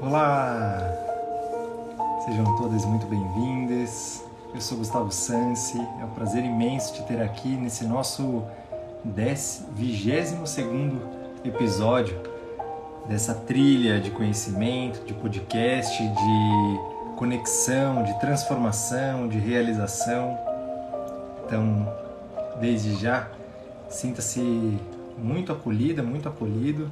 Olá! 0.00 0.78
Sejam 2.24 2.56
todas 2.56 2.84
muito 2.84 3.04
bem-vindas. 3.06 4.24
Eu 4.54 4.60
sou 4.60 4.78
Gustavo 4.78 5.10
Sansi. 5.10 5.76
É 6.00 6.04
um 6.04 6.10
prazer 6.10 6.44
imenso 6.44 6.94
te 6.94 7.02
ter 7.02 7.20
aqui 7.20 7.48
nesse 7.48 7.84
nosso 7.84 8.44
22 9.04 10.36
episódio 11.44 12.16
dessa 13.08 13.34
trilha 13.34 14.00
de 14.00 14.12
conhecimento, 14.12 15.04
de 15.04 15.12
podcast, 15.14 16.00
de 16.00 16.80
conexão, 17.16 18.04
de 18.04 18.20
transformação, 18.20 19.26
de 19.26 19.38
realização. 19.38 20.38
Então, 21.44 21.92
desde 22.60 22.94
já, 22.94 23.28
sinta-se 23.88 24.78
muito 25.18 25.50
acolhida, 25.52 26.04
muito 26.04 26.28
acolhido 26.28 26.88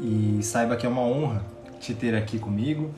e 0.00 0.40
saiba 0.42 0.76
que 0.76 0.86
é 0.86 0.88
uma 0.88 1.02
honra 1.02 1.42
te 1.80 1.94
ter 1.94 2.14
aqui 2.14 2.38
comigo, 2.38 2.90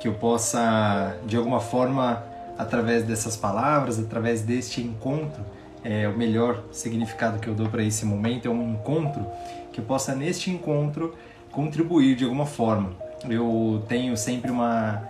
que 0.00 0.08
eu 0.08 0.14
possa 0.14 1.16
de 1.26 1.36
alguma 1.36 1.60
forma 1.60 2.22
através 2.58 3.04
dessas 3.04 3.36
palavras, 3.36 3.98
através 3.98 4.42
deste 4.42 4.80
encontro, 4.80 5.42
é 5.82 6.08
o 6.08 6.16
melhor 6.16 6.62
significado 6.72 7.38
que 7.38 7.48
eu 7.48 7.54
dou 7.54 7.68
para 7.68 7.82
esse 7.82 8.06
momento 8.06 8.48
é 8.48 8.50
um 8.50 8.72
encontro 8.72 9.26
que 9.72 9.80
eu 9.80 9.84
possa 9.84 10.14
neste 10.14 10.50
encontro 10.50 11.14
contribuir 11.50 12.16
de 12.16 12.24
alguma 12.24 12.46
forma. 12.46 12.92
Eu 13.28 13.82
tenho 13.88 14.16
sempre 14.16 14.50
uma 14.50 15.02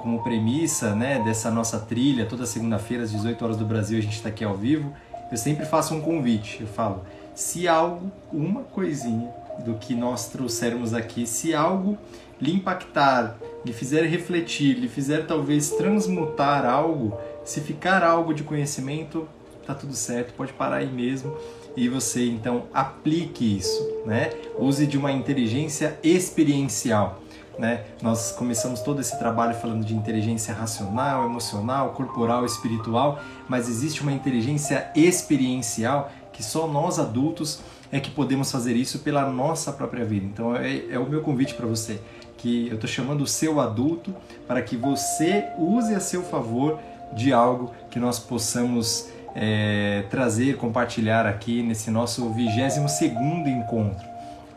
como 0.00 0.22
premissa, 0.22 0.94
né, 0.94 1.20
dessa 1.24 1.50
nossa 1.50 1.78
trilha, 1.78 2.24
toda 2.24 2.46
segunda-feira 2.46 3.02
às 3.02 3.10
18 3.10 3.44
horas 3.44 3.56
do 3.56 3.64
Brasil 3.64 3.98
a 3.98 4.02
gente 4.02 4.14
está 4.14 4.28
aqui 4.28 4.44
ao 4.44 4.54
vivo. 4.54 4.92
Eu 5.30 5.36
sempre 5.36 5.66
faço 5.66 5.94
um 5.94 6.00
convite. 6.00 6.58
Eu 6.60 6.68
falo: 6.68 7.04
se 7.34 7.68
algo, 7.68 8.10
uma 8.32 8.62
coisinha 8.62 9.28
do 9.64 9.74
que 9.74 9.94
nós 9.94 10.28
trouxermos 10.28 10.94
aqui, 10.94 11.26
se 11.26 11.54
algo 11.54 11.98
lhe 12.40 12.52
impactar, 12.52 13.36
lhe 13.64 13.72
fizer 13.72 14.04
refletir, 14.04 14.74
lhe 14.74 14.88
fizer 14.88 15.26
talvez 15.26 15.70
transmutar 15.70 16.64
algo, 16.64 17.18
se 17.44 17.60
ficar 17.60 18.02
algo 18.02 18.32
de 18.32 18.42
conhecimento, 18.42 19.28
tá 19.66 19.74
tudo 19.74 19.94
certo, 19.94 20.32
pode 20.34 20.52
parar 20.52 20.76
aí 20.76 20.90
mesmo 20.90 21.36
e 21.76 21.88
você 21.88 22.26
então 22.26 22.64
aplique 22.72 23.58
isso, 23.58 23.86
né? 24.04 24.30
Use 24.58 24.86
de 24.86 24.98
uma 24.98 25.12
inteligência 25.12 25.98
experiencial. 26.02 27.20
Né? 27.58 27.84
Nós 28.00 28.30
começamos 28.30 28.80
todo 28.80 29.00
esse 29.00 29.18
trabalho 29.18 29.52
falando 29.54 29.84
de 29.84 29.92
inteligência 29.92 30.54
racional, 30.54 31.24
emocional, 31.24 31.90
corporal, 31.90 32.44
espiritual, 32.46 33.18
mas 33.48 33.68
existe 33.68 34.00
uma 34.00 34.12
inteligência 34.12 34.92
experiencial 34.94 36.08
que 36.32 36.40
só 36.40 36.68
nós 36.68 37.00
adultos 37.00 37.60
é 37.90 38.00
que 38.00 38.10
podemos 38.10 38.50
fazer 38.50 38.74
isso 38.76 39.00
pela 39.00 39.30
nossa 39.30 39.72
própria 39.72 40.04
vida. 40.04 40.26
Então 40.26 40.54
é, 40.54 40.84
é 40.90 40.98
o 40.98 41.08
meu 41.08 41.22
convite 41.22 41.54
para 41.54 41.66
você, 41.66 42.00
que 42.36 42.68
eu 42.68 42.74
estou 42.74 42.88
chamando 42.88 43.22
o 43.22 43.26
seu 43.26 43.60
adulto 43.60 44.14
para 44.46 44.62
que 44.62 44.76
você 44.76 45.44
use 45.58 45.94
a 45.94 46.00
seu 46.00 46.22
favor 46.22 46.78
de 47.12 47.32
algo 47.32 47.72
que 47.90 47.98
nós 47.98 48.18
possamos 48.18 49.08
é, 49.34 50.04
trazer, 50.10 50.56
compartilhar 50.56 51.26
aqui 51.26 51.62
nesse 51.62 51.90
nosso 51.90 52.28
22 52.30 52.90
segundo 52.90 53.48
encontro, 53.48 54.06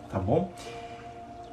tá 0.09 0.19
bom? 0.19 0.49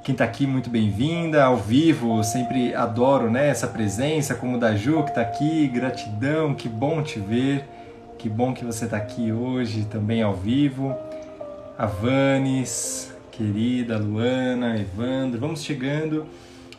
Quem 0.02 0.14
está 0.14 0.24
aqui, 0.24 0.46
muito 0.46 0.70
bem-vinda, 0.70 1.44
ao 1.44 1.58
vivo, 1.58 2.24
sempre 2.24 2.74
adoro 2.74 3.30
né, 3.30 3.48
essa 3.48 3.66
presença, 3.66 4.34
como 4.34 4.58
da 4.58 4.74
Ju, 4.74 5.02
que 5.02 5.10
está 5.10 5.20
aqui, 5.20 5.68
gratidão, 5.68 6.54
que 6.54 6.66
bom 6.66 7.02
te 7.02 7.20
ver, 7.20 7.68
que 8.16 8.26
bom 8.26 8.54
que 8.54 8.64
você 8.64 8.86
está 8.86 8.96
aqui 8.96 9.30
hoje, 9.30 9.84
também 9.84 10.22
ao 10.22 10.34
vivo 10.34 10.96
a 11.78 11.86
Vanes, 11.86 13.08
querida 13.30 13.96
Luana, 13.96 14.76
Evandro, 14.76 15.38
vamos 15.38 15.62
chegando. 15.62 16.26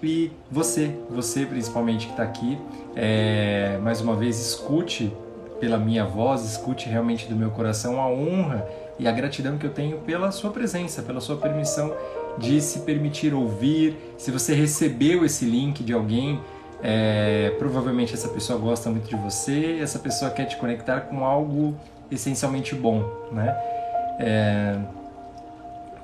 E 0.03 0.29
você, 0.51 0.93
você 1.09 1.45
principalmente 1.45 2.07
que 2.07 2.11
está 2.11 2.23
aqui, 2.23 2.57
é, 2.97 3.79
mais 3.81 4.01
uma 4.01 4.13
vez 4.13 4.37
escute 4.37 5.09
pela 5.57 5.77
minha 5.77 6.03
voz, 6.05 6.43
escute 6.43 6.89
realmente 6.89 7.27
do 7.27 7.35
meu 7.35 7.49
coração 7.49 8.01
a 8.01 8.09
honra 8.09 8.67
e 8.97 9.07
a 9.07 9.11
gratidão 9.11 9.57
que 9.57 9.65
eu 9.65 9.69
tenho 9.69 9.99
pela 9.99 10.31
sua 10.31 10.51
presença, 10.51 11.01
pela 11.01 11.21
sua 11.21 11.37
permissão 11.37 11.93
de 12.37 12.59
se 12.59 12.79
permitir 12.81 13.33
ouvir. 13.33 13.95
Se 14.17 14.31
você 14.31 14.53
recebeu 14.53 15.23
esse 15.23 15.45
link 15.45 15.81
de 15.81 15.93
alguém, 15.93 16.41
é, 16.83 17.55
provavelmente 17.57 18.13
essa 18.13 18.27
pessoa 18.27 18.59
gosta 18.59 18.89
muito 18.89 19.07
de 19.07 19.15
você, 19.15 19.79
essa 19.81 19.99
pessoa 19.99 20.29
quer 20.29 20.43
te 20.43 20.57
conectar 20.57 21.01
com 21.01 21.23
algo 21.23 21.73
essencialmente 22.11 22.75
bom, 22.75 23.09
né? 23.31 23.78
É, 24.19 24.77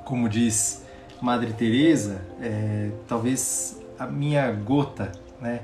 como 0.06 0.30
diz 0.30 0.86
Madre 1.22 1.52
Teresa, 1.52 2.22
é, 2.42 2.90
talvez 3.09 3.81
a 4.00 4.08
minha 4.08 4.50
gota, 4.52 5.12
né? 5.42 5.59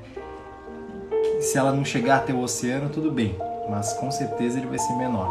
Se 1.40 1.58
ela 1.58 1.72
não 1.72 1.86
chegar 1.86 2.18
até 2.18 2.34
o 2.34 2.42
oceano, 2.42 2.90
tudo 2.90 3.10
bem, 3.10 3.38
mas 3.70 3.94
com 3.94 4.12
certeza 4.12 4.60
ele 4.60 4.68
vai 4.68 4.78
ser 4.78 4.94
menor. 4.94 5.30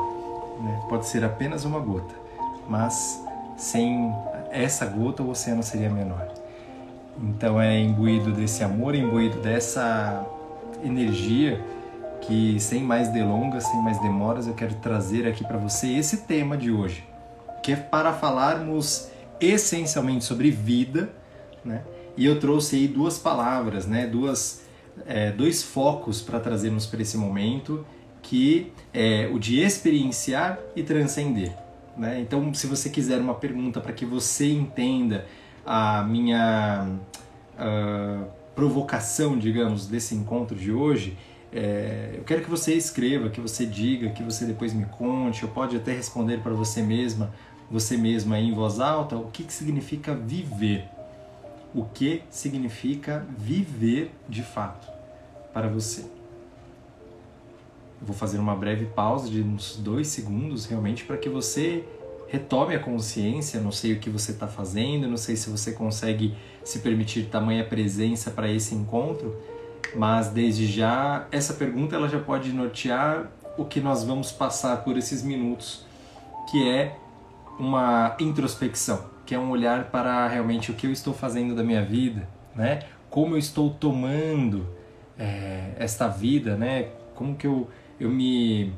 Né? 0.63 0.83
Pode 0.89 1.07
ser 1.07 1.23
apenas 1.25 1.65
uma 1.65 1.79
gota, 1.79 2.15
mas 2.69 3.23
sem 3.57 4.13
essa 4.51 4.87
gota 4.87 5.23
o 5.23 5.31
oceano 5.31 5.63
seria 5.63 5.91
menor. 5.91 6.29
Então 7.23 7.61
é 7.61 7.79
imbuído 7.79 8.33
desse 8.33 8.65
amor, 8.65 8.95
imbuído 8.95 9.41
dessa 9.41 10.27
energia 10.83 11.61
que 12.23 12.59
sem 12.61 12.83
mais 12.83 13.09
delongas, 13.09 13.65
sem 13.65 13.83
mais 13.83 13.99
demoras, 14.01 14.47
eu 14.47 14.55
quero 14.55 14.75
trazer 14.77 15.27
aqui 15.27 15.45
para 15.45 15.59
você 15.59 15.89
esse 15.89 16.19
tema 16.19 16.57
de 16.57 16.71
hoje 16.71 17.09
que 17.62 17.72
é 17.72 17.76
para 17.76 18.12
falarmos 18.12 19.10
essencialmente 19.41 20.25
sobre 20.25 20.50
vida, 20.50 21.10
né? 21.65 21.82
E 22.16 22.26
eu 22.26 22.38
trouxe 22.38 22.76
aí 22.76 22.88
duas 22.88 23.19
palavras, 23.19 23.87
né? 23.87 24.06
Duas, 24.06 24.62
é, 25.06 25.31
dois 25.31 25.62
focos 25.62 26.21
para 26.21 26.38
trazermos 26.41 26.87
para 26.87 27.00
esse 27.00 27.16
momento, 27.16 27.87
que 28.22 28.72
é 28.93 29.31
o 29.32 29.38
de 29.38 29.60
experienciar 29.60 30.59
e 30.76 30.82
transcender. 30.82 31.53
Né? 31.97 32.21
Então, 32.21 32.53
se 32.54 32.66
você 32.66 32.88
quiser 32.88 33.21
uma 33.21 33.34
pergunta 33.34 33.81
para 33.81 33.92
que 33.92 34.04
você 34.04 34.50
entenda 34.50 35.27
a 35.66 36.03
minha 36.03 36.87
uh, 37.59 38.27
provocação, 38.54 39.38
digamos, 39.38 39.87
desse 39.87 40.15
encontro 40.15 40.56
de 40.56 40.72
hoje, 40.72 41.16
é, 41.53 42.15
eu 42.15 42.22
quero 42.22 42.42
que 42.42 42.50
você 42.50 42.75
escreva, 42.75 43.28
que 43.28 43.41
você 43.41 43.66
diga, 43.66 44.10
que 44.10 44.22
você 44.22 44.44
depois 44.44 44.72
me 44.72 44.84
conte, 44.87 45.44
ou 45.44 45.50
pode 45.50 45.77
até 45.77 45.92
responder 45.92 46.38
para 46.38 46.53
você 46.53 46.81
mesma 46.81 47.32
você 47.71 47.97
mesma 47.97 48.39
em 48.39 48.53
voz 48.53 48.81
alta 48.81 49.17
o 49.17 49.31
que, 49.31 49.45
que 49.45 49.53
significa 49.53 50.15
viver. 50.15 50.89
O 51.75 51.85
que 51.85 52.23
significa 52.29 53.25
viver 53.39 54.11
de 54.29 54.43
fato 54.43 54.91
para 55.53 55.69
você. 55.69 56.05
Vou 58.03 58.17
fazer 58.17 58.39
uma 58.39 58.57
breve 58.57 58.87
pausa 58.87 59.29
de 59.29 59.41
uns 59.41 59.77
dois 59.77 60.09
segundos 60.09 60.67
realmente 60.67 61.05
para 61.05 61.17
que 61.17 61.29
você 61.29 61.85
retome 62.29 62.75
a 62.75 62.79
consciência. 62.79 63.61
Não 63.61 63.71
sei 63.71 63.93
o 63.93 64.01
que 64.01 64.11
você 64.11 64.33
está 64.33 64.49
fazendo, 64.49 65.07
não 65.07 65.17
sei 65.17 65.37
se 65.37 65.51
você 65.51 65.73
consegue 65.73 66.35
se 66.65 66.81
permitir 66.81 67.27
tamanha 67.27 67.65
presença 67.65 68.31
para 68.31 68.51
esse 68.51 68.75
encontro, 68.75 69.37
mas 69.95 70.29
desde 70.29 70.67
já 70.67 71.27
essa 71.31 71.55
pergunta 71.55 71.95
ela 71.95 72.09
já 72.09 72.19
pode 72.19 72.53
nortear 72.53 73.31
o 73.57 73.65
que 73.65 73.81
nós 73.81 74.03
vamos 74.03 74.33
passar 74.33 74.83
por 74.83 74.97
esses 74.97 75.23
minutos, 75.23 75.85
que 76.51 76.69
é 76.69 76.97
uma 77.60 78.16
introspecção, 78.19 79.04
que 79.26 79.34
é 79.34 79.38
um 79.38 79.50
olhar 79.50 79.84
para 79.91 80.26
realmente 80.26 80.71
o 80.71 80.75
que 80.75 80.87
eu 80.87 80.93
estou 80.93 81.12
fazendo 81.12 81.54
da 81.54 81.62
minha 81.62 81.84
vida, 81.84 82.26
né? 82.56 82.81
Como 83.10 83.34
eu 83.34 83.38
estou 83.38 83.71
tomando 83.71 84.66
é, 85.19 85.72
esta 85.78 86.09
vida, 86.09 86.56
né? 86.56 86.88
Como 87.15 87.37
que 87.37 87.47
eu, 87.47 87.69
eu 88.00 88.09
me, 88.09 88.72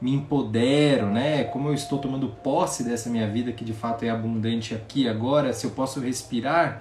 me 0.00 0.14
empodero, 0.14 1.06
né? 1.06 1.44
Como 1.44 1.68
eu 1.68 1.74
estou 1.74 1.98
tomando 1.98 2.28
posse 2.28 2.84
dessa 2.84 3.10
minha 3.10 3.28
vida 3.28 3.50
que 3.50 3.64
de 3.64 3.72
fato 3.72 4.04
é 4.04 4.08
abundante 4.08 4.72
aqui 4.72 5.08
agora, 5.08 5.52
se 5.52 5.66
eu 5.66 5.72
posso 5.72 5.98
respirar, 5.98 6.80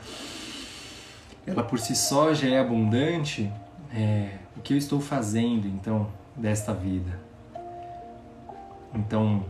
ela 1.46 1.64
por 1.64 1.80
si 1.80 1.96
só 1.96 2.36
já 2.36 2.50
é 2.50 2.60
abundante. 2.60 3.52
É, 3.92 4.30
o 4.56 4.62
que 4.62 4.74
eu 4.74 4.78
estou 4.78 5.00
fazendo 5.00 5.66
então 5.66 6.08
desta 6.36 6.72
vida? 6.72 7.20
Então, 8.94 9.44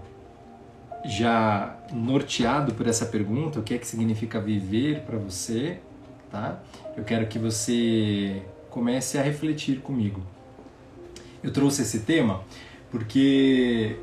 já 1.03 1.76
norteado 1.93 2.73
por 2.73 2.87
essa 2.87 3.05
pergunta, 3.05 3.59
o 3.59 3.63
que 3.63 3.73
é 3.73 3.77
que 3.77 3.87
significa 3.87 4.39
viver 4.39 5.01
para 5.01 5.17
você, 5.17 5.79
tá? 6.29 6.61
Eu 6.95 7.03
quero 7.03 7.27
que 7.27 7.39
você 7.39 8.41
comece 8.69 9.17
a 9.17 9.21
refletir 9.21 9.79
comigo. 9.79 10.21
Eu 11.43 11.51
trouxe 11.51 11.81
esse 11.81 11.99
tema 11.99 12.41
porque 12.91 13.97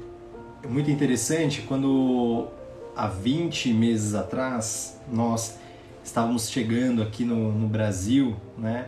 é 0.62 0.66
muito 0.66 0.90
interessante 0.90 1.62
quando 1.62 2.48
há 2.96 3.06
20 3.06 3.72
meses 3.72 4.14
atrás 4.14 4.98
nós 5.10 5.58
estávamos 6.02 6.50
chegando 6.50 7.02
aqui 7.02 7.24
no, 7.24 7.52
no 7.52 7.66
Brasil, 7.66 8.36
né? 8.58 8.86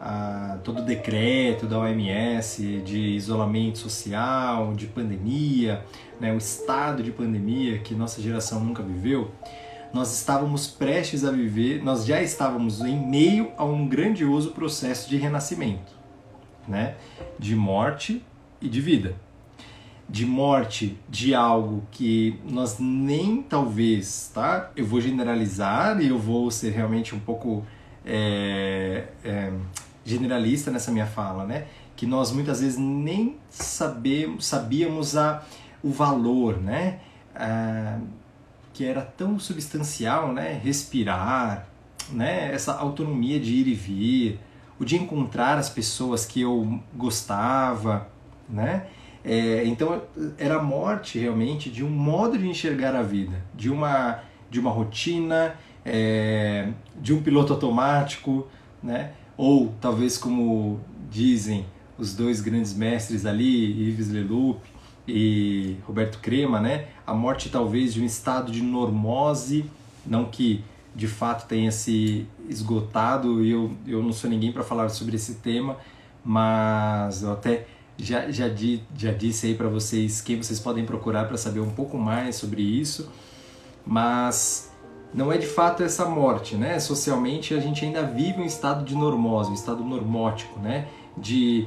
A, 0.00 0.58
todo 0.62 0.80
o 0.80 0.84
decreto 0.84 1.66
da 1.66 1.78
OMS 1.78 2.80
de 2.82 2.98
isolamento 2.98 3.78
social, 3.78 4.74
de 4.74 4.86
pandemia, 4.86 5.84
né, 6.20 6.32
o 6.32 6.36
estado 6.36 7.02
de 7.02 7.10
pandemia 7.10 7.78
que 7.78 7.94
nossa 7.94 8.20
geração 8.20 8.60
nunca 8.60 8.82
viveu, 8.82 9.30
nós 9.92 10.12
estávamos 10.12 10.66
prestes 10.66 11.24
a 11.24 11.30
viver, 11.30 11.82
nós 11.82 12.04
já 12.04 12.22
estávamos 12.22 12.80
em 12.80 12.98
meio 12.98 13.50
a 13.56 13.64
um 13.64 13.88
grandioso 13.88 14.50
processo 14.50 15.08
de 15.08 15.16
renascimento, 15.16 15.92
né? 16.68 16.96
De 17.38 17.56
morte 17.56 18.22
e 18.60 18.68
de 18.68 18.80
vida. 18.80 19.14
De 20.08 20.26
morte 20.26 20.98
de 21.08 21.34
algo 21.34 21.82
que 21.90 22.38
nós 22.48 22.78
nem 22.78 23.42
talvez, 23.42 24.30
tá? 24.34 24.70
Eu 24.76 24.84
vou 24.84 25.00
generalizar 25.00 26.00
e 26.00 26.08
eu 26.08 26.18
vou 26.18 26.50
ser 26.50 26.70
realmente 26.70 27.14
um 27.14 27.18
pouco 27.18 27.64
é, 28.04 29.08
é, 29.24 29.52
generalista 30.06 30.70
nessa 30.70 30.90
minha 30.90 31.06
fala, 31.06 31.44
né? 31.44 31.66
Que 31.96 32.06
nós 32.06 32.30
muitas 32.30 32.60
vezes 32.60 32.78
nem 32.78 33.36
sabemos, 33.50 34.46
sabíamos 34.46 35.16
a, 35.16 35.42
o 35.82 35.90
valor, 35.90 36.58
né? 36.58 37.00
Ah, 37.34 37.98
que 38.72 38.84
era 38.84 39.02
tão 39.02 39.38
substancial, 39.38 40.32
né? 40.32 40.60
Respirar, 40.62 41.66
né? 42.10 42.52
Essa 42.54 42.74
autonomia 42.74 43.40
de 43.40 43.54
ir 43.54 43.66
e 43.66 43.74
vir, 43.74 44.40
o 44.78 44.84
de 44.84 44.96
encontrar 44.96 45.58
as 45.58 45.68
pessoas 45.68 46.24
que 46.24 46.40
eu 46.40 46.80
gostava, 46.94 48.08
né? 48.48 48.86
É, 49.24 49.64
então 49.64 50.02
era 50.38 50.56
a 50.56 50.62
morte 50.62 51.18
realmente 51.18 51.68
de 51.68 51.82
um 51.84 51.90
modo 51.90 52.38
de 52.38 52.48
enxergar 52.48 52.94
a 52.94 53.02
vida, 53.02 53.42
de 53.54 53.68
uma 53.68 54.20
de 54.48 54.60
uma 54.60 54.70
rotina, 54.70 55.56
é, 55.84 56.68
de 56.94 57.12
um 57.12 57.20
piloto 57.20 57.52
automático, 57.52 58.46
né? 58.80 59.12
Ou 59.36 59.74
talvez 59.80 60.16
como 60.16 60.80
dizem 61.10 61.66
os 61.98 62.14
dois 62.14 62.40
grandes 62.40 62.74
mestres 62.74 63.24
ali, 63.24 63.88
Yves 63.88 64.10
Leloup 64.10 64.60
e 65.06 65.76
Roberto 65.84 66.18
Crema, 66.20 66.60
né? 66.60 66.88
A 67.06 67.14
morte 67.14 67.48
talvez 67.48 67.94
de 67.94 68.00
um 68.00 68.04
estado 68.04 68.50
de 68.50 68.62
normose, 68.62 69.64
não 70.04 70.24
que 70.24 70.64
de 70.94 71.06
fato 71.06 71.46
tenha 71.46 71.70
se 71.70 72.26
esgotado, 72.48 73.44
eu, 73.44 73.72
eu 73.86 74.02
não 74.02 74.12
sou 74.12 74.30
ninguém 74.30 74.50
para 74.50 74.64
falar 74.64 74.88
sobre 74.88 75.16
esse 75.16 75.36
tema, 75.36 75.76
mas 76.24 77.22
eu 77.22 77.32
até 77.32 77.66
já, 77.98 78.30
já, 78.30 78.48
di, 78.48 78.82
já 78.96 79.12
disse 79.12 79.46
aí 79.46 79.54
para 79.54 79.68
vocês 79.68 80.20
quem 80.20 80.36
vocês 80.36 80.58
podem 80.58 80.84
procurar 80.84 81.26
para 81.26 81.36
saber 81.36 81.60
um 81.60 81.70
pouco 81.70 81.98
mais 81.98 82.36
sobre 82.36 82.62
isso, 82.62 83.10
mas 83.86 84.72
não 85.16 85.32
é 85.32 85.38
de 85.38 85.46
fato 85.46 85.82
essa 85.82 86.04
morte, 86.04 86.56
né? 86.56 86.78
Socialmente 86.78 87.54
a 87.54 87.58
gente 87.58 87.82
ainda 87.82 88.02
vive 88.02 88.38
um 88.42 88.44
estado 88.44 88.84
de 88.84 88.94
normose, 88.94 89.50
um 89.50 89.54
estado 89.54 89.82
normótico, 89.82 90.60
né? 90.60 90.88
De 91.16 91.66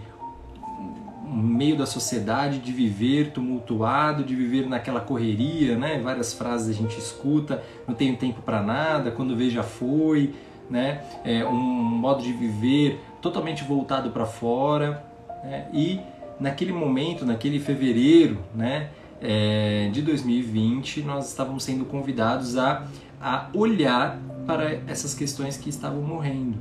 meio 1.26 1.76
da 1.76 1.88
sociedade, 1.88 2.60
de 2.60 2.72
viver 2.72 3.32
tumultuado, 3.32 4.24
de 4.24 4.36
viver 4.36 4.68
naquela 4.68 5.02
correria, 5.02 5.76
né? 5.76 6.00
Várias 6.00 6.32
frases 6.32 6.70
a 6.70 6.80
gente 6.80 7.00
escuta, 7.00 7.64
não 7.88 7.96
tenho 7.96 8.16
tempo 8.18 8.40
para 8.44 8.62
nada, 8.62 9.10
quando 9.10 9.36
vê 9.36 9.50
já 9.50 9.64
foi, 9.64 10.36
né? 10.70 11.02
É 11.24 11.44
um 11.44 11.58
modo 11.58 12.22
de 12.22 12.32
viver 12.32 13.02
totalmente 13.20 13.64
voltado 13.64 14.12
para 14.12 14.28
fora, 14.28 15.04
né? 15.44 15.68
E 15.74 16.00
naquele 16.40 16.72
momento, 16.72 17.26
naquele 17.26 17.60
fevereiro, 17.60 18.38
né? 18.54 18.90
É, 19.22 19.90
de 19.92 20.02
2020, 20.02 21.02
nós 21.02 21.28
estávamos 21.28 21.64
sendo 21.64 21.84
convidados 21.84 22.58
a, 22.58 22.88
a 23.22 23.50
olhar 23.54 24.20
para 24.46 24.74
essas 24.88 25.14
questões 25.14 25.58
que 25.58 25.70
estavam 25.70 26.02
morrendo, 26.02 26.58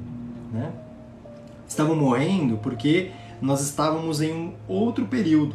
né? 0.52 0.72
Estavam 1.66 1.94
morrendo 1.96 2.58
porque 2.58 3.12
nós 3.40 3.60
estávamos 3.60 4.20
em 4.20 4.32
um 4.32 4.55
outro 4.66 5.06
período. 5.06 5.55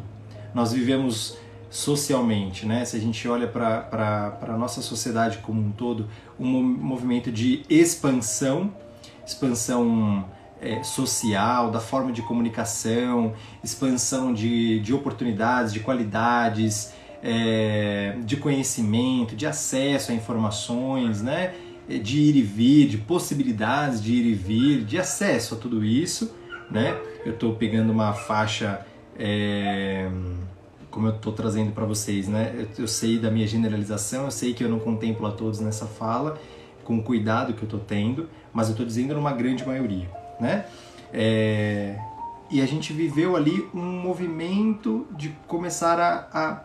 Nós 0.54 0.72
vivemos 0.72 1.38
socialmente, 1.70 2.66
né? 2.66 2.86
Se 2.86 2.96
a 2.96 3.00
gente 3.00 3.28
olha 3.28 3.48
para 3.48 4.38
a 4.42 4.58
nossa 4.58 4.82
sociedade 4.82 5.40
como 5.40 5.60
um 5.60 5.72
todo, 5.72 6.08
um 6.40 6.62
movimento 6.62 7.32
de 7.32 7.64
expansão, 7.68 8.72
expansão 9.26 10.26
é, 10.62 10.84
social, 10.84 11.72
da 11.72 11.80
forma 11.80 12.12
de 12.12 12.22
comunicação, 12.22 13.34
expansão 13.64 14.34
de, 14.34 14.80
de 14.80 14.94
oportunidades, 14.94 15.74
de 15.74 15.80
qualidades, 15.80 16.94
é, 17.24 18.18
de 18.26 18.38
conhecimento, 18.38 19.36
de 19.36 19.48
acesso 19.48 20.12
a 20.12 20.16
informações, 20.16 21.22
né? 21.22 21.56
de 21.88 22.20
ir 22.20 22.36
e 22.36 22.42
vir, 22.42 22.88
de 22.88 22.98
possibilidades 22.98 24.02
de 24.02 24.14
ir 24.14 24.26
e 24.26 24.34
vir, 24.34 24.86
de 24.86 24.98
acesso 24.98 25.56
a 25.56 25.58
tudo 25.58 25.84
isso 25.84 26.34
né? 26.70 27.00
Eu 27.26 27.34
estou 27.34 27.56
pegando 27.56 27.92
uma 27.92 28.14
faixa, 28.14 28.86
é, 29.18 30.10
como 30.90 31.08
eu 31.08 31.16
estou 31.16 31.32
trazendo 31.32 31.72
para 31.72 31.86
vocês, 31.86 32.28
né? 32.28 32.54
Eu, 32.58 32.84
eu, 32.84 32.88
sei 32.88 33.20
da 33.20 33.30
minha 33.30 33.48
generalização, 33.48 34.26
eu 34.26 34.32
sei 34.32 34.54
que 34.54 34.64
eu 34.64 34.70
não 34.70 34.80
contemplo 34.80 35.26
a 35.28 35.32
todos 35.32 35.60
nessa 35.60 35.86
fala, 35.86 36.38
com 36.84 36.98
o 36.98 37.04
cuidado 37.04 37.54
que 37.54 37.62
eu 37.62 37.66
estou 37.66 37.80
tendo, 37.80 38.28
mas 38.52 38.68
eu 38.68 38.72
estou 38.72 38.86
dizendo 38.86 39.14
numa 39.14 39.32
grande 39.32 39.66
maioria, 39.66 40.10
né? 40.40 40.66
É, 41.14 41.98
e 42.50 42.62
a 42.62 42.66
gente 42.66 42.92
viveu 42.92 43.36
ali 43.36 43.68
um 43.74 44.02
movimento 44.02 45.08
de 45.12 45.30
começar 45.48 46.00
a, 46.00 46.28
a, 46.34 46.64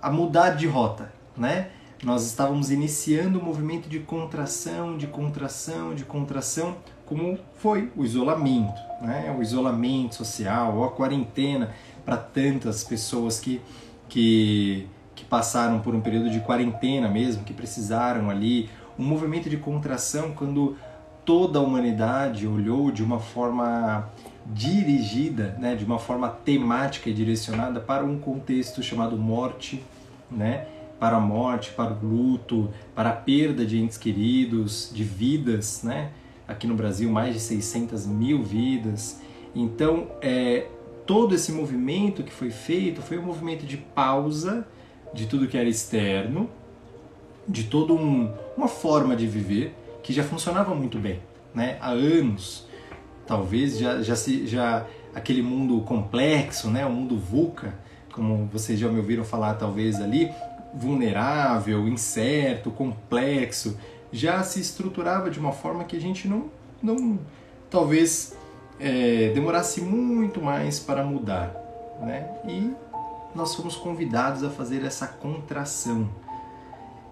a 0.00 0.10
mudar 0.10 0.50
de 0.50 0.66
rota, 0.66 1.12
né? 1.36 1.70
Nós 2.02 2.24
estávamos 2.24 2.70
iniciando 2.70 3.40
um 3.40 3.42
movimento 3.42 3.88
de 3.88 3.98
contração, 3.98 4.96
de 4.96 5.08
contração, 5.08 5.94
de 5.94 6.04
contração, 6.04 6.76
como 7.04 7.36
foi 7.54 7.90
o 7.96 8.04
isolamento, 8.04 8.80
né? 9.02 9.34
o 9.36 9.42
isolamento 9.42 10.14
social, 10.14 10.76
ou 10.76 10.84
a 10.84 10.90
quarentena 10.92 11.74
para 12.04 12.16
tantas 12.16 12.84
pessoas 12.84 13.40
que, 13.40 13.60
que, 14.08 14.86
que 15.16 15.24
passaram 15.24 15.80
por 15.80 15.92
um 15.92 16.00
período 16.00 16.30
de 16.30 16.38
quarentena 16.38 17.08
mesmo, 17.08 17.42
que 17.42 17.52
precisaram 17.52 18.30
ali, 18.30 18.70
um 18.96 19.04
movimento 19.04 19.50
de 19.50 19.56
contração 19.56 20.32
quando 20.32 20.76
toda 21.24 21.58
a 21.58 21.62
humanidade 21.62 22.46
olhou 22.46 22.92
de 22.92 23.02
uma 23.02 23.18
forma 23.18 24.08
dirigida, 24.46 25.56
né, 25.58 25.74
de 25.74 25.84
uma 25.84 25.98
forma 25.98 26.28
temática 26.28 27.10
e 27.10 27.12
direcionada 27.12 27.80
para 27.80 28.04
um 28.04 28.18
contexto 28.18 28.82
chamado 28.82 29.16
morte, 29.16 29.82
né, 30.30 30.66
para 30.98 31.16
a 31.16 31.20
morte, 31.20 31.70
para 31.70 31.92
o 31.92 32.06
luto, 32.06 32.70
para 32.94 33.10
a 33.10 33.12
perda 33.12 33.64
de 33.64 33.78
entes 33.78 33.98
queridos, 33.98 34.90
de 34.92 35.04
vidas, 35.04 35.82
né, 35.82 36.10
aqui 36.46 36.66
no 36.66 36.74
Brasil 36.74 37.10
mais 37.10 37.34
de 37.34 37.40
600 37.40 38.06
mil 38.06 38.42
vidas. 38.42 39.20
Então, 39.54 40.08
é, 40.20 40.66
todo 41.06 41.34
esse 41.34 41.52
movimento 41.52 42.22
que 42.22 42.32
foi 42.32 42.50
feito 42.50 43.02
foi 43.02 43.18
um 43.18 43.22
movimento 43.22 43.64
de 43.64 43.76
pausa 43.76 44.66
de 45.12 45.26
tudo 45.26 45.46
que 45.48 45.56
era 45.56 45.68
externo, 45.68 46.50
de 47.46 47.64
toda 47.64 47.94
um, 47.94 48.32
uma 48.56 48.68
forma 48.68 49.16
de 49.16 49.26
viver 49.26 49.74
que 50.02 50.12
já 50.12 50.22
funcionava 50.22 50.74
muito 50.74 50.98
bem, 50.98 51.20
né? 51.54 51.78
Há 51.80 51.90
anos, 51.90 52.66
talvez 53.28 53.78
já 53.78 54.02
já 54.02 54.16
se 54.16 54.46
já 54.46 54.86
aquele 55.14 55.42
mundo 55.42 55.80
complexo, 55.82 56.68
né? 56.68 56.84
O 56.86 56.90
mundo 56.90 57.16
VUCA, 57.16 57.74
como 58.12 58.48
vocês 58.50 58.78
já 58.78 58.88
me 58.88 58.98
ouviram 58.98 59.22
falar 59.22 59.54
talvez 59.54 60.00
ali, 60.00 60.30
vulnerável, 60.74 61.86
incerto, 61.86 62.70
complexo, 62.70 63.78
já 64.10 64.42
se 64.42 64.60
estruturava 64.60 65.30
de 65.30 65.38
uma 65.38 65.52
forma 65.52 65.84
que 65.84 65.96
a 65.96 66.00
gente 66.00 66.26
não, 66.26 66.46
não 66.82 67.18
talvez 67.70 68.34
é, 68.80 69.30
demorasse 69.34 69.80
muito 69.80 70.40
mais 70.40 70.78
para 70.80 71.04
mudar, 71.04 71.54
né? 72.00 72.28
E 72.48 72.72
nós 73.34 73.54
fomos 73.54 73.76
convidados 73.76 74.42
a 74.42 74.50
fazer 74.50 74.84
essa 74.84 75.06
contração. 75.06 76.08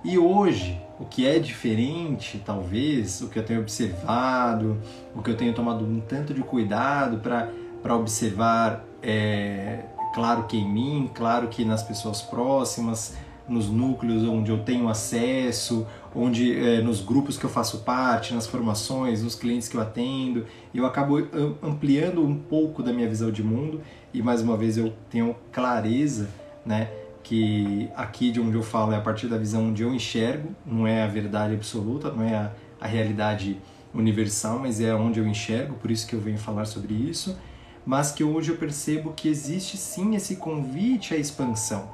E 0.06 0.16
hoje, 0.16 0.80
o 1.00 1.04
que 1.04 1.26
é 1.26 1.36
diferente, 1.40 2.40
talvez, 2.46 3.20
o 3.22 3.28
que 3.28 3.40
eu 3.40 3.44
tenho 3.44 3.60
observado, 3.60 4.80
o 5.12 5.20
que 5.20 5.28
eu 5.28 5.36
tenho 5.36 5.52
tomado 5.52 5.84
um 5.84 5.98
tanto 5.98 6.32
de 6.32 6.42
cuidado 6.42 7.18
para 7.18 7.96
observar, 7.96 8.84
é, 9.02 9.80
claro 10.14 10.44
que 10.44 10.56
em 10.56 10.72
mim, 10.72 11.10
claro 11.12 11.48
que 11.48 11.64
nas 11.64 11.82
pessoas 11.82 12.22
próximas, 12.22 13.16
nos 13.48 13.68
núcleos 13.68 14.22
onde 14.22 14.52
eu 14.52 14.62
tenho 14.62 14.88
acesso, 14.88 15.84
onde 16.14 16.56
é, 16.56 16.80
nos 16.80 17.00
grupos 17.00 17.36
que 17.36 17.44
eu 17.44 17.50
faço 17.50 17.78
parte, 17.78 18.32
nas 18.32 18.46
formações, 18.46 19.24
nos 19.24 19.34
clientes 19.34 19.68
que 19.68 19.76
eu 19.76 19.80
atendo, 19.80 20.46
eu 20.72 20.86
acabo 20.86 21.16
ampliando 21.60 22.24
um 22.24 22.38
pouco 22.38 22.80
da 22.80 22.92
minha 22.92 23.08
visão 23.08 23.32
de 23.32 23.42
mundo 23.42 23.80
e 24.14 24.22
mais 24.22 24.40
uma 24.40 24.56
vez 24.56 24.78
eu 24.78 24.92
tenho 25.10 25.34
clareza, 25.50 26.28
né, 26.64 26.90
que 27.26 27.90
aqui 27.96 28.30
de 28.30 28.40
onde 28.40 28.54
eu 28.56 28.62
falo 28.62 28.92
é 28.92 28.96
a 28.96 29.00
partir 29.00 29.26
da 29.26 29.36
visão 29.36 29.66
onde 29.66 29.82
eu 29.82 29.92
enxergo, 29.92 30.54
não 30.64 30.86
é 30.86 31.02
a 31.02 31.08
verdade 31.08 31.54
absoluta, 31.54 32.08
não 32.12 32.22
é 32.22 32.36
a, 32.36 32.52
a 32.80 32.86
realidade 32.86 33.58
universal, 33.92 34.60
mas 34.60 34.80
é 34.80 34.94
onde 34.94 35.18
eu 35.18 35.26
enxergo, 35.26 35.74
por 35.74 35.90
isso 35.90 36.06
que 36.06 36.14
eu 36.14 36.20
venho 36.20 36.38
falar 36.38 36.66
sobre 36.66 36.94
isso, 36.94 37.36
mas 37.84 38.12
que 38.12 38.22
hoje 38.22 38.52
eu 38.52 38.56
percebo 38.56 39.12
que 39.12 39.28
existe 39.28 39.76
sim 39.76 40.14
esse 40.14 40.36
convite 40.36 41.14
à 41.14 41.16
expansão, 41.16 41.90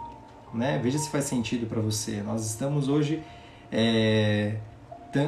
né? 0.53 0.79
Veja 0.83 0.99
se 0.99 1.09
faz 1.09 1.25
sentido 1.25 1.67
para 1.67 1.81
você. 1.81 2.23
Nós 2.23 2.47
estamos 2.47 2.89
hoje 2.89 3.23
é, 3.71 4.57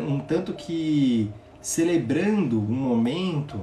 um 0.06 0.20
tanto 0.20 0.52
que 0.52 1.32
celebrando 1.62 2.60
um 2.60 2.74
momento 2.74 3.58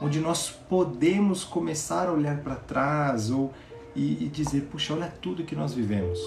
onde 0.00 0.18
nós 0.18 0.48
podemos 0.48 1.44
começar 1.44 2.08
a 2.08 2.12
olhar 2.12 2.38
para 2.38 2.54
trás 2.54 3.30
ou 3.30 3.52
e, 3.94 4.24
e, 4.24 4.28
dizer, 4.28 4.62
puxa, 4.70 4.94
olha 4.94 5.08
tudo 5.08 5.44
que 5.44 5.54
nós 5.54 5.74
vivemos, 5.74 6.18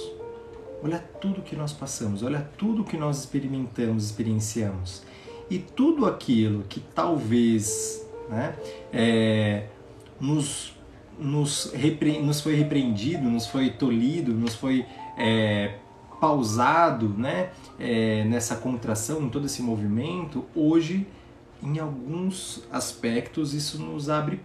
olha 0.84 1.00
tudo 1.00 1.42
que 1.42 1.56
nós 1.56 1.74
passamos, 1.74 2.24
olha 2.24 2.42
tudo 2.58 2.84
que 2.84 2.98
nós 2.98 3.20
experimentamos, 3.20 4.06
experienciamos. 4.06 5.04
E 5.50 5.60
tudo 5.60 6.06
aquilo 6.06 6.64
que 6.68 6.80
talvez 6.80 8.06
né, 8.30 8.56
é, 8.92 9.68
nos, 10.20 10.76
nos, 11.18 11.72
repre, 11.74 12.20
nos 12.20 12.42
foi 12.42 12.56
repreendido, 12.56 13.30
nos 13.30 13.48
foi 13.48 13.70
tolhido, 13.70 14.34
nos 14.34 14.56
foi 14.56 14.86
é, 15.18 15.76
pausado 16.20 17.10
né, 17.10 17.52
é, 17.80 18.24
nessa 18.26 18.56
contração, 18.56 19.22
em 19.24 19.30
todo 19.30 19.46
esse 19.46 19.62
movimento, 19.62 20.46
hoje, 20.56 21.08
em 21.64 21.80
alguns 21.80 22.64
aspectos, 22.72 23.54
isso 23.54 23.82
nos 23.82 24.10
abre 24.10 24.40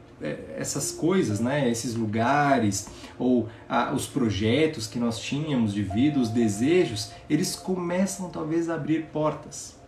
essas 0.56 0.92
coisas, 0.92 1.40
né, 1.40 1.68
esses 1.70 1.94
lugares, 1.94 2.88
ou 3.18 3.48
ah, 3.68 3.92
os 3.94 4.06
projetos 4.06 4.86
que 4.86 4.98
nós 4.98 5.18
tínhamos 5.18 5.72
de 5.72 5.82
vida, 5.82 6.18
os 6.18 6.28
desejos, 6.28 7.12
eles 7.28 7.56
começam 7.56 8.30
talvez 8.30 8.70
a 8.70 8.74
abrir 8.74 9.06
portas. 9.12 9.78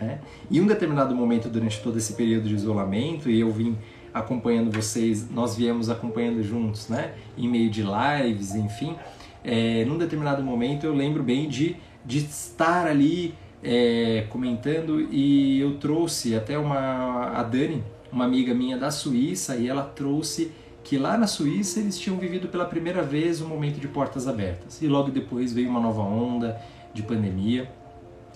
Né? 0.00 0.20
E 0.50 0.60
um 0.60 0.66
determinado 0.66 1.14
momento 1.14 1.48
durante 1.48 1.80
todo 1.80 1.96
esse 1.96 2.14
período 2.14 2.48
de 2.48 2.54
isolamento, 2.54 3.30
e 3.30 3.40
eu 3.40 3.50
vim 3.50 3.76
acompanhando 4.14 4.70
vocês, 4.70 5.28
nós 5.28 5.56
viemos 5.56 5.90
acompanhando 5.90 6.40
juntos, 6.42 6.88
né? 6.88 7.14
Em 7.36 7.48
meio 7.48 7.68
de 7.68 7.82
lives, 7.82 8.54
enfim. 8.54 8.96
É, 9.42 9.84
num 9.84 9.98
determinado 9.98 10.42
momento 10.42 10.86
eu 10.86 10.94
lembro 10.94 11.22
bem 11.22 11.48
de, 11.48 11.76
de 12.04 12.18
estar 12.18 12.86
ali 12.86 13.34
é, 13.62 14.24
comentando 14.30 15.00
e 15.10 15.58
eu 15.60 15.76
trouxe 15.78 16.34
até 16.34 16.56
uma 16.56 17.32
a 17.34 17.42
Dani, 17.42 17.82
uma 18.14 18.24
amiga 18.24 18.54
minha 18.54 18.78
da 18.78 18.92
Suíça, 18.92 19.56
e 19.56 19.68
ela 19.68 19.82
trouxe 19.82 20.52
que 20.84 20.96
lá 20.96 21.18
na 21.18 21.26
Suíça 21.26 21.80
eles 21.80 21.98
tinham 21.98 22.16
vivido 22.16 22.46
pela 22.46 22.64
primeira 22.64 23.02
vez 23.02 23.40
um 23.40 23.48
momento 23.48 23.80
de 23.80 23.88
portas 23.88 24.28
abertas. 24.28 24.80
E 24.80 24.86
logo 24.86 25.10
depois 25.10 25.52
veio 25.52 25.68
uma 25.68 25.80
nova 25.80 26.02
onda 26.02 26.60
de 26.92 27.02
pandemia 27.02 27.68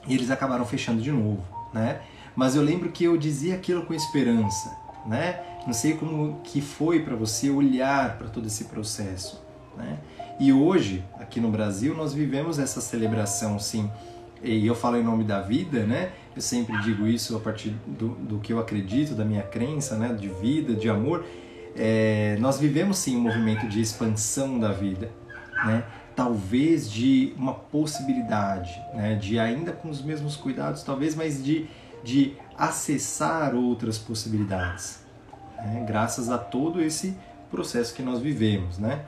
e 0.08 0.14
eles 0.14 0.30
acabaram 0.30 0.64
fechando 0.64 1.00
de 1.00 1.12
novo, 1.12 1.42
né? 1.72 2.00
Mas 2.34 2.56
eu 2.56 2.62
lembro 2.62 2.90
que 2.90 3.04
eu 3.04 3.16
dizia 3.16 3.54
aquilo 3.54 3.84
com 3.84 3.94
esperança, 3.94 4.76
né? 5.06 5.40
Não 5.64 5.72
sei 5.72 5.94
como 5.94 6.40
que 6.42 6.60
foi 6.60 7.00
para 7.00 7.14
você 7.14 7.48
olhar 7.48 8.18
para 8.18 8.28
todo 8.28 8.46
esse 8.46 8.64
processo, 8.64 9.40
né? 9.76 9.98
E 10.40 10.52
hoje, 10.52 11.04
aqui 11.20 11.40
no 11.40 11.50
Brasil, 11.50 11.94
nós 11.94 12.12
vivemos 12.12 12.58
essa 12.58 12.80
celebração, 12.80 13.58
sim. 13.58 13.90
E 14.42 14.66
eu 14.66 14.74
falo 14.74 14.96
em 14.96 15.02
nome 15.02 15.24
da 15.24 15.40
vida, 15.40 15.84
né? 15.84 16.12
Eu 16.34 16.42
sempre 16.42 16.76
digo 16.82 17.06
isso 17.06 17.36
a 17.36 17.40
partir 17.40 17.70
do, 17.86 18.10
do 18.10 18.38
que 18.38 18.52
eu 18.52 18.58
acredito, 18.58 19.14
da 19.14 19.24
minha 19.24 19.42
crença, 19.42 19.96
né? 19.96 20.12
De 20.12 20.28
vida, 20.28 20.74
de 20.74 20.88
amor. 20.88 21.24
É, 21.76 22.36
nós 22.40 22.58
vivemos 22.58 22.98
sim 22.98 23.16
um 23.16 23.20
movimento 23.20 23.66
de 23.68 23.80
expansão 23.80 24.58
da 24.58 24.72
vida, 24.72 25.10
né? 25.64 25.84
talvez 26.18 26.90
de 26.90 27.32
uma 27.36 27.54
possibilidade, 27.54 28.76
né, 28.92 29.14
de 29.14 29.38
ainda 29.38 29.70
com 29.70 29.88
os 29.88 30.02
mesmos 30.02 30.34
cuidados, 30.34 30.82
talvez, 30.82 31.14
mas 31.14 31.40
de, 31.40 31.68
de 32.02 32.36
acessar 32.56 33.54
outras 33.54 33.98
possibilidades, 33.98 34.98
né, 35.56 35.84
graças 35.86 36.28
a 36.28 36.36
todo 36.36 36.82
esse 36.82 37.16
processo 37.52 37.94
que 37.94 38.02
nós 38.02 38.18
vivemos, 38.18 38.78
né? 38.78 39.04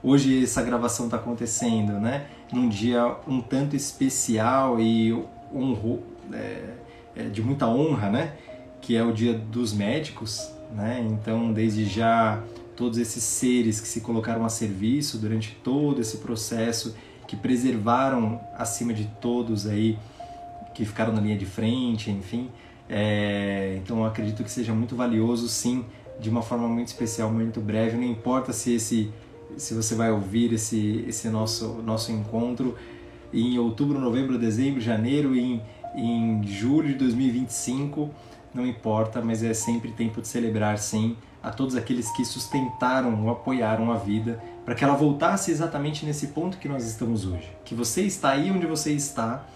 Hoje 0.00 0.44
essa 0.44 0.62
gravação 0.62 1.06
está 1.06 1.16
acontecendo, 1.16 1.94
né, 1.94 2.28
num 2.52 2.68
dia 2.68 3.16
um 3.26 3.40
tanto 3.40 3.74
especial 3.76 4.80
e 4.80 5.12
honro, 5.54 6.02
é, 6.32 6.74
é, 7.14 7.22
de 7.24 7.42
muita 7.42 7.66
honra, 7.66 8.10
né, 8.10 8.32
que 8.80 8.96
é 8.96 9.02
o 9.02 9.12
Dia 9.12 9.34
dos 9.34 9.72
Médicos, 9.72 10.50
né? 10.72 11.04
Então, 11.10 11.52
desde 11.52 11.84
já 11.84 12.42
todos 12.76 12.98
esses 12.98 13.22
seres 13.22 13.80
que 13.80 13.88
se 13.88 14.00
colocaram 14.00 14.44
a 14.44 14.48
serviço 14.48 15.18
durante 15.18 15.56
todo 15.64 16.00
esse 16.00 16.18
processo, 16.18 16.94
que 17.26 17.34
preservaram 17.34 18.40
acima 18.56 18.92
de 18.92 19.06
todos 19.20 19.66
aí, 19.66 19.98
que 20.74 20.84
ficaram 20.84 21.12
na 21.12 21.20
linha 21.20 21.36
de 21.36 21.46
frente, 21.46 22.10
enfim. 22.10 22.50
É, 22.88 23.80
então 23.82 24.04
acredito 24.04 24.44
que 24.44 24.50
seja 24.50 24.72
muito 24.72 24.94
valioso, 24.94 25.48
sim, 25.48 25.84
de 26.20 26.30
uma 26.30 26.42
forma 26.42 26.68
muito 26.68 26.88
especial, 26.88 27.30
muito 27.32 27.60
breve. 27.60 27.96
Não 27.96 28.04
importa 28.04 28.52
se 28.52 28.74
esse, 28.74 29.10
se 29.56 29.74
você 29.74 29.94
vai 29.94 30.10
ouvir 30.10 30.52
esse, 30.52 31.04
esse 31.08 31.28
nosso 31.28 31.82
nosso 31.82 32.12
encontro 32.12 32.76
em 33.32 33.58
outubro, 33.58 33.98
novembro, 33.98 34.38
dezembro, 34.38 34.80
janeiro, 34.80 35.34
em, 35.34 35.62
em 35.94 36.42
julho 36.46 36.88
de 36.88 36.94
2025, 36.94 38.10
não 38.54 38.66
importa, 38.66 39.20
mas 39.20 39.42
é 39.42 39.52
sempre 39.52 39.90
tempo 39.92 40.20
de 40.20 40.28
celebrar, 40.28 40.78
sim, 40.78 41.16
a 41.42 41.50
todos 41.50 41.76
aqueles 41.76 42.10
que 42.10 42.24
sustentaram 42.24 43.24
ou 43.24 43.30
apoiaram 43.30 43.92
a 43.92 43.96
vida 43.96 44.42
para 44.64 44.74
que 44.74 44.82
ela 44.82 44.94
voltasse 44.94 45.50
exatamente 45.50 46.04
nesse 46.04 46.28
ponto 46.28 46.58
que 46.58 46.68
nós 46.68 46.84
estamos 46.84 47.24
hoje. 47.24 47.48
Que 47.64 47.74
você 47.74 48.02
está 48.02 48.30
aí 48.30 48.50
onde 48.50 48.66
você 48.66 48.92
está 48.92 49.46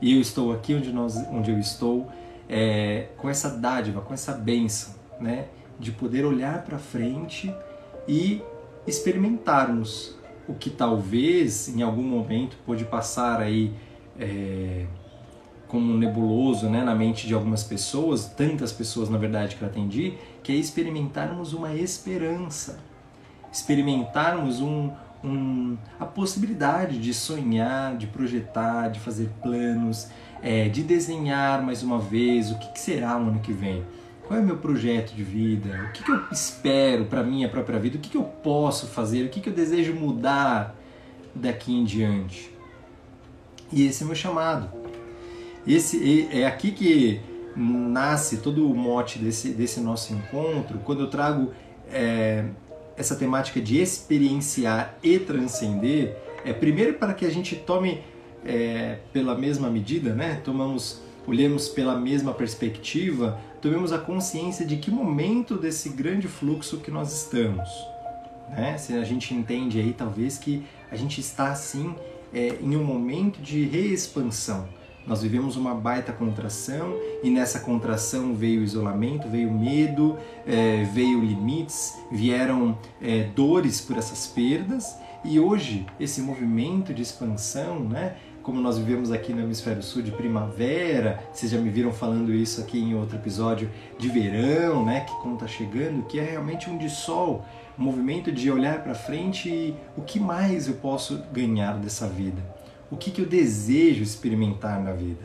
e 0.00 0.14
eu 0.14 0.20
estou 0.20 0.52
aqui 0.52 0.74
onde, 0.74 0.92
nós, 0.92 1.16
onde 1.30 1.50
eu 1.50 1.58
estou, 1.58 2.06
é, 2.48 3.08
com 3.16 3.28
essa 3.28 3.50
dádiva, 3.50 4.00
com 4.00 4.12
essa 4.12 4.32
bênção, 4.32 4.94
né, 5.20 5.46
de 5.78 5.90
poder 5.90 6.24
olhar 6.24 6.62
para 6.64 6.78
frente 6.78 7.52
e 8.06 8.42
experimentarmos 8.88 10.16
o 10.48 10.54
que 10.54 10.70
talvez 10.70 11.68
em 11.68 11.82
algum 11.82 12.02
momento 12.02 12.56
pode 12.64 12.84
passar 12.84 13.40
aí 13.40 13.72
é, 14.18 14.86
como 15.68 15.96
nebuloso 15.96 16.68
né, 16.68 16.82
na 16.82 16.94
mente 16.94 17.26
de 17.26 17.34
algumas 17.34 17.62
pessoas, 17.62 18.26
tantas 18.26 18.72
pessoas 18.72 19.10
na 19.10 19.18
verdade 19.18 19.56
que 19.56 19.62
eu 19.62 19.68
atendi, 19.68 20.14
que 20.42 20.50
é 20.50 20.54
experimentarmos 20.54 21.52
uma 21.52 21.74
esperança, 21.74 22.80
experimentarmos 23.52 24.60
um, 24.60 24.90
um, 25.22 25.76
a 26.00 26.06
possibilidade 26.06 26.98
de 26.98 27.12
sonhar, 27.12 27.96
de 27.96 28.06
projetar, 28.06 28.88
de 28.88 28.98
fazer 28.98 29.30
planos, 29.42 30.08
é, 30.42 30.68
de 30.68 30.82
desenhar 30.82 31.62
mais 31.62 31.82
uma 31.82 31.98
vez 31.98 32.50
o 32.50 32.58
que, 32.58 32.72
que 32.72 32.80
será 32.80 33.18
o 33.18 33.22
ano 33.22 33.40
que 33.40 33.52
vem. 33.52 33.84
Qual 34.28 34.38
é 34.38 34.42
o 34.42 34.46
meu 34.46 34.58
projeto 34.58 35.12
de 35.12 35.24
vida? 35.24 35.88
O 35.88 35.92
que, 35.92 36.04
que 36.04 36.12
eu 36.12 36.20
espero 36.30 37.06
para 37.06 37.24
minha 37.24 37.48
própria 37.48 37.80
vida? 37.80 37.96
O 37.96 38.00
que, 38.00 38.10
que 38.10 38.16
eu 38.16 38.22
posso 38.22 38.86
fazer? 38.86 39.24
O 39.24 39.28
que, 39.28 39.40
que 39.40 39.48
eu 39.48 39.54
desejo 39.54 39.94
mudar 39.94 40.76
daqui 41.34 41.74
em 41.74 41.82
diante? 41.82 42.54
E 43.72 43.86
esse 43.86 44.02
é 44.02 44.04
o 44.04 44.06
meu 44.06 44.16
chamado 44.16 44.78
esse 45.68 46.28
é 46.32 46.46
aqui 46.46 46.72
que 46.72 47.20
nasce 47.54 48.38
todo 48.38 48.70
o 48.70 48.74
mote 48.74 49.18
desse, 49.18 49.50
desse 49.50 49.80
nosso 49.80 50.14
encontro, 50.14 50.78
quando 50.78 51.00
eu 51.00 51.08
trago 51.08 51.52
é, 51.92 52.44
essa 52.96 53.14
temática 53.14 53.60
de 53.60 53.78
experienciar 53.78 54.96
e 55.02 55.18
transcender, 55.18 56.16
é 56.44 56.52
primeiro 56.52 56.94
para 56.94 57.12
que 57.12 57.26
a 57.26 57.30
gente 57.30 57.54
tome 57.54 58.02
é, 58.46 58.98
pela 59.12 59.36
mesma 59.36 59.68
medida, 59.68 60.14
né? 60.14 60.40
Tomamos, 60.42 61.02
olhemos 61.26 61.68
pela 61.68 61.98
mesma 61.98 62.32
perspectiva, 62.32 63.38
tomemos 63.60 63.92
a 63.92 63.98
consciência 63.98 64.64
de 64.64 64.76
que 64.76 64.90
momento 64.90 65.56
desse 65.56 65.88
grande 65.90 66.28
fluxo 66.28 66.78
que 66.78 66.90
nós 66.90 67.12
estamos, 67.12 67.68
né? 68.50 68.78
Se 68.78 68.94
a 68.94 69.04
gente 69.04 69.34
entende 69.34 69.80
aí, 69.80 69.92
talvez 69.92 70.38
que 70.38 70.64
a 70.90 70.96
gente 70.96 71.20
está 71.20 71.50
assim 71.50 71.94
é, 72.32 72.58
em 72.60 72.76
um 72.76 72.84
momento 72.84 73.40
de 73.40 73.64
reexpansão 73.64 74.68
nós 75.08 75.22
vivemos 75.22 75.56
uma 75.56 75.74
baita 75.74 76.12
contração 76.12 76.94
e 77.22 77.30
nessa 77.30 77.60
contração 77.60 78.34
veio 78.34 78.62
isolamento, 78.62 79.26
veio 79.26 79.50
medo, 79.50 80.18
é, 80.46 80.84
veio 80.92 81.24
limites, 81.24 81.94
vieram 82.12 82.78
é, 83.00 83.24
dores 83.34 83.80
por 83.80 83.96
essas 83.96 84.26
perdas 84.26 84.98
e 85.24 85.40
hoje 85.40 85.86
esse 85.98 86.20
movimento 86.20 86.92
de 86.92 87.00
expansão, 87.00 87.80
né? 87.80 88.16
Como 88.48 88.62
nós 88.62 88.78
vivemos 88.78 89.12
aqui 89.12 89.34
no 89.34 89.42
hemisfério 89.42 89.82
sul 89.82 90.00
de 90.00 90.10
primavera, 90.10 91.22
vocês 91.30 91.52
já 91.52 91.58
me 91.58 91.68
viram 91.68 91.92
falando 91.92 92.32
isso 92.32 92.62
aqui 92.62 92.78
em 92.78 92.94
outro 92.94 93.16
episódio 93.16 93.70
de 93.98 94.08
verão, 94.08 94.86
né? 94.86 95.00
Que 95.00 95.12
como 95.20 95.34
está 95.34 95.46
chegando, 95.46 96.06
que 96.06 96.18
é 96.18 96.24
realmente 96.24 96.70
um 96.70 96.78
de 96.78 96.88
sol, 96.88 97.44
um 97.78 97.82
movimento 97.82 98.32
de 98.32 98.50
olhar 98.50 98.82
para 98.82 98.94
frente 98.94 99.50
e 99.50 99.76
o 99.94 100.00
que 100.00 100.18
mais 100.18 100.66
eu 100.66 100.76
posso 100.76 101.22
ganhar 101.30 101.74
dessa 101.74 102.08
vida 102.08 102.42
o 102.90 102.96
que, 102.96 103.10
que 103.10 103.20
eu 103.20 103.26
desejo 103.26 104.02
experimentar 104.02 104.82
na 104.82 104.92
vida, 104.92 105.24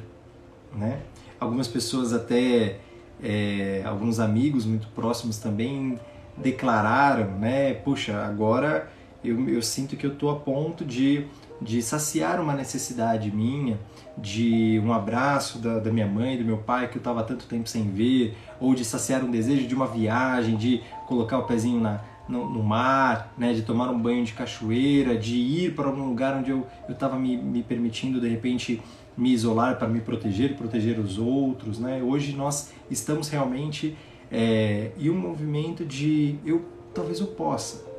né? 0.75 1.00
Algumas 1.39 1.70
pessoas 1.70 2.12
até, 2.12 2.80
é, 3.24 3.84
alguns 3.86 4.20
amigos 4.20 4.65
muito 4.65 4.89
próximos 4.89 5.38
também 5.38 5.98
declararam, 6.36 7.39
né? 7.39 7.74
Puxa, 7.74 8.22
agora 8.25 8.92
eu, 9.24 9.48
eu 9.48 9.62
sinto 9.62 9.96
que 9.96 10.06
eu 10.06 10.12
estou 10.12 10.30
a 10.30 10.36
ponto 10.36 10.84
de, 10.84 11.25
de 11.63 11.82
saciar 11.82 12.39
uma 12.39 12.53
necessidade 12.53 13.32
minha, 13.32 13.79
de 14.17 14.79
um 14.84 14.93
abraço 14.93 15.58
da, 15.60 15.79
da 15.79 15.91
minha 15.91 16.05
mãe, 16.05 16.38
do 16.38 16.43
meu 16.43 16.58
pai 16.58 16.88
que 16.89 16.98
eu 16.98 17.00
estava 17.00 17.24
tanto 17.24 17.46
tempo 17.46 17.67
sem 17.67 17.89
ver, 17.89 18.36
ou 18.60 18.75
de 18.75 18.86
saciar 18.86 19.24
um 19.24 19.32
desejo 19.32 19.67
de 19.67 19.74
uma 19.74 19.88
viagem, 19.88 20.55
de 20.55 20.82
colocar 21.08 21.39
o 21.39 21.43
pezinho 21.43 21.79
na, 21.79 22.01
no, 22.27 22.50
no, 22.50 22.63
mar, 22.63 23.34
né, 23.38 23.53
de 23.53 23.63
tomar 23.63 23.89
um 23.89 24.00
banho 24.00 24.24
de 24.24 24.34
cachoeira, 24.34 25.17
de 25.17 25.36
ir 25.36 25.75
para 25.75 25.88
algum 25.88 26.05
lugar 26.05 26.38
onde 26.38 26.51
eu 26.51 26.67
estava 26.88 27.17
me, 27.17 27.36
me 27.38 27.63
permitindo 27.63 28.20
de 28.22 28.27
repente 28.27 28.82
me 29.15 29.32
isolar 29.32 29.77
para 29.77 29.88
me 29.88 30.01
proteger 30.01 30.55
proteger 30.55 31.00
os 31.00 31.17
outros. 31.17 31.79
Né? 31.79 32.01
Hoje 32.03 32.36
nós 32.36 32.72
estamos 32.89 33.29
realmente 33.29 33.96
é, 34.32 34.91
em 34.98 35.10
um 35.10 35.17
movimento 35.17 35.86
de 35.86 36.36
eu 36.46 36.65
talvez 36.93 37.20
eu 37.20 37.27
possa. 37.27 37.93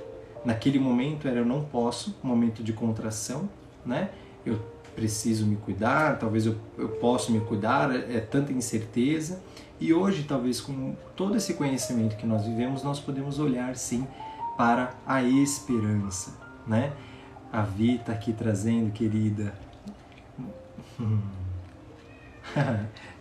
Naquele 0.45 0.79
momento 0.79 1.27
era 1.27 1.39
eu 1.39 1.45
não 1.45 1.65
posso, 1.65 2.17
momento 2.23 2.63
de 2.63 2.73
contração, 2.73 3.49
né? 3.85 4.11
Eu 4.45 4.61
preciso 4.95 5.47
me 5.47 5.57
cuidar, 5.57 6.19
talvez 6.19 6.47
eu, 6.47 6.57
eu 6.79 6.89
possa 6.89 7.33
me 7.33 7.41
cuidar, 7.41 7.95
é, 7.95 8.17
é 8.17 8.21
tanta 8.21 8.53
incerteza. 8.53 9.43
E 9.81 9.93
hoje, 9.93 10.25
talvez 10.25 10.61
com 10.61 10.95
todo 11.17 11.37
esse 11.37 11.55
conhecimento 11.55 12.17
que 12.17 12.27
nós 12.27 12.45
vivemos, 12.45 12.83
nós 12.83 13.01
podemos 13.01 13.39
olhar 13.39 13.75
sim 13.77 14.07
para 14.57 14.95
a 15.07 15.23
esperança, 15.23 16.39
né? 16.67 16.93
A 17.53 17.63
Vi 17.63 17.97
está 17.97 18.13
aqui 18.13 18.33
trazendo, 18.33 18.93
querida. 18.93 19.55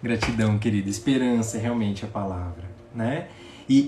Gratidão, 0.01 0.59
querida. 0.59 0.89
Esperança 0.89 1.57
é 1.57 1.61
realmente 1.61 2.05
a 2.05 2.07
palavra, 2.07 2.63
né? 2.93 3.27
E, 3.67 3.87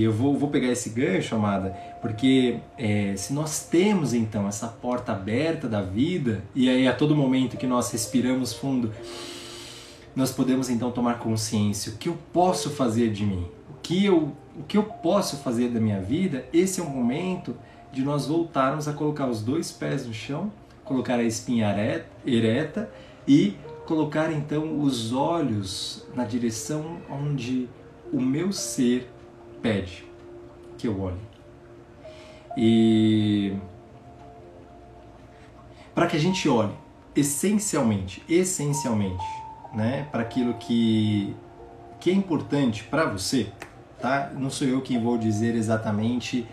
e 0.00 0.02
eu 0.02 0.12
vou, 0.12 0.36
vou, 0.36 0.48
pegar 0.48 0.68
esse 0.68 0.90
gancho, 0.90 1.34
amada, 1.34 1.76
porque 2.04 2.58
é, 2.76 3.16
se 3.16 3.32
nós 3.32 3.66
temos 3.66 4.12
então 4.12 4.46
essa 4.46 4.68
porta 4.68 5.12
aberta 5.12 5.66
da 5.66 5.80
vida, 5.80 6.44
e 6.54 6.68
aí 6.68 6.86
a 6.86 6.92
todo 6.92 7.16
momento 7.16 7.56
que 7.56 7.66
nós 7.66 7.90
respiramos 7.90 8.52
fundo, 8.52 8.92
nós 10.14 10.30
podemos 10.30 10.68
então 10.68 10.90
tomar 10.90 11.18
consciência: 11.18 11.94
o 11.94 11.96
que 11.96 12.10
eu 12.10 12.18
posso 12.30 12.68
fazer 12.68 13.10
de 13.10 13.24
mim? 13.24 13.46
O 13.70 13.80
que 13.82 14.04
eu, 14.04 14.34
o 14.54 14.62
que 14.68 14.76
eu 14.76 14.82
posso 14.82 15.38
fazer 15.38 15.70
da 15.70 15.80
minha 15.80 15.98
vida? 15.98 16.44
Esse 16.52 16.78
é 16.78 16.84
o 16.84 16.90
momento 16.90 17.56
de 17.90 18.02
nós 18.02 18.26
voltarmos 18.26 18.86
a 18.86 18.92
colocar 18.92 19.26
os 19.26 19.40
dois 19.40 19.72
pés 19.72 20.06
no 20.06 20.12
chão, 20.12 20.52
colocar 20.84 21.14
a 21.14 21.24
espinha 21.24 21.74
ereta 22.26 22.90
e 23.26 23.56
colocar 23.86 24.30
então 24.30 24.78
os 24.78 25.14
olhos 25.14 26.06
na 26.14 26.24
direção 26.26 26.98
onde 27.10 27.66
o 28.12 28.20
meu 28.20 28.52
ser 28.52 29.10
pede 29.62 30.04
que 30.76 30.86
eu 30.86 31.00
olhe. 31.00 31.33
E 32.56 33.54
para 35.94 36.06
que 36.06 36.16
a 36.16 36.20
gente 36.20 36.48
olhe 36.48 36.72
essencialmente, 37.14 38.22
essencialmente, 38.28 39.24
né, 39.72 40.08
para 40.10 40.22
aquilo 40.22 40.54
que 40.54 41.34
que 42.00 42.10
é 42.10 42.12
importante 42.12 42.84
para 42.84 43.06
você, 43.06 43.46
tá? 43.98 44.30
Não 44.36 44.50
sou 44.50 44.68
eu 44.68 44.82
quem 44.82 45.02
vou 45.02 45.16
dizer 45.16 45.54
exatamente 45.54 46.46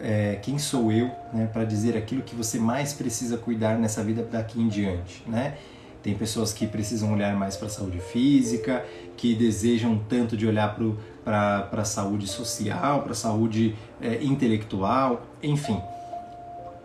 é, 0.00 0.36
quem 0.42 0.58
sou 0.58 0.90
eu, 0.90 1.10
né, 1.32 1.48
para 1.52 1.64
dizer 1.64 1.96
aquilo 1.96 2.22
que 2.22 2.34
você 2.34 2.58
mais 2.58 2.92
precisa 2.92 3.38
cuidar 3.38 3.78
nessa 3.78 4.02
vida 4.02 4.24
daqui 4.24 4.60
em 4.60 4.68
diante, 4.68 5.22
né? 5.26 5.56
Tem 6.02 6.14
pessoas 6.14 6.52
que 6.52 6.66
precisam 6.66 7.12
olhar 7.12 7.36
mais 7.36 7.56
para 7.56 7.66
a 7.66 7.70
saúde 7.70 8.00
física, 8.00 8.84
que 9.16 9.34
desejam 9.34 9.98
tanto 10.08 10.36
de 10.36 10.46
olhar 10.46 10.74
para 10.74 10.84
a 11.36 11.84
saúde 11.84 12.26
social, 12.26 13.02
para 13.02 13.12
a 13.12 13.14
saúde 13.14 13.76
é, 14.00 14.22
intelectual, 14.22 15.26
enfim. 15.42 15.80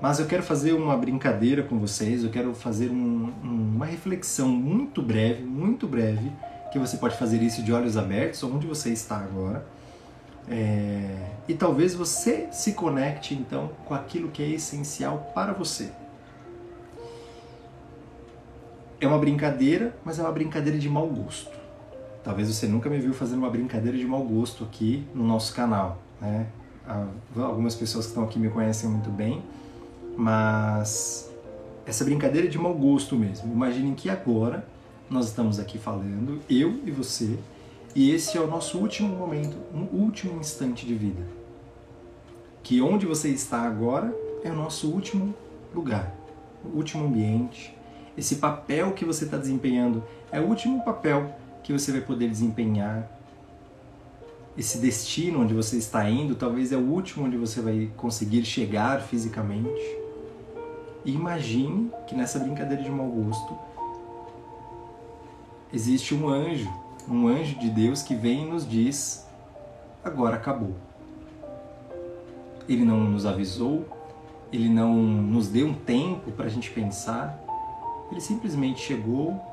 Mas 0.02 0.20
eu 0.20 0.26
quero 0.26 0.44
fazer 0.44 0.74
uma 0.74 0.98
brincadeira 0.98 1.64
com 1.64 1.80
vocês, 1.80 2.24
eu 2.24 2.30
quero 2.30 2.54
fazer 2.54 2.90
um, 2.90 3.32
uma 3.42 3.86
reflexão 3.86 4.50
muito 4.50 5.02
breve, 5.02 5.44
muito 5.44 5.88
breve, 5.88 6.30
que 6.74 6.78
você 6.78 6.98
pode 6.98 7.16
fazer 7.16 7.42
isso 7.42 7.64
de 7.64 7.72
olhos 7.72 7.96
abertos, 7.96 8.44
onde 8.44 8.68
você 8.68 8.90
está 8.90 9.18
agora. 9.18 9.66
É, 10.50 11.30
e 11.48 11.54
talvez 11.54 11.96
você 11.96 12.50
se 12.52 12.74
conecte 12.74 13.34
então 13.34 13.72
com 13.86 13.94
aquilo 13.94 14.30
que 14.30 14.44
é 14.44 14.50
essencial 14.50 15.32
para 15.34 15.54
você. 15.54 15.90
É 19.00 19.08
uma 19.08 19.18
brincadeira, 19.18 19.96
mas 20.04 20.20
é 20.20 20.22
uma 20.22 20.32
brincadeira 20.32 20.78
de 20.78 20.90
mau 20.90 21.08
gosto. 21.08 21.63
Talvez 22.24 22.48
você 22.48 22.68
nunca 22.68 22.90
me 22.90 23.00
viu 23.00 23.14
fazendo 23.14 23.40
uma 23.40 23.50
brincadeira 23.50 23.98
de 23.98 24.06
mau 24.06 24.24
gosto 24.24 24.64
aqui 24.64 25.06
no 25.14 25.26
nosso 25.26 25.54
canal. 25.54 26.02
Né? 26.22 26.48
Algumas 27.36 27.76
pessoas 27.76 28.06
que 28.06 28.12
estão 28.12 28.24
aqui 28.24 28.40
me 28.40 28.50
conhecem 28.50 28.90
muito 28.90 29.10
bem, 29.10 29.44
mas 30.16 31.30
essa 31.86 32.06
brincadeira 32.06 32.48
é 32.48 32.50
de 32.50 32.58
mau 32.58 32.74
gosto 32.74 33.16
mesmo. 33.16 33.52
Imaginem 33.52 33.94
que 33.94 34.10
agora 34.10 34.66
nós 35.10 35.28
estamos 35.28 35.60
aqui 35.60 35.78
falando, 35.78 36.40
eu 36.50 36.80
e 36.86 36.92
você, 36.92 37.38
e 37.94 38.12
esse 38.12 38.38
é 38.38 38.42
o 38.42 38.48
nosso 38.48 38.80
último 38.80 39.10
momento, 39.10 39.58
um 39.74 39.84
último 39.96 40.40
instante 40.40 40.86
de 40.86 40.96
vida. 40.96 41.22
Que 42.64 42.82
onde 42.82 43.06
você 43.06 43.30
está 43.30 43.62
agora 43.64 44.16
é 44.44 44.50
o 44.50 44.56
nosso 44.56 44.90
último 44.90 45.36
lugar, 45.76 46.16
o 46.64 46.78
último 46.78 47.06
ambiente, 47.06 47.76
esse 48.18 48.38
papel 48.38 48.94
que 48.94 49.04
você 49.04 49.26
está 49.26 49.38
desempenhando 49.38 50.04
é 50.32 50.40
o 50.40 50.46
último 50.46 50.84
papel 50.86 51.36
que 51.64 51.72
você 51.72 51.92
vai 51.92 52.02
poder 52.02 52.30
desempenhar. 52.30 53.10
Esse 54.56 54.78
destino 54.78 55.42
onde 55.42 55.54
você 55.54 55.78
está 55.78 56.08
indo 56.08 56.36
talvez 56.36 56.72
é 56.72 56.78
o 56.78 56.82
último 56.82 57.26
onde 57.26 57.38
você 57.38 57.62
vai 57.62 57.90
conseguir 57.98 58.46
chegar 58.46 59.02
fisicamente. 59.02 59.82
E 61.06 61.12
imagine 61.12 61.90
que 62.06 62.14
nessa 62.14 62.38
brincadeira 62.38 62.84
de 62.84 62.92
mau 62.92 63.08
gosto 63.08 63.58
existe 65.74 66.14
um 66.14 66.30
anjo, 66.30 66.72
um 67.10 67.28
anjo 67.28 67.58
de 67.58 67.70
Deus 67.70 68.04
que 68.04 68.14
vem 68.14 68.44
e 68.44 68.46
nos 68.46 68.68
diz: 68.68 69.26
agora 70.04 70.36
acabou. 70.36 70.76
Ele 72.70 72.86
não 72.86 73.00
nos 73.00 73.26
avisou, 73.26 73.86
ele 74.52 74.70
não 74.70 74.94
nos 74.96 75.50
deu 75.50 75.68
um 75.68 75.74
tempo 75.74 76.32
para 76.32 76.46
a 76.46 76.50
gente 76.50 76.70
pensar, 76.70 77.44
ele 78.12 78.22
simplesmente 78.22 78.80
chegou 78.80 79.53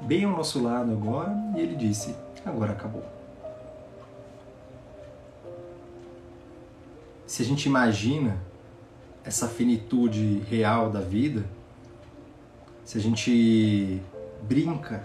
bem 0.00 0.24
ao 0.24 0.32
nosso 0.32 0.62
lado 0.62 0.92
agora 0.92 1.34
e 1.56 1.60
ele 1.60 1.74
disse: 1.74 2.14
agora 2.44 2.72
acabou. 2.72 3.04
Se 7.26 7.42
a 7.42 7.44
gente 7.44 7.66
imagina 7.66 8.38
essa 9.22 9.46
finitude 9.46 10.40
real 10.48 10.90
da 10.90 11.00
vida, 11.00 11.44
se 12.84 12.96
a 12.96 13.00
gente 13.00 14.00
brinca 14.42 15.04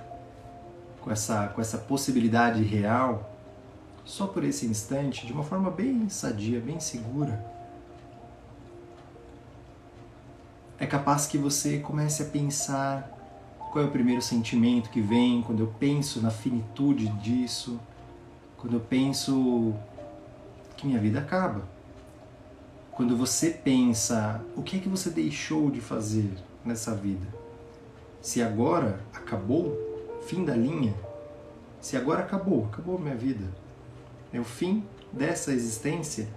com 1.02 1.12
essa, 1.12 1.48
com 1.50 1.60
essa 1.60 1.78
possibilidade 1.78 2.64
real, 2.64 3.30
só 4.06 4.26
por 4.26 4.44
esse 4.46 4.66
instante, 4.66 5.28
de 5.28 5.34
uma 5.34 5.44
forma 5.44 5.70
bem 5.70 6.08
sadia, 6.08 6.62
bem 6.62 6.80
segura, 6.80 7.46
é 10.80 10.86
capaz 10.86 11.28
que 11.28 11.38
você 11.38 11.80
comece 11.80 12.24
a 12.24 12.26
pensar 12.26 13.13
qual 13.74 13.84
é 13.84 13.88
o 13.88 13.92
primeiro 13.92 14.22
sentimento 14.22 14.92
que 14.92 15.02
vem 15.02 15.42
quando 15.42 15.62
eu 15.62 15.74
penso 15.80 16.22
na 16.22 16.30
finitude 16.30 17.08
disso, 17.08 17.80
quando 18.56 18.76
eu 18.76 18.80
penso 18.80 19.74
que 20.78 20.86
minha 20.86 21.00
vida 21.00 21.18
acaba. 21.18 21.68
Quando 22.92 23.18
você 23.18 23.50
pensa 23.50 24.46
o 24.56 24.62
que 24.62 24.78
é 24.78 24.80
que 24.80 24.88
você 24.88 25.10
deixou 25.10 25.72
de 25.72 25.82
fazer 25.82 26.30
nessa 26.64 26.94
vida. 26.94 27.26
Se 28.22 28.44
agora 28.44 29.00
acabou, 29.12 29.76
fim 30.28 30.46
da 30.46 30.56
linha, 30.56 30.94
se 31.82 31.98
agora 31.98 32.20
acabou, 32.20 32.66
acabou 32.66 33.00
minha 33.00 33.16
vida, 33.16 33.50
é 34.32 34.40
o 34.40 34.44
fim 34.44 34.86
dessa 35.12 35.52
existência, 35.52 36.30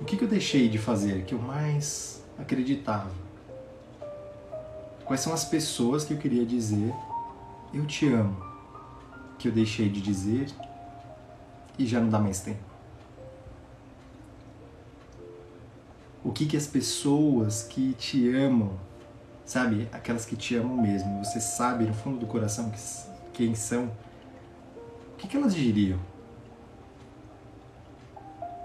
o 0.00 0.06
que, 0.06 0.16
que 0.16 0.24
eu 0.24 0.28
deixei 0.28 0.70
de 0.70 0.78
fazer 0.78 1.24
que 1.24 1.34
eu 1.34 1.38
mais 1.38 2.24
acreditava. 2.38 3.25
Quais 5.06 5.20
são 5.20 5.32
as 5.32 5.44
pessoas 5.44 6.04
que 6.04 6.12
eu 6.12 6.18
queria 6.18 6.44
dizer 6.44 6.92
eu 7.72 7.86
te 7.86 8.12
amo, 8.12 8.36
que 9.38 9.46
eu 9.46 9.52
deixei 9.52 9.88
de 9.88 10.00
dizer 10.00 10.48
e 11.78 11.86
já 11.86 12.00
não 12.00 12.08
dá 12.08 12.18
mais 12.18 12.40
tempo? 12.40 12.64
O 16.24 16.32
que 16.32 16.44
que 16.44 16.56
as 16.56 16.66
pessoas 16.66 17.62
que 17.62 17.94
te 17.94 18.34
amam, 18.34 18.72
sabe, 19.44 19.88
aquelas 19.92 20.24
que 20.24 20.34
te 20.34 20.56
amam 20.56 20.76
mesmo, 20.76 21.24
você 21.24 21.40
sabe 21.40 21.84
no 21.84 21.94
fundo 21.94 22.18
do 22.18 22.26
coração 22.26 22.70
que, 22.70 22.80
quem 23.32 23.54
são, 23.54 23.84
o 25.12 25.16
que 25.16 25.28
que 25.28 25.36
elas 25.36 25.54
diriam 25.54 26.00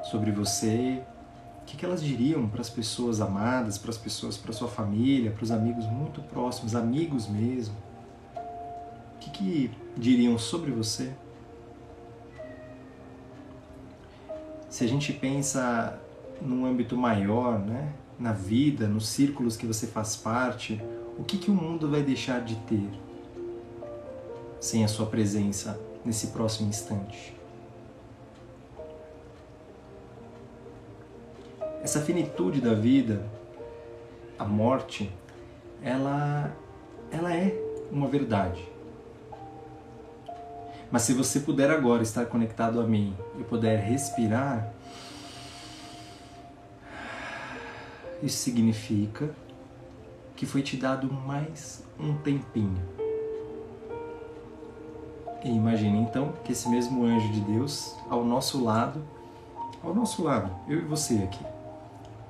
sobre 0.10 0.32
você 0.32 1.04
que, 1.72 1.78
que 1.78 1.86
elas 1.86 2.04
diriam 2.04 2.50
para 2.50 2.60
as 2.60 2.70
pessoas 2.70 3.22
amadas, 3.22 3.78
para 3.78 3.92
as 3.92 3.98
pessoas, 3.98 4.36
para 4.36 4.52
sua 4.52 4.68
família, 4.68 5.32
para 5.32 5.44
os 5.44 5.52
amigos 5.52 5.86
muito 5.86 6.22
próximos, 6.22 6.76
amigos 6.76 7.30
mesmo? 7.30 7.76
O 9.16 9.20
que, 9.20 9.30
que 9.30 9.72
diriam 9.96 10.38
sobre 10.38 10.72
você? 10.72 11.14
Se 14.70 14.84
a 14.84 14.88
gente 14.88 15.14
pensa 15.14 15.98
num 16.42 16.66
âmbito 16.66 16.98
maior, 16.98 17.58
né, 17.58 17.94
na 18.20 18.34
vida, 18.34 18.88
nos 18.88 19.08
círculos 19.08 19.56
que 19.56 19.66
você 19.66 19.88
faz 19.88 20.16
parte, 20.16 20.82
o 21.18 21.24
que, 21.24 21.38
que 21.38 21.50
o 21.50 21.56
mundo 21.56 21.90
vai 21.90 22.04
deixar 22.04 22.42
de 22.42 22.56
ter 22.56 22.90
sem 24.60 24.84
a 24.84 24.88
sua 24.90 25.06
presença 25.06 25.80
nesse 26.04 26.28
próximo 26.28 26.68
instante? 26.68 27.41
Essa 31.84 32.00
finitude 32.00 32.62
da 32.62 32.76
vida, 32.76 33.26
a 34.38 34.46
morte, 34.46 35.12
ela, 35.82 36.56
ela 37.12 37.34
é 37.34 37.60
uma 37.92 38.08
verdade. 38.08 38.64
Mas 40.92 41.02
se 41.04 41.14
você 41.14 41.40
puder 41.40 41.72
agora 41.72 42.04
estar 42.04 42.26
conectado 42.28 42.80
a 42.80 42.84
mim 42.84 43.16
e 43.40 43.44
puder 43.44 43.80
respirar, 43.80 44.72
isso 48.22 48.38
significa 48.38 49.34
que 50.36 50.46
foi 50.46 50.62
te 50.62 50.78
dado 50.78 51.12
mais 51.12 51.84
um 52.00 52.16
tempinho. 52.18 52.82
E 55.44 55.50
imagine 55.50 55.98
então 55.98 56.34
que 56.44 56.52
esse 56.52 56.70
mesmo 56.70 57.04
anjo 57.04 57.32
de 57.32 57.42
Deus 57.42 57.96
ao 58.08 58.24
nosso 58.24 58.64
lado, 58.64 59.02
ao 59.84 59.96
nosso 59.96 60.24
lado, 60.24 60.52
eu 60.68 60.78
e 60.78 60.86
você 60.86 61.16
aqui. 61.24 61.44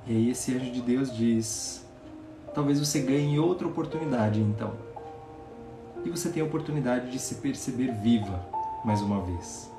E 0.06 0.12
aí 0.12 0.30
esse 0.30 0.54
anjo 0.54 0.70
de 0.70 0.80
Deus 0.80 1.14
diz: 1.14 1.84
talvez 2.54 2.78
você 2.78 3.00
ganhe 3.00 3.38
outra 3.38 3.66
oportunidade 3.66 4.40
então. 4.40 4.72
E 6.04 6.10
você 6.10 6.30
tem 6.30 6.42
a 6.42 6.46
oportunidade 6.46 7.10
de 7.10 7.18
se 7.18 7.36
perceber 7.36 7.92
viva 7.92 8.44
mais 8.84 9.00
uma 9.00 9.20
vez. 9.22 9.70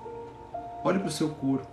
Olhe 0.83 0.99
para 0.99 1.07
o 1.07 1.11
seu 1.11 1.29
corpo. 1.29 1.67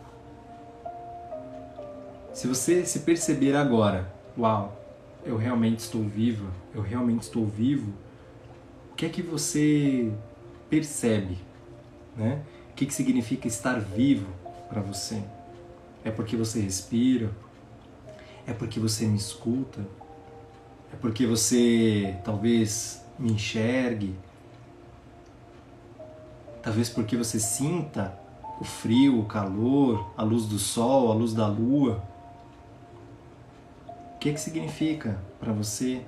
Se 2.32 2.46
você 2.46 2.84
se 2.84 3.00
perceber 3.00 3.54
agora, 3.56 4.12
uau, 4.38 4.76
eu 5.24 5.36
realmente 5.36 5.80
estou 5.80 6.02
viva, 6.02 6.46
eu 6.74 6.80
realmente 6.80 7.22
estou 7.22 7.44
vivo, 7.44 7.92
o 8.92 8.94
que 8.94 9.06
é 9.06 9.08
que 9.08 9.22
você 9.22 10.12
percebe? 10.68 11.38
Né? 12.16 12.42
O 12.70 12.74
que, 12.74 12.86
que 12.86 12.94
significa 12.94 13.46
estar 13.46 13.78
vivo 13.80 14.26
para 14.68 14.80
você? 14.80 15.22
É 16.04 16.10
porque 16.10 16.36
você 16.36 16.60
respira? 16.60 17.30
É 18.46 18.52
porque 18.52 18.80
você 18.80 19.06
me 19.06 19.16
escuta? 19.16 19.80
É 20.92 20.96
porque 20.96 21.26
você 21.26 22.16
talvez 22.24 23.04
me 23.18 23.32
enxergue? 23.32 24.14
Talvez 26.62 26.88
porque 26.88 27.16
você 27.16 27.38
sinta 27.38 28.18
o 28.60 28.64
frio, 28.64 29.20
o 29.20 29.24
calor, 29.24 30.12
a 30.16 30.22
luz 30.22 30.46
do 30.46 30.58
sol, 30.58 31.10
a 31.10 31.14
luz 31.14 31.32
da 31.32 31.46
lua. 31.46 32.02
O 34.14 34.18
que, 34.18 34.32
que 34.32 34.40
significa 34.40 35.18
para 35.38 35.52
você 35.52 36.04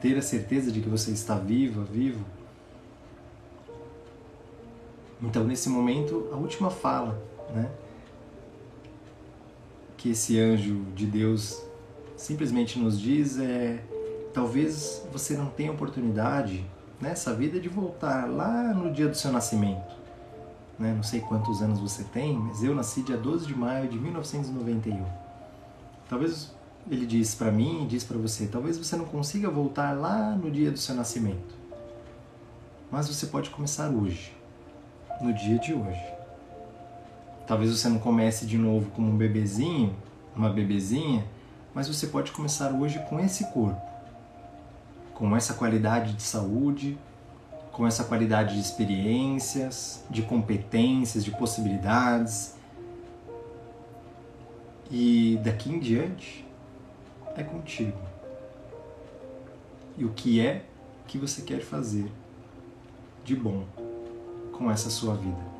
ter 0.00 0.18
a 0.18 0.22
certeza 0.22 0.70
de 0.70 0.80
que 0.80 0.88
você 0.88 1.12
está 1.12 1.36
viva, 1.36 1.82
vivo? 1.84 2.24
Então, 5.22 5.44
nesse 5.44 5.68
momento, 5.68 6.28
a 6.32 6.36
última 6.36 6.68
fala, 6.68 7.22
né? 7.54 7.70
Que 10.02 10.10
esse 10.10 10.40
anjo 10.40 10.84
de 10.96 11.06
Deus 11.06 11.62
simplesmente 12.16 12.76
nos 12.76 13.00
diz 13.00 13.38
é: 13.38 13.80
talvez 14.34 15.00
você 15.12 15.36
não 15.36 15.46
tenha 15.46 15.70
oportunidade 15.70 16.66
nessa 17.00 17.32
vida 17.32 17.60
de 17.60 17.68
voltar 17.68 18.28
lá 18.28 18.74
no 18.74 18.92
dia 18.92 19.06
do 19.06 19.16
seu 19.16 19.30
nascimento. 19.30 19.94
Né? 20.76 20.92
Não 20.92 21.04
sei 21.04 21.20
quantos 21.20 21.62
anos 21.62 21.78
você 21.78 22.02
tem, 22.02 22.36
mas 22.36 22.64
eu 22.64 22.74
nasci 22.74 23.02
dia 23.02 23.16
12 23.16 23.46
de 23.46 23.54
maio 23.54 23.88
de 23.88 23.96
1991. 23.96 25.06
Talvez 26.08 26.52
ele 26.90 27.06
diz 27.06 27.36
para 27.36 27.52
mim, 27.52 27.86
diz 27.88 28.02
para 28.02 28.18
você, 28.18 28.48
talvez 28.48 28.76
você 28.76 28.96
não 28.96 29.04
consiga 29.04 29.48
voltar 29.48 29.92
lá 29.92 30.32
no 30.32 30.50
dia 30.50 30.72
do 30.72 30.78
seu 30.78 30.96
nascimento. 30.96 31.54
Mas 32.90 33.06
você 33.06 33.26
pode 33.26 33.50
começar 33.50 33.88
hoje 33.88 34.34
no 35.20 35.32
dia 35.32 35.60
de 35.60 35.72
hoje. 35.72 36.21
Talvez 37.46 37.70
você 37.70 37.88
não 37.88 37.98
comece 37.98 38.46
de 38.46 38.56
novo 38.56 38.90
como 38.90 39.10
um 39.10 39.16
bebezinho, 39.16 39.94
uma 40.34 40.48
bebezinha, 40.50 41.24
mas 41.74 41.88
você 41.88 42.06
pode 42.06 42.32
começar 42.32 42.70
hoje 42.70 42.98
com 43.08 43.18
esse 43.18 43.44
corpo, 43.52 43.80
com 45.14 45.36
essa 45.36 45.54
qualidade 45.54 46.14
de 46.14 46.22
saúde, 46.22 46.98
com 47.72 47.86
essa 47.86 48.04
qualidade 48.04 48.54
de 48.54 48.60
experiências, 48.60 50.04
de 50.10 50.22
competências, 50.22 51.24
de 51.24 51.30
possibilidades. 51.30 52.54
E 54.90 55.40
daqui 55.42 55.70
em 55.70 55.78
diante 55.78 56.46
é 57.36 57.42
contigo. 57.42 57.98
E 59.96 60.04
o 60.04 60.10
que 60.10 60.40
é 60.40 60.64
que 61.06 61.18
você 61.18 61.42
quer 61.42 61.60
fazer 61.60 62.10
de 63.24 63.34
bom? 63.34 63.64
com 64.62 64.70
essa 64.70 64.88
sua 64.88 65.14
vida. 65.16 65.51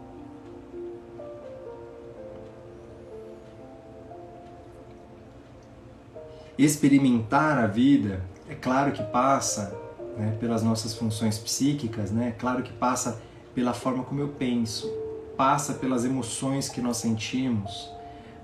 Experimentar 6.59 7.59
a 7.59 7.67
vida, 7.67 8.25
é 8.49 8.55
claro 8.55 8.93
que 8.93 9.03
passa 9.03 9.75
né, 10.17 10.37
pelas 10.38 10.62
nossas 10.62 10.95
funções 10.95 11.38
psíquicas, 11.38 12.11
né? 12.11 12.29
é 12.29 12.33
claro 12.33 12.62
que 12.62 12.73
passa 12.73 13.21
pela 13.55 13.73
forma 13.73 14.05
como 14.05 14.21
eu 14.21 14.29
penso, 14.29 14.91
passa 15.37 15.75
pelas 15.75 16.05
emoções 16.05 16.69
que 16.69 16.81
nós 16.81 16.99
sentimos, 16.99 17.91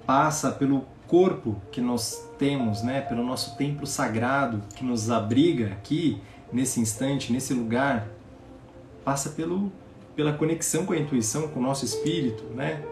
passa 0.06 0.50
pelo 0.50 0.86
corpo 1.06 1.56
que 1.70 1.80
nós 1.80 2.28
temos, 2.38 2.82
né, 2.82 3.00
pelo 3.00 3.22
nosso 3.24 3.56
templo 3.56 3.86
sagrado 3.86 4.62
que 4.74 4.84
nos 4.84 5.10
abriga 5.10 5.66
aqui, 5.68 6.20
nesse 6.52 6.80
instante, 6.80 7.32
nesse 7.32 7.52
lugar, 7.52 8.08
passa 9.04 9.30
pelo 9.30 9.70
pela 10.18 10.32
conexão 10.32 10.84
com 10.84 10.92
a 10.92 10.96
intuição, 10.96 11.46
com 11.46 11.60
o 11.60 11.62
nosso 11.62 11.84
espírito, 11.84 12.42
né? 12.52 12.82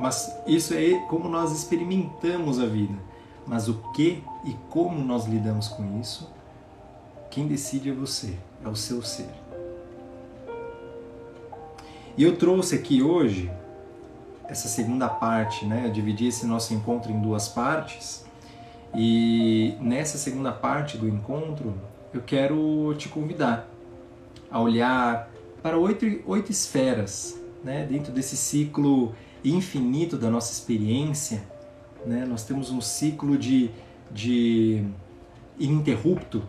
Mas 0.00 0.34
isso 0.46 0.72
é 0.72 0.98
como 1.10 1.28
nós 1.28 1.52
experimentamos 1.52 2.58
a 2.58 2.64
vida. 2.64 2.94
Mas 3.46 3.68
o 3.68 3.74
que 3.92 4.22
e 4.44 4.54
como 4.70 5.02
nós 5.02 5.26
lidamos 5.26 5.68
com 5.68 6.00
isso, 6.00 6.30
quem 7.30 7.46
decide 7.46 7.90
é 7.90 7.92
você, 7.92 8.36
é 8.64 8.68
o 8.68 8.76
seu 8.76 9.02
ser. 9.02 9.28
E 12.16 12.22
eu 12.22 12.36
trouxe 12.36 12.74
aqui 12.74 13.02
hoje 13.02 13.50
essa 14.46 14.68
segunda 14.68 15.08
parte, 15.08 15.64
né? 15.64 15.86
Eu 15.86 15.90
dividi 15.90 16.26
esse 16.26 16.46
nosso 16.46 16.74
encontro 16.74 17.10
em 17.10 17.20
duas 17.20 17.48
partes. 17.48 18.24
E 18.94 19.74
nessa 19.80 20.18
segunda 20.18 20.52
parte 20.52 20.98
do 20.98 21.08
encontro, 21.08 21.74
eu 22.12 22.20
quero 22.20 22.94
te 22.98 23.08
convidar 23.08 23.66
a 24.50 24.60
olhar 24.60 25.30
para 25.62 25.78
oito, 25.78 26.04
oito 26.26 26.52
esferas, 26.52 27.40
né? 27.64 27.86
dentro 27.86 28.12
desse 28.12 28.36
ciclo 28.36 29.14
infinito 29.42 30.18
da 30.18 30.28
nossa 30.28 30.52
experiência, 30.52 31.42
né? 32.06 32.24
nós 32.28 32.44
temos 32.44 32.70
um 32.70 32.80
ciclo 32.80 33.36
de, 33.36 33.70
de 34.10 34.84
ininterrupto, 35.58 36.42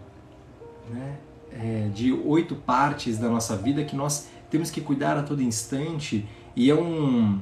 né? 0.89 1.17
É, 1.55 1.87
de 1.93 2.11
oito 2.11 2.55
partes 2.55 3.19
da 3.19 3.29
nossa 3.29 3.55
vida 3.55 3.83
que 3.85 3.95
nós 3.95 4.27
temos 4.49 4.71
que 4.71 4.81
cuidar 4.81 5.17
a 5.17 5.21
todo 5.21 5.39
instante 5.39 6.27
e 6.55 6.67
é 6.67 6.75
um 6.75 7.39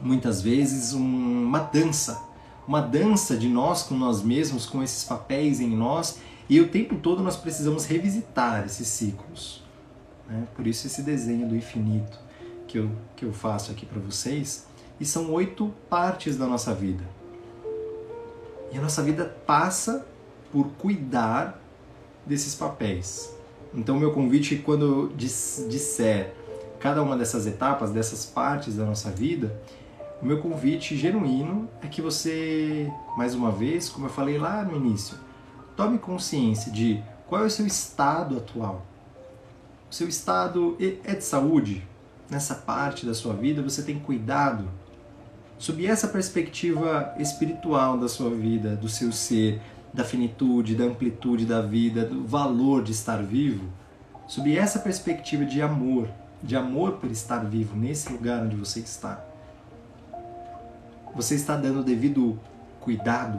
muitas 0.00 0.40
vezes 0.40 0.94
um, 0.94 1.44
uma 1.46 1.58
dança, 1.58 2.22
uma 2.66 2.80
dança 2.80 3.36
de 3.36 3.48
nós 3.48 3.82
com 3.82 3.94
nós 3.94 4.22
mesmos, 4.22 4.64
com 4.64 4.82
esses 4.82 5.04
papéis 5.04 5.60
em 5.60 5.68
nós 5.68 6.20
e 6.48 6.60
o 6.60 6.68
tempo 6.68 6.96
todo 6.96 7.22
nós 7.22 7.36
precisamos 7.36 7.84
revisitar 7.84 8.64
esses 8.64 8.88
ciclos. 8.88 9.62
Né? 10.28 10.46
Por 10.56 10.66
isso 10.66 10.86
esse 10.86 11.02
desenho 11.02 11.48
do 11.48 11.54
infinito 11.54 12.18
que 12.66 12.78
eu, 12.78 12.90
que 13.14 13.24
eu 13.24 13.32
faço 13.32 13.70
aqui 13.70 13.86
para 13.86 14.00
vocês. 14.00 14.66
E 15.02 15.04
são 15.04 15.32
oito 15.32 15.74
partes 15.90 16.36
da 16.36 16.46
nossa 16.46 16.72
vida. 16.72 17.02
E 18.70 18.78
a 18.78 18.80
nossa 18.80 19.02
vida 19.02 19.24
passa 19.44 20.06
por 20.52 20.68
cuidar 20.78 21.60
desses 22.24 22.54
papéis. 22.54 23.34
Então, 23.74 23.98
meu 23.98 24.12
convite, 24.12 24.54
quando 24.54 24.84
eu 24.84 25.08
disser 25.16 26.32
cada 26.78 27.02
uma 27.02 27.16
dessas 27.16 27.48
etapas, 27.48 27.90
dessas 27.90 28.24
partes 28.24 28.76
da 28.76 28.84
nossa 28.84 29.10
vida, 29.10 29.60
o 30.22 30.24
meu 30.24 30.40
convite 30.40 30.96
genuíno 30.96 31.68
é 31.82 31.88
que 31.88 32.00
você, 32.00 32.88
mais 33.16 33.34
uma 33.34 33.50
vez, 33.50 33.88
como 33.88 34.06
eu 34.06 34.10
falei 34.10 34.38
lá 34.38 34.62
no 34.62 34.76
início, 34.76 35.18
tome 35.76 35.98
consciência 35.98 36.70
de 36.70 37.02
qual 37.26 37.42
é 37.42 37.46
o 37.46 37.50
seu 37.50 37.66
estado 37.66 38.36
atual 38.36 38.86
o 39.92 39.94
seu 39.94 40.08
estado 40.08 40.74
é 40.80 41.14
de 41.14 41.22
saúde, 41.22 41.86
nessa 42.30 42.54
parte 42.54 43.04
da 43.04 43.12
sua 43.12 43.34
vida 43.34 43.60
você 43.60 43.82
tem 43.82 43.98
cuidado. 43.98 44.66
Sob 45.62 45.86
essa 45.86 46.08
perspectiva 46.08 47.14
espiritual 47.20 47.96
da 47.96 48.08
sua 48.08 48.30
vida, 48.30 48.74
do 48.74 48.88
seu 48.88 49.12
ser, 49.12 49.60
da 49.94 50.02
finitude, 50.02 50.74
da 50.74 50.82
amplitude 50.82 51.46
da 51.46 51.62
vida, 51.62 52.04
do 52.04 52.26
valor 52.26 52.82
de 52.82 52.90
estar 52.90 53.22
vivo, 53.22 53.68
sob 54.26 54.56
essa 54.56 54.80
perspectiva 54.80 55.44
de 55.44 55.62
amor, 55.62 56.08
de 56.42 56.56
amor 56.56 56.94
por 56.94 57.08
estar 57.12 57.44
vivo 57.44 57.76
nesse 57.76 58.12
lugar 58.12 58.42
onde 58.42 58.56
você 58.56 58.80
está, 58.80 59.24
você 61.14 61.36
está 61.36 61.56
dando 61.56 61.78
o 61.78 61.84
devido 61.84 62.40
cuidado? 62.80 63.38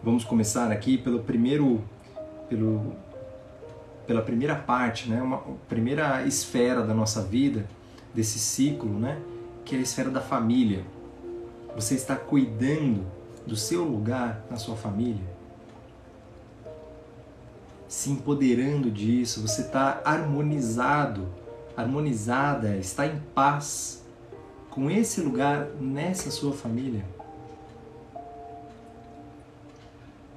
Vamos 0.00 0.22
começar 0.22 0.70
aqui 0.70 0.96
pelo 0.96 1.24
primeiro, 1.24 1.82
pelo 2.48 2.94
pela 4.06 4.22
primeira 4.22 4.54
parte, 4.54 5.08
né, 5.10 5.20
uma 5.20 5.38
primeira 5.68 6.24
esfera 6.24 6.82
da 6.82 6.94
nossa 6.94 7.20
vida, 7.20 7.66
desse 8.16 8.40
ciclo, 8.40 8.98
né, 8.98 9.20
que 9.64 9.76
é 9.76 9.78
a 9.78 9.82
esfera 9.82 10.10
da 10.10 10.20
família. 10.20 10.84
Você 11.76 11.94
está 11.94 12.16
cuidando 12.16 13.06
do 13.46 13.54
seu 13.54 13.84
lugar 13.84 14.44
na 14.50 14.56
sua 14.56 14.74
família? 14.74 15.36
Se 17.86 18.10
empoderando 18.10 18.90
disso, 18.90 19.40
você 19.40 19.60
está 19.60 20.00
harmonizado, 20.04 21.28
harmonizada, 21.76 22.76
está 22.76 23.06
em 23.06 23.20
paz 23.34 24.04
com 24.70 24.90
esse 24.90 25.20
lugar 25.20 25.68
nessa 25.78 26.30
sua 26.30 26.52
família? 26.52 27.04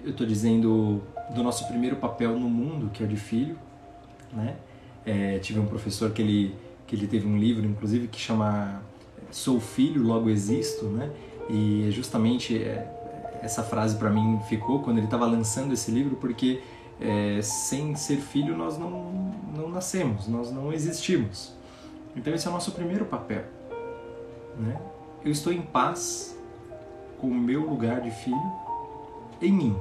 eu 0.04 0.12
estou 0.12 0.26
dizendo 0.26 1.02
do 1.34 1.44
nosso 1.44 1.68
primeiro 1.68 1.96
papel 1.96 2.38
no 2.40 2.50
mundo, 2.50 2.90
que 2.92 3.04
é 3.04 3.06
o 3.06 3.10
de 3.10 3.18
filho, 3.18 3.58
né? 4.34 4.56
É, 5.06 5.40
tive 5.40 5.60
um 5.60 5.66
professor 5.66 6.12
que 6.12 6.22
ele 6.22 6.56
que 6.90 6.96
ele 6.96 7.06
teve 7.06 7.28
um 7.28 7.38
livro, 7.38 7.68
inclusive, 7.68 8.08
que 8.08 8.20
chama 8.20 8.82
Sou 9.30 9.60
filho, 9.60 10.02
logo 10.02 10.28
existo, 10.28 10.86
né? 10.86 11.12
E 11.48 11.88
é 11.88 11.92
justamente 11.92 12.58
é, 12.58 13.40
essa 13.44 13.62
frase 13.62 13.96
para 13.96 14.10
mim 14.10 14.40
ficou 14.50 14.82
quando 14.82 14.98
ele 14.98 15.06
estava 15.06 15.28
lançando 15.28 15.72
esse 15.72 15.92
livro, 15.92 16.16
porque 16.16 16.64
é, 17.00 17.40
sem 17.44 17.96
ser 17.96 18.18
filho 18.18 18.58
nós 18.58 18.80
não, 18.80 19.12
não 19.56 19.70
nascemos, 19.70 20.28
nós 20.28 20.52
não 20.52 20.74
existimos. 20.74 21.54
Então 22.16 22.34
esse 22.34 22.48
é 22.48 22.50
o 22.50 22.54
nosso 22.54 22.72
primeiro 22.72 23.06
papel. 23.06 23.44
Né? 24.58 24.82
Eu 25.24 25.32
estou 25.32 25.54
em 25.54 25.62
paz 25.62 26.36
com 27.20 27.28
o 27.28 27.36
meu 27.36 27.70
lugar 27.70 28.02
de 28.02 28.10
filho 28.10 28.52
em 29.40 29.54
mim. 29.54 29.78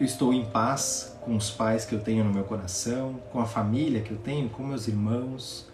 Eu 0.00 0.06
estou 0.06 0.32
em 0.32 0.44
paz 0.44 1.16
com 1.22 1.36
os 1.36 1.50
pais 1.50 1.84
que 1.84 1.92
eu 1.92 2.00
tenho 2.00 2.22
no 2.22 2.32
meu 2.32 2.44
coração, 2.44 3.20
com 3.32 3.40
a 3.40 3.44
família 3.44 4.00
que 4.00 4.12
eu 4.12 4.16
tenho, 4.16 4.48
com 4.48 4.62
meus 4.62 4.86
irmãos, 4.86 5.66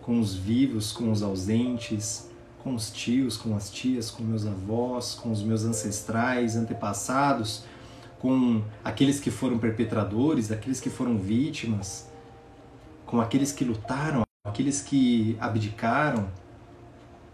com 0.00 0.18
os 0.18 0.34
vivos, 0.34 0.92
com 0.92 1.12
os 1.12 1.22
ausentes, 1.22 2.30
com 2.62 2.74
os 2.74 2.90
tios, 2.90 3.36
com 3.36 3.54
as 3.54 3.70
tias, 3.70 4.10
com 4.10 4.22
meus 4.22 4.46
avós, 4.46 5.14
com 5.14 5.30
os 5.30 5.42
meus 5.42 5.62
ancestrais, 5.62 6.56
antepassados, 6.56 7.64
com 8.18 8.64
aqueles 8.82 9.20
que 9.20 9.30
foram 9.30 9.58
perpetradores, 9.58 10.50
aqueles 10.50 10.80
que 10.80 10.88
foram 10.88 11.18
vítimas, 11.18 12.08
com 13.04 13.20
aqueles 13.20 13.52
que 13.52 13.62
lutaram, 13.62 14.22
aqueles 14.42 14.80
que 14.80 15.36
abdicaram. 15.38 16.30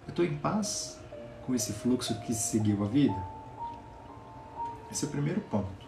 Eu 0.06 0.10
estou 0.10 0.24
em 0.24 0.34
paz 0.38 0.98
com 1.46 1.54
esse 1.54 1.72
fluxo 1.72 2.20
que 2.22 2.34
seguiu 2.34 2.82
a 2.82 2.88
vida? 2.88 3.14
Esse 4.90 5.04
é 5.04 5.08
o 5.08 5.10
primeiro 5.12 5.40
ponto. 5.42 5.83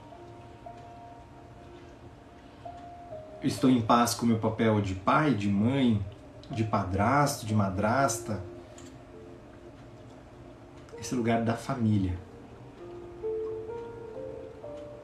Estou 3.47 3.71
em 3.71 3.81
paz 3.81 4.15
com 4.15 4.25
o 4.25 4.29
meu 4.29 4.39
papel 4.39 4.81
de 4.81 4.95
pai, 4.95 5.35
de 5.35 5.49
mãe, 5.49 6.05
de 6.51 6.65
padrasto, 6.65 7.47
de 7.47 7.55
madrasta. 7.55 8.43
Esse 10.99 11.15
lugar 11.15 11.43
da 11.43 11.55
família. 11.55 12.19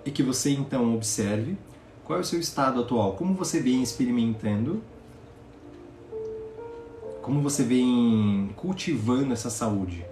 E 0.04 0.10
que 0.10 0.22
você 0.22 0.50
então 0.50 0.94
observe 0.94 1.56
qual 2.04 2.18
é 2.18 2.22
o 2.22 2.24
seu 2.24 2.40
estado 2.40 2.80
atual, 2.80 3.12
como 3.12 3.34
você 3.34 3.60
vem 3.60 3.82
experimentando, 3.82 4.82
como 7.22 7.40
você 7.40 7.62
vem 7.62 8.50
cultivando 8.56 9.32
essa 9.32 9.48
saúde, 9.48 10.04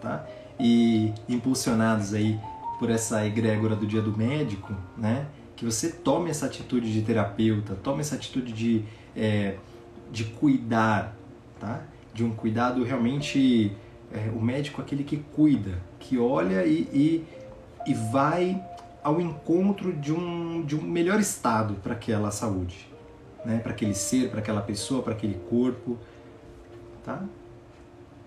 tá? 0.00 0.24
E 0.60 1.12
impulsionados 1.28 2.14
aí 2.14 2.38
por 2.78 2.90
essa 2.90 3.26
egrégora 3.26 3.74
do 3.74 3.86
dia 3.86 4.00
do 4.00 4.16
médico, 4.16 4.72
né? 4.96 5.26
Que 5.62 5.66
você 5.66 5.90
tome 5.90 6.28
essa 6.28 6.46
atitude 6.46 6.92
de 6.92 7.02
terapeuta, 7.02 7.76
tome 7.84 8.00
essa 8.00 8.16
atitude 8.16 8.52
de, 8.52 8.84
é, 9.16 9.54
de 10.10 10.24
cuidar, 10.24 11.14
tá? 11.60 11.84
De 12.12 12.24
um 12.24 12.32
cuidado 12.32 12.82
realmente 12.82 13.70
é, 14.12 14.28
o 14.34 14.42
médico 14.42 14.80
é 14.80 14.84
aquele 14.84 15.04
que 15.04 15.18
cuida, 15.18 15.78
que 16.00 16.18
olha 16.18 16.66
e, 16.66 16.80
e, 16.92 17.24
e 17.86 17.94
vai 17.94 18.60
ao 19.04 19.20
encontro 19.20 19.92
de 19.92 20.12
um, 20.12 20.64
de 20.64 20.74
um 20.74 20.82
melhor 20.82 21.20
estado 21.20 21.74
para 21.74 21.92
aquela 21.92 22.32
saúde, 22.32 22.88
né? 23.44 23.58
para 23.58 23.70
aquele 23.70 23.94
ser, 23.94 24.30
para 24.30 24.40
aquela 24.40 24.62
pessoa, 24.62 25.00
para 25.00 25.12
aquele 25.12 25.38
corpo. 25.48 25.96
Tá? 27.04 27.22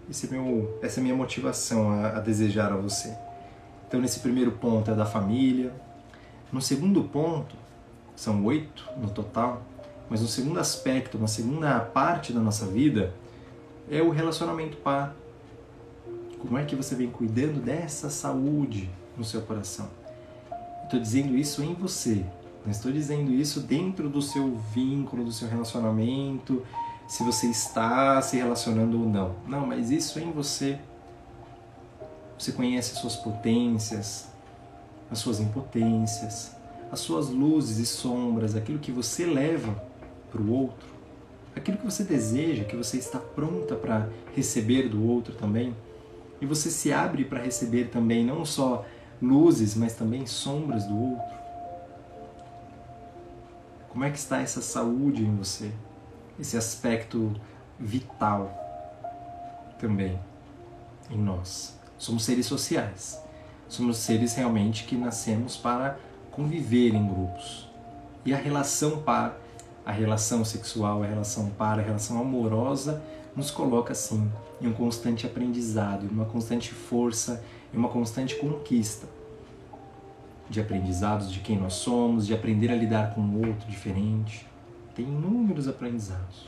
Esse 0.10 0.28
é 0.28 0.30
meu, 0.30 0.80
essa 0.82 1.00
é 1.00 1.02
a 1.02 1.04
minha 1.04 1.15
motivação 1.15 1.91
a, 1.91 2.15
a 2.15 2.19
desejar 2.21 2.71
a 2.71 2.78
você. 2.78 3.13
Então, 3.89 4.00
nesse 4.00 4.21
primeiro 4.21 4.54
ponto 4.54 4.89
é 4.89 4.95
da 4.95 5.06
família. 5.06 5.74
No 6.56 6.62
segundo 6.62 7.04
ponto, 7.04 7.54
são 8.15 8.46
oito 8.46 8.89
no 8.96 9.10
total, 9.10 9.62
mas 10.10 10.22
no 10.22 10.28
segundo 10.30 10.58
aspecto, 10.58 11.20
na 11.20 11.28
segunda 11.28 11.82
parte 11.82 12.32
da 12.32 12.39
nossa 12.39 12.65
vida, 12.65 13.13
é 13.91 14.02
o 14.02 14.10
relacionamento 14.10 14.78
par. 14.78 15.13
Como 16.39 16.58
é 16.58 16.63
que 16.63 16.74
você 16.74 16.96
vem 16.96 17.10
cuidando 17.10 17.60
dessa 17.60 18.10
saúde 18.10 18.89
no 19.18 19.24
seu 19.26 19.41
coração? 19.41 19.89
Estou 20.86 20.98
dizendo 20.98 21.36
isso 21.36 21.62
em 21.62 21.74
você, 21.74 22.24
não 22.63 22.72
estou 22.72 22.89
dizendo 22.89 23.34
isso 23.34 23.60
dentro 23.60 24.08
do 24.08 24.22
seu 24.22 24.56
vínculo, 24.74 25.26
do 25.26 25.34
seu 25.34 25.50
relacionamento, 25.50 26.65
se 27.06 27.22
você 27.22 27.48
está 27.48 28.22
se 28.22 28.38
relacionando 28.38 28.98
ou 28.98 29.10
não. 29.10 29.36
Não, 29.46 29.68
mas 29.68 29.91
isso 29.91 30.18
em 30.20 30.32
você. 30.32 30.80
Você 32.39 32.54
conhece 32.54 32.94
as 32.94 33.00
suas 33.00 33.18
potências, 33.18 34.34
as 35.10 35.20
suas 35.20 35.39
impotências, 35.39 36.56
as 36.91 37.00
suas 37.00 37.30
luzes 37.30 37.78
e 37.78 37.86
sombras, 37.86 38.56
aquilo 38.56 38.80
que 38.80 38.91
você 38.91 39.26
leva 39.26 39.74
para 40.32 40.41
o 40.41 40.52
outro, 40.52 40.88
aquilo 41.56 41.78
que 41.78 41.86
você 41.86 42.04
deseja, 42.04 42.63
que 42.63 42.76
você 42.76 42.98
está 42.98 43.20
pronta 43.20 43.76
para 43.76 44.10
receber 44.36 44.89
do 44.89 45.08
outro 45.08 45.34
também. 45.34 45.76
E 46.41 46.46
você 46.46 46.70
se 46.70 46.91
abre 46.91 47.24
para 47.24 47.41
receber 47.41 47.86
também 47.86 48.26
não 48.26 48.46
só 48.46 48.86
luzes, 49.22 49.76
mas 49.76 49.94
também 49.94 50.26
sombras 50.26 50.86
do 50.86 50.98
outro. 50.98 51.36
Como 53.89 54.04
é 54.04 54.12
que 54.12 54.18
está 54.18 54.41
essa 54.41 54.62
saúde 54.62 55.24
em 55.24 55.36
você? 55.38 55.72
Esse 56.38 56.58
aspecto 56.58 57.34
vital 57.80 58.52
também 59.80 60.20
em 61.10 61.18
nós. 61.18 61.78
Somos 61.98 62.26
seres 62.26 62.46
sociais. 62.46 63.24
Somos 63.67 63.97
seres 63.97 64.36
realmente 64.36 64.84
que 64.84 64.95
nascemos 64.95 65.58
para 65.58 65.97
conviver 66.32 66.93
em 66.93 67.08
grupos. 67.08 67.69
E 68.25 68.34
a 68.34 68.38
relação 68.38 69.01
par, 69.01 69.38
a 69.86 69.91
relação 69.91 70.43
sexual, 70.43 71.04
a 71.04 71.06
relação 71.06 71.49
par, 71.51 71.80
a 71.80 71.82
relação 71.82 72.19
amorosa 72.19 73.01
nos 73.36 73.51
coloca 73.51 73.91
assim 73.91 74.32
em 74.62 74.67
um 74.67 74.73
constante 74.73 75.25
aprendizado, 75.25 76.06
em 76.06 76.10
uma 76.10 76.25
constante 76.25 76.71
força 76.73 77.43
e 77.73 77.78
uma 77.78 77.89
constante 77.89 78.36
conquista 78.36 79.08
de 80.49 80.62
aprendizados 80.62 81.32
de 81.32 81.39
quem 81.39 81.58
nós 81.58 81.73
somos, 81.73 82.28
de 82.28 82.34
aprender 82.34 82.71
a 82.71 82.75
lidar 82.75 83.13
com 83.13 83.21
o 83.21 83.47
outro 83.47 83.67
diferente. 83.67 84.47
Tem 84.95 85.06
inúmeros 85.06 85.67
aprendizados. 85.67 86.47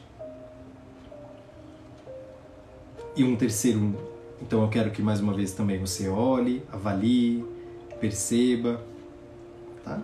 E 3.15 3.23
um 3.23 3.36
terceiro, 3.36 3.97
então 4.41 4.62
eu 4.62 4.69
quero 4.69 4.91
que 4.91 5.02
mais 5.02 5.19
uma 5.19 5.34
vez 5.34 5.54
também 5.54 5.80
você 5.80 6.08
olhe, 6.08 6.63
avalie, 6.71 7.45
perceba, 8.00 8.82
tá? 9.84 10.02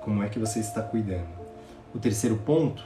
Como 0.00 0.22
é 0.22 0.28
que 0.28 0.38
você 0.38 0.60
está 0.60 0.82
cuidando. 0.82 1.28
O 1.94 1.98
terceiro 1.98 2.36
ponto, 2.36 2.82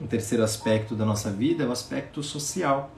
o 0.00 0.06
terceiro 0.06 0.42
aspecto 0.42 0.94
da 0.94 1.04
nossa 1.04 1.30
vida 1.30 1.64
é 1.64 1.66
o 1.66 1.72
aspecto 1.72 2.22
social 2.22 2.90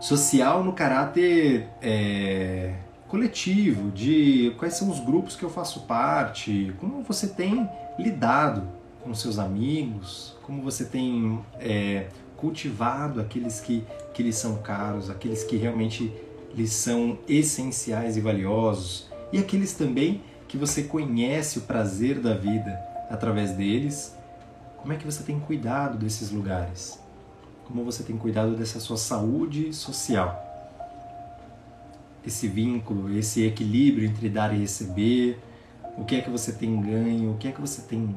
social 0.00 0.64
no 0.64 0.72
caráter 0.72 1.68
é, 1.82 2.74
coletivo, 3.06 3.90
de 3.90 4.54
quais 4.58 4.74
são 4.74 4.88
os 4.88 4.98
grupos 4.98 5.36
que 5.36 5.42
eu 5.42 5.50
faço 5.50 5.80
parte, 5.80 6.72
como 6.80 7.02
você 7.02 7.28
tem 7.28 7.68
lidado 7.98 8.66
com 9.02 9.14
seus 9.14 9.38
amigos, 9.38 10.36
como 10.42 10.62
você 10.62 10.86
tem 10.86 11.38
é, 11.58 12.06
cultivado 12.40 13.20
aqueles 13.20 13.60
que, 13.60 13.84
que 14.14 14.22
lhe 14.22 14.32
são 14.32 14.56
caros, 14.58 15.10
aqueles 15.10 15.44
que 15.44 15.56
realmente 15.56 16.12
lhe 16.54 16.66
são 16.66 17.18
essenciais 17.28 18.16
e 18.16 18.20
valiosos, 18.20 19.08
e 19.32 19.38
aqueles 19.38 19.74
também 19.74 20.22
que 20.48 20.56
você 20.56 20.82
conhece 20.82 21.58
o 21.58 21.62
prazer 21.62 22.18
da 22.18 22.34
vida 22.34 22.78
através 23.08 23.52
deles. 23.52 24.14
Como 24.78 24.92
é 24.92 24.96
que 24.96 25.04
você 25.04 25.22
tem 25.22 25.38
cuidado 25.38 25.98
desses 25.98 26.30
lugares? 26.30 26.98
como 27.70 27.84
você 27.84 28.02
tem 28.02 28.16
cuidado 28.16 28.56
dessa 28.56 28.80
sua 28.80 28.96
saúde 28.96 29.72
social. 29.72 30.46
Esse 32.26 32.48
vínculo, 32.48 33.16
esse 33.16 33.46
equilíbrio 33.46 34.08
entre 34.08 34.28
dar 34.28 34.52
e 34.52 34.58
receber, 34.58 35.38
o 35.96 36.04
que 36.04 36.16
é 36.16 36.20
que 36.20 36.28
você 36.28 36.52
tem 36.52 36.80
ganho, 36.80 37.30
o 37.30 37.36
que 37.36 37.46
é 37.46 37.52
que 37.52 37.60
você 37.60 37.82
tem 37.82 38.14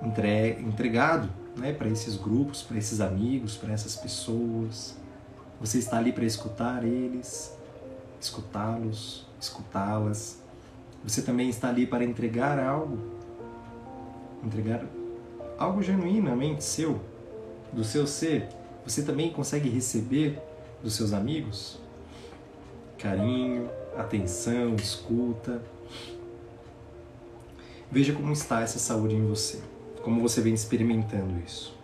entregado 0.00 1.28
né, 1.56 1.72
para 1.72 1.88
esses 1.88 2.16
grupos, 2.16 2.62
para 2.62 2.78
esses 2.78 3.00
amigos, 3.00 3.56
para 3.56 3.72
essas 3.72 3.96
pessoas. 3.96 4.96
Você 5.60 5.78
está 5.78 5.98
ali 5.98 6.12
para 6.12 6.24
escutar 6.24 6.84
eles, 6.84 7.56
escutá-los, 8.20 9.26
escutá-las. 9.40 10.42
Você 11.04 11.22
também 11.22 11.48
está 11.48 11.68
ali 11.68 11.86
para 11.86 12.04
entregar 12.04 12.58
algo, 12.58 12.98
entregar 14.42 14.84
algo 15.58 15.82
genuinamente 15.82 16.64
seu, 16.64 17.00
do 17.72 17.84
seu 17.84 18.06
ser, 18.06 18.48
você 18.84 19.02
também 19.02 19.32
consegue 19.32 19.68
receber 19.68 20.40
dos 20.82 20.94
seus 20.94 21.12
amigos 21.12 21.78
carinho, 23.04 23.68
atenção, 23.98 24.74
escuta. 24.76 25.62
Veja 27.90 28.14
como 28.14 28.32
está 28.32 28.62
essa 28.62 28.78
saúde 28.78 29.14
em 29.14 29.26
você, 29.26 29.60
como 30.04 30.20
você 30.20 30.42
vem 30.42 30.52
experimentando 30.52 31.40
isso. 31.44 31.74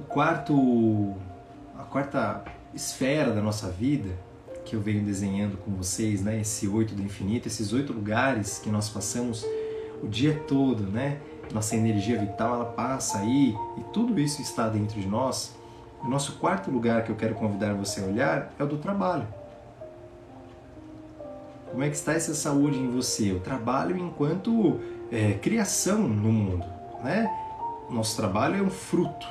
O 0.00 0.04
quarto, 0.04 1.14
a 1.78 1.84
quarta 1.84 2.44
esfera 2.74 3.32
da 3.32 3.40
nossa 3.40 3.70
vida 3.70 4.10
que 4.64 4.74
eu 4.74 4.80
venho 4.80 5.04
desenhando 5.04 5.56
com 5.58 5.70
vocês, 5.72 6.22
né? 6.22 6.40
Esse 6.40 6.66
oito 6.66 6.94
do 6.94 7.02
infinito, 7.02 7.46
esses 7.46 7.72
oito 7.72 7.92
lugares 7.92 8.58
que 8.58 8.68
nós 8.68 8.88
passamos 8.88 9.46
o 10.02 10.08
dia 10.08 10.34
todo, 10.48 10.82
né? 10.82 11.20
Nossa 11.54 11.76
energia 11.76 12.18
vital 12.18 12.56
ela 12.56 12.64
passa 12.64 13.18
aí 13.18 13.54
e 13.78 13.84
tudo 13.92 14.18
isso 14.18 14.42
está 14.42 14.68
dentro 14.68 15.00
de 15.00 15.06
nós. 15.06 15.54
O 16.02 16.08
nosso 16.08 16.32
quarto 16.36 16.70
lugar 16.70 17.04
que 17.04 17.10
eu 17.10 17.16
quero 17.16 17.34
convidar 17.34 17.74
você 17.74 18.00
a 18.00 18.04
olhar 18.04 18.52
é 18.58 18.64
o 18.64 18.66
do 18.66 18.78
trabalho. 18.78 19.26
Como 21.70 21.84
é 21.84 21.88
que 21.88 21.96
está 21.96 22.12
essa 22.14 22.34
saúde 22.34 22.78
em 22.78 22.90
você? 22.90 23.32
O 23.32 23.40
trabalho 23.40 23.96
enquanto 23.96 24.80
é, 25.10 25.34
criação 25.34 25.98
no 26.00 26.32
mundo, 26.32 26.64
né? 27.02 27.30
Nosso 27.88 28.16
trabalho 28.16 28.56
é 28.56 28.62
um 28.62 28.70
fruto 28.70 29.26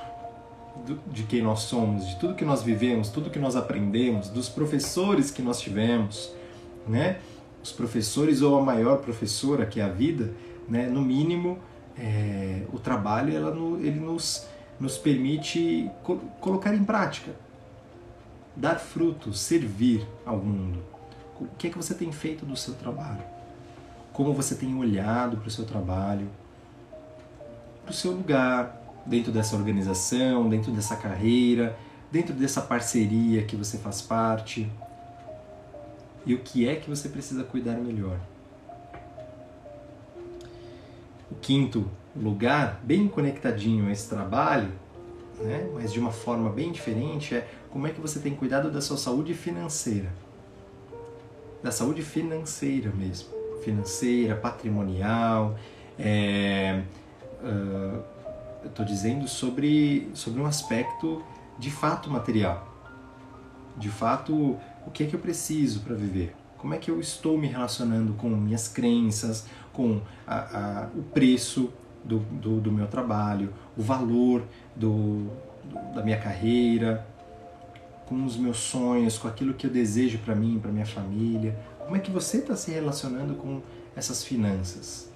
de 1.07 1.23
quem 1.23 1.41
nós 1.41 1.61
somos, 1.61 2.07
de 2.07 2.19
tudo 2.19 2.35
que 2.35 2.45
nós 2.45 2.63
vivemos, 2.63 3.09
tudo 3.09 3.29
que 3.29 3.39
nós 3.39 3.55
aprendemos, 3.55 4.29
dos 4.29 4.47
professores 4.47 5.29
que 5.29 5.41
nós 5.41 5.59
tivemos, 5.59 6.33
né? 6.87 7.19
Os 7.61 7.73
professores 7.73 8.41
ou 8.41 8.57
a 8.57 8.61
maior 8.61 8.99
professora 8.99 9.65
que 9.65 9.81
é 9.81 9.83
a 9.83 9.89
vida, 9.89 10.33
né? 10.67 10.87
No 10.87 11.01
mínimo, 11.01 11.59
é, 11.97 12.63
o 12.71 12.79
trabalho 12.79 13.35
ela, 13.35 13.53
ele 13.81 13.99
nos, 13.99 14.47
nos 14.79 14.97
permite 14.97 15.91
co 16.03 16.17
colocar 16.39 16.73
em 16.73 16.85
prática, 16.85 17.31
dar 18.55 18.79
frutos, 18.79 19.41
servir 19.41 20.07
ao 20.25 20.37
mundo. 20.37 20.98
O 21.39 21.47
que 21.57 21.67
é 21.67 21.69
que 21.69 21.77
você 21.77 21.93
tem 21.93 22.11
feito 22.11 22.45
do 22.45 22.55
seu 22.55 22.73
trabalho? 22.73 23.23
Como 24.11 24.33
você 24.33 24.55
tem 24.55 24.75
olhado 24.75 25.37
para 25.37 25.47
o 25.47 25.51
seu 25.51 25.65
trabalho, 25.65 26.27
para 27.83 27.91
o 27.91 27.93
seu 27.93 28.11
lugar, 28.11 29.01
dentro 29.05 29.31
dessa 29.31 29.55
organização, 29.55 30.49
dentro 30.49 30.71
dessa 30.71 30.95
carreira, 30.97 31.77
dentro 32.11 32.33
dessa 32.33 32.61
parceria 32.61 33.43
que 33.43 33.55
você 33.55 33.77
faz 33.77 34.01
parte? 34.01 34.69
E 36.25 36.33
o 36.33 36.39
que 36.39 36.67
é 36.67 36.75
que 36.75 36.89
você 36.89 37.07
precisa 37.07 37.43
cuidar 37.43 37.77
melhor? 37.77 38.19
O 41.31 41.35
quinto 41.35 41.89
lugar, 42.15 42.81
bem 42.83 43.07
conectadinho 43.07 43.87
a 43.87 43.91
esse 43.91 44.09
trabalho, 44.09 44.73
né, 45.39 45.69
mas 45.73 45.93
de 45.93 45.99
uma 45.99 46.11
forma 46.11 46.49
bem 46.49 46.71
diferente, 46.71 47.33
é 47.33 47.47
como 47.69 47.87
é 47.87 47.91
que 47.91 48.01
você 48.01 48.19
tem 48.19 48.35
cuidado 48.35 48.69
da 48.69 48.81
sua 48.81 48.97
saúde 48.97 49.33
financeira. 49.33 50.11
Da 51.61 51.71
saúde 51.71 52.01
financeira 52.01 52.91
mesmo. 52.91 53.29
Financeira, 53.63 54.35
patrimonial, 54.35 55.57
é, 55.97 56.81
uh, 57.43 58.01
eu 58.63 58.69
estou 58.69 58.85
dizendo 58.85 59.27
sobre, 59.27 60.09
sobre 60.13 60.41
um 60.41 60.45
aspecto 60.45 61.21
de 61.57 61.69
fato 61.69 62.09
material. 62.09 62.67
De 63.75 63.89
fato, 63.89 64.57
o 64.85 64.91
que 64.91 65.03
é 65.03 65.07
que 65.07 65.15
eu 65.15 65.19
preciso 65.19 65.81
para 65.81 65.95
viver? 65.95 66.35
Como 66.57 66.73
é 66.73 66.77
que 66.77 66.89
eu 66.89 66.99
estou 66.99 67.37
me 67.37 67.47
relacionando 67.47 68.13
com 68.13 68.29
minhas 68.29 68.67
crenças, 68.67 69.45
com 69.71 70.01
a, 70.27 70.35
a, 70.37 70.87
o 70.95 71.03
preço 71.03 71.71
do, 72.03 72.19
do, 72.19 72.59
do, 72.59 72.71
meu 72.71 72.87
trabalho, 72.87 73.53
o 73.77 73.81
valor 73.81 74.43
do, 74.75 75.27
do, 75.63 75.95
da 75.95 76.03
minha 76.03 76.17
carreira, 76.17 77.05
com 78.09 78.25
os 78.25 78.35
meus 78.35 78.57
sonhos, 78.57 79.19
com 79.19 79.27
aquilo 79.27 79.53
que 79.53 79.67
eu 79.67 79.71
desejo 79.71 80.17
para 80.17 80.33
mim, 80.33 80.57
para 80.59 80.71
minha 80.71 80.85
família. 80.85 81.55
Como 81.77 81.95
é 81.95 81.99
que 81.99 82.09
você 82.09 82.37
está 82.37 82.55
se 82.55 82.71
relacionando 82.71 83.35
com 83.35 83.61
essas 83.95 84.23
finanças? 84.23 85.07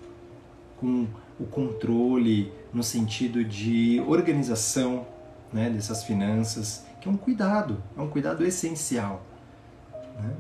Com 0.80 1.08
o 1.40 1.46
controle 1.46 2.54
no 2.72 2.84
sentido 2.84 3.44
de 3.44 4.00
organização 4.08 5.08
né, 5.52 5.72
dessas 5.72 6.04
finanças, 6.04 6.86
que 7.02 7.10
é 7.10 7.12
um 7.12 7.18
cuidado, 7.18 7.82
é 7.98 8.02
um 8.02 8.08
cuidado 8.08 8.46
essencial 8.46 9.24
né, 10.20 10.32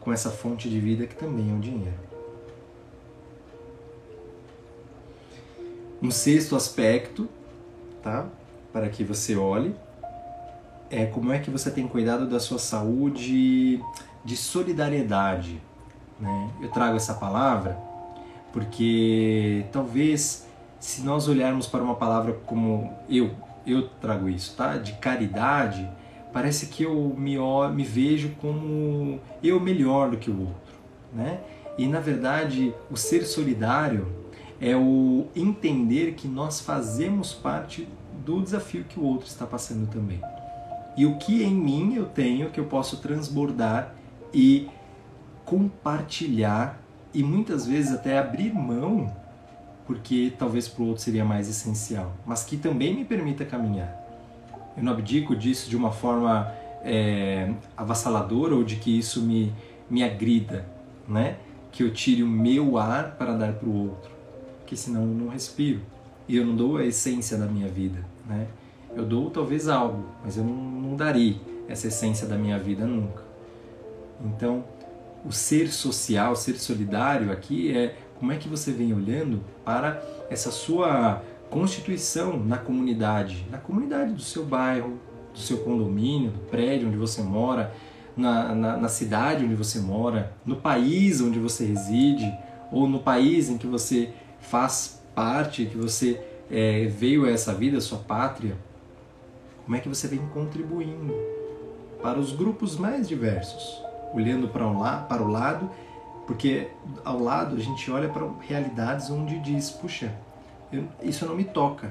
com 0.00 0.12
essa 0.12 0.30
fonte 0.30 0.68
de 0.68 0.80
vida 0.80 1.06
que 1.06 1.14
também 1.14 1.52
é 1.52 1.54
o 1.54 1.60
dinheiro. 1.60 2.08
Um 6.02 6.10
sexto 6.10 6.56
aspecto, 6.56 7.28
tá, 8.02 8.28
para 8.72 8.88
que 8.88 9.04
você 9.04 9.36
olhe, 9.36 9.74
é 10.90 11.06
como 11.06 11.32
é 11.32 11.38
que 11.38 11.50
você 11.50 11.70
tem 11.70 11.86
cuidado 11.86 12.26
da 12.26 12.40
sua 12.40 12.58
saúde 12.58 13.82
de 14.24 14.36
solidariedade. 14.36 15.60
Né? 16.18 16.50
Eu 16.60 16.70
trago 16.70 16.96
essa 16.96 17.14
palavra 17.14 17.78
porque 18.52 19.64
talvez 19.72 20.46
se 20.80 21.02
nós 21.02 21.28
olharmos 21.28 21.66
para 21.66 21.82
uma 21.82 21.94
palavra 21.94 22.34
como 22.46 22.92
eu, 23.08 23.30
eu 23.66 23.88
trago 24.00 24.28
isso, 24.28 24.56
tá? 24.56 24.76
De 24.76 24.92
caridade, 24.94 25.88
parece 26.32 26.66
que 26.66 26.82
eu 26.82 27.14
me, 27.16 27.36
me 27.74 27.84
vejo 27.84 28.30
como 28.40 29.20
eu 29.42 29.60
melhor 29.60 30.10
do 30.10 30.16
que 30.16 30.30
o 30.30 30.40
outro, 30.40 30.74
né? 31.12 31.40
E 31.76 31.86
na 31.86 32.00
verdade, 32.00 32.74
o 32.90 32.96
ser 32.96 33.24
solidário 33.24 34.08
é 34.60 34.76
o 34.76 35.26
entender 35.36 36.14
que 36.14 36.26
nós 36.26 36.60
fazemos 36.60 37.32
parte 37.32 37.88
do 38.24 38.40
desafio 38.40 38.84
que 38.84 38.98
o 38.98 39.04
outro 39.04 39.28
está 39.28 39.46
passando 39.46 39.88
também. 39.88 40.20
E 40.98 41.06
o 41.06 41.14
que 41.14 41.44
em 41.44 41.54
mim 41.54 41.94
eu 41.94 42.06
tenho 42.06 42.50
que 42.50 42.58
eu 42.58 42.64
posso 42.64 42.96
transbordar 42.96 43.94
e 44.34 44.68
compartilhar 45.44 46.82
e 47.14 47.22
muitas 47.22 47.64
vezes 47.64 47.92
até 47.92 48.18
abrir 48.18 48.52
mão, 48.52 49.14
porque 49.86 50.32
talvez 50.36 50.66
para 50.66 50.82
o 50.82 50.88
outro 50.88 51.04
seria 51.04 51.24
mais 51.24 51.48
essencial, 51.48 52.12
mas 52.26 52.42
que 52.42 52.56
também 52.56 52.96
me 52.96 53.04
permita 53.04 53.44
caminhar. 53.44 53.96
Eu 54.76 54.82
não 54.82 54.92
abdico 54.92 55.36
disso 55.36 55.70
de 55.70 55.76
uma 55.76 55.92
forma 55.92 56.52
é, 56.82 57.54
avassaladora 57.76 58.56
ou 58.56 58.64
de 58.64 58.74
que 58.74 58.98
isso 58.98 59.22
me, 59.22 59.54
me 59.88 60.02
agrida, 60.02 60.66
né? 61.06 61.36
que 61.70 61.84
eu 61.84 61.92
tire 61.92 62.24
o 62.24 62.26
meu 62.26 62.76
ar 62.76 63.12
para 63.12 63.34
dar 63.34 63.52
para 63.52 63.68
o 63.68 63.88
outro, 63.90 64.10
porque 64.58 64.74
senão 64.74 65.02
eu 65.02 65.14
não 65.14 65.28
respiro 65.28 65.80
e 66.26 66.36
eu 66.36 66.44
não 66.44 66.56
dou 66.56 66.76
a 66.76 66.84
essência 66.84 67.38
da 67.38 67.46
minha 67.46 67.68
vida. 67.68 68.04
Né? 68.26 68.48
Eu 68.94 69.04
dou 69.04 69.30
talvez 69.30 69.68
algo, 69.68 70.04
mas 70.24 70.36
eu 70.36 70.44
não, 70.44 70.54
não 70.54 70.96
darei 70.96 71.40
essa 71.68 71.88
essência 71.88 72.26
da 72.26 72.36
minha 72.36 72.58
vida 72.58 72.86
nunca. 72.86 73.22
Então, 74.24 74.64
o 75.24 75.32
ser 75.32 75.70
social, 75.70 76.34
ser 76.34 76.54
solidário 76.58 77.30
aqui 77.30 77.76
é 77.76 77.96
como 78.18 78.32
é 78.32 78.36
que 78.36 78.48
você 78.48 78.72
vem 78.72 78.92
olhando 78.92 79.42
para 79.64 80.02
essa 80.30 80.50
sua 80.50 81.22
constituição 81.50 82.38
na 82.38 82.58
comunidade, 82.58 83.46
na 83.50 83.58
comunidade 83.58 84.12
do 84.12 84.22
seu 84.22 84.44
bairro, 84.44 84.98
do 85.32 85.38
seu 85.38 85.58
condomínio, 85.58 86.30
do 86.30 86.40
prédio 86.40 86.88
onde 86.88 86.96
você 86.96 87.22
mora, 87.22 87.72
na, 88.16 88.54
na, 88.54 88.76
na 88.76 88.88
cidade 88.88 89.44
onde 89.44 89.54
você 89.54 89.78
mora, 89.78 90.32
no 90.44 90.56
país 90.56 91.20
onde 91.20 91.38
você 91.38 91.64
reside, 91.64 92.30
ou 92.72 92.88
no 92.88 92.98
país 92.98 93.48
em 93.48 93.56
que 93.56 93.66
você 93.66 94.10
faz 94.40 95.00
parte, 95.14 95.66
que 95.66 95.76
você 95.76 96.20
é, 96.50 96.86
veio 96.86 97.24
a 97.24 97.30
essa 97.30 97.54
vida, 97.54 97.78
a 97.78 97.80
sua 97.80 97.98
pátria. 97.98 98.56
Como 99.68 99.76
é 99.76 99.80
que 99.80 99.88
você 99.88 100.08
vem 100.08 100.26
contribuindo 100.28 101.14
para 102.00 102.18
os 102.18 102.32
grupos 102.32 102.78
mais 102.78 103.06
diversos? 103.06 103.86
olhando 104.14 104.48
para, 104.48 104.66
um 104.66 104.78
la 104.78 104.98
para 104.98 105.22
o 105.22 105.28
lado, 105.28 105.70
porque 106.26 106.68
ao 107.04 107.18
lado 107.18 107.56
a 107.56 107.58
gente 107.58 107.90
olha 107.90 108.08
para 108.08 108.26
realidades 108.40 109.10
onde 109.10 109.38
diz, 109.40 109.70
puxa, 109.70 110.14
eu, 110.72 110.84
isso 111.02 111.26
não 111.26 111.34
me 111.34 111.44
toca, 111.44 111.90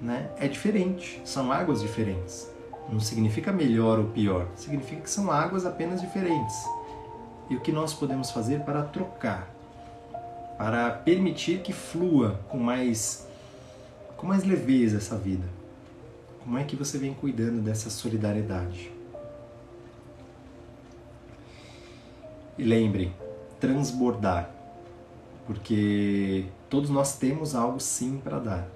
né? 0.00 0.30
É 0.38 0.48
diferente, 0.48 1.20
são 1.24 1.52
águas 1.52 1.80
diferentes. 1.80 2.50
Não 2.88 3.00
significa 3.00 3.52
melhor 3.52 3.98
ou 3.98 4.06
pior, 4.06 4.46
significa 4.54 5.02
que 5.02 5.10
são 5.10 5.30
águas 5.30 5.66
apenas 5.66 6.00
diferentes. 6.00 6.56
E 7.50 7.56
o 7.56 7.60
que 7.60 7.72
nós 7.72 7.92
podemos 7.92 8.30
fazer 8.30 8.60
para 8.60 8.82
trocar, 8.82 9.48
para 10.56 10.90
permitir 10.90 11.60
que 11.60 11.72
flua 11.72 12.40
com 12.48 12.58
mais 12.58 13.26
com 14.16 14.26
mais 14.26 14.44
leveza 14.44 14.96
essa 14.96 15.16
vida? 15.16 15.55
Como 16.46 16.56
é 16.58 16.62
que 16.62 16.76
você 16.76 16.96
vem 16.96 17.12
cuidando 17.12 17.60
dessa 17.60 17.90
solidariedade? 17.90 18.92
E 22.56 22.62
lembrem, 22.62 23.12
transbordar, 23.58 24.48
porque 25.44 26.46
todos 26.70 26.88
nós 26.88 27.18
temos 27.18 27.56
algo 27.56 27.80
sim 27.80 28.18
para 28.22 28.38
dar, 28.38 28.68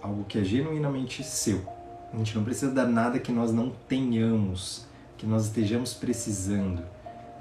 algo 0.00 0.24
que 0.24 0.38
é 0.38 0.42
genuinamente 0.42 1.22
seu. 1.22 1.62
A 2.14 2.16
gente 2.16 2.34
não 2.34 2.42
precisa 2.42 2.72
dar 2.72 2.86
nada 2.86 3.18
que 3.18 3.30
nós 3.30 3.52
não 3.52 3.74
tenhamos, 3.86 4.86
que 5.18 5.26
nós 5.26 5.44
estejamos 5.44 5.92
precisando. 5.92 6.82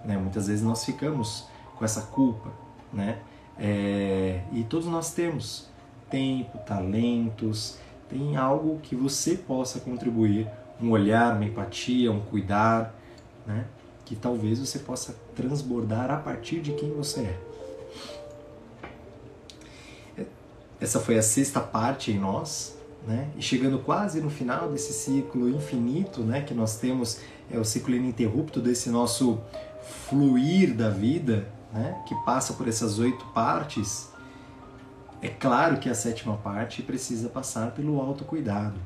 Né? 0.03 0.17
Muitas 0.17 0.47
vezes 0.47 0.61
nós 0.61 0.83
ficamos 0.83 1.47
com 1.77 1.85
essa 1.85 2.01
culpa, 2.01 2.51
né? 2.91 3.21
É... 3.57 4.41
e 4.51 4.65
todos 4.65 4.85
nós 4.85 5.13
temos 5.13 5.69
tempo, 6.09 6.57
talentos, 6.59 7.77
tem 8.09 8.35
algo 8.35 8.79
que 8.81 8.95
você 8.95 9.35
possa 9.35 9.79
contribuir, 9.79 10.47
um 10.81 10.91
olhar, 10.91 11.35
uma 11.35 11.45
empatia, 11.45 12.11
um 12.11 12.21
cuidar, 12.21 12.95
né? 13.45 13.65
que 14.05 14.15
talvez 14.15 14.59
você 14.59 14.79
possa 14.79 15.15
transbordar 15.35 16.09
a 16.09 16.17
partir 16.17 16.61
de 16.61 16.71
quem 16.71 16.91
você 16.91 17.21
é. 20.17 20.25
Essa 20.81 20.99
foi 20.99 21.17
a 21.17 21.21
sexta 21.21 21.59
parte 21.59 22.11
em 22.11 22.17
nós, 22.17 22.75
né? 23.05 23.29
E 23.37 23.41
chegando 23.41 23.77
quase 23.79 24.21
no 24.21 24.29
final 24.29 24.71
desse 24.71 24.93
ciclo 24.93 25.49
infinito, 25.49 26.21
né, 26.21 26.41
que 26.41 26.53
nós 26.53 26.77
temos, 26.77 27.19
é 27.51 27.59
o 27.59 27.65
ciclo 27.65 27.93
ininterrupto 27.93 28.59
desse 28.59 28.89
nosso 28.89 29.39
fluir 30.09 30.73
da 30.73 30.89
vida, 30.89 31.47
né, 31.71 32.01
que 32.07 32.15
passa 32.25 32.53
por 32.53 32.67
essas 32.67 32.97
oito 32.97 33.25
partes, 33.27 34.09
é 35.21 35.27
claro 35.27 35.77
que 35.77 35.89
a 35.89 35.93
sétima 35.93 36.37
parte 36.37 36.81
precisa 36.81 37.27
passar 37.27 37.71
pelo 37.71 37.99
autocuidado, 37.99 38.79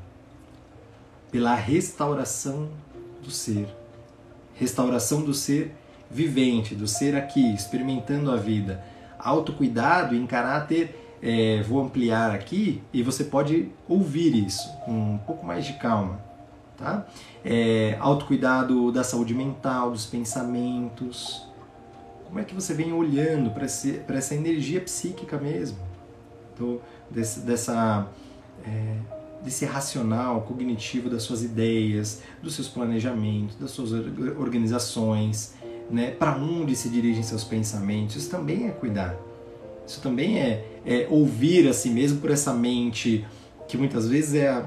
pela 1.30 1.54
restauração 1.54 2.68
do 3.22 3.30
ser. 3.30 3.68
Restauração 4.54 5.22
do 5.22 5.32
ser 5.32 5.74
vivente, 6.10 6.74
do 6.74 6.88
ser 6.88 7.14
aqui, 7.14 7.54
experimentando 7.54 8.30
a 8.32 8.36
vida. 8.36 8.84
Autocuidado 9.18 10.14
em 10.14 10.26
caráter 10.26 11.00
é, 11.22 11.62
vou 11.62 11.80
ampliar 11.80 12.32
aqui 12.32 12.82
e 12.92 13.02
você 13.02 13.24
pode 13.24 13.70
ouvir 13.88 14.34
isso 14.34 14.68
com 14.84 15.14
um 15.14 15.18
pouco 15.18 15.46
mais 15.46 15.64
de 15.64 15.72
calma. 15.74 16.20
Tá? 16.76 17.06
É, 17.44 17.96
autocuidado 18.00 18.90
da 18.90 19.04
saúde 19.04 19.32
mental, 19.34 19.92
dos 19.92 20.04
pensamentos. 20.04 21.46
Como 22.26 22.40
é 22.40 22.44
que 22.44 22.54
você 22.54 22.74
vem 22.74 22.92
olhando 22.92 23.50
para 23.50 23.64
essa 23.64 24.34
energia 24.34 24.80
psíquica 24.80 25.38
mesmo? 25.38 25.93
Do, 26.58 26.80
desse, 27.10 27.40
dessa, 27.40 28.08
é, 28.66 28.96
desse 29.42 29.64
racional 29.64 30.42
cognitivo 30.42 31.10
das 31.10 31.22
suas 31.22 31.42
ideias, 31.42 32.22
dos 32.42 32.54
seus 32.54 32.68
planejamentos, 32.68 33.56
das 33.56 33.70
suas 33.70 33.92
organizações, 34.38 35.54
né? 35.90 36.12
para 36.12 36.36
onde 36.36 36.74
se 36.76 36.88
dirigem 36.88 37.22
seus 37.22 37.44
pensamentos. 37.44 38.16
Isso 38.16 38.30
também 38.30 38.68
é 38.68 38.70
cuidar. 38.70 39.16
Isso 39.86 40.00
também 40.00 40.40
é, 40.40 40.64
é, 40.86 41.06
ouvir 41.10 41.68
a 41.68 41.72
si 41.72 41.90
mesmo 41.90 42.20
por 42.20 42.30
essa 42.30 42.52
mente 42.52 43.24
que 43.68 43.76
muitas 43.76 44.08
vezes 44.08 44.34
é, 44.34 44.64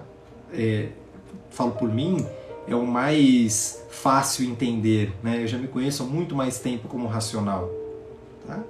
é, 0.53 0.89
falo 1.49 1.71
por 1.71 1.91
mim, 1.91 2.25
é 2.67 2.75
o 2.75 2.85
mais 2.85 3.83
fácil 3.89 4.45
entender. 4.45 5.11
Né? 5.23 5.41
Eu 5.43 5.47
já 5.47 5.57
me 5.57 5.67
conheço 5.67 6.03
há 6.03 6.05
muito 6.05 6.35
mais 6.35 6.59
tempo 6.59 6.87
como 6.87 7.07
racional. 7.07 7.69
Tá? 8.45 8.63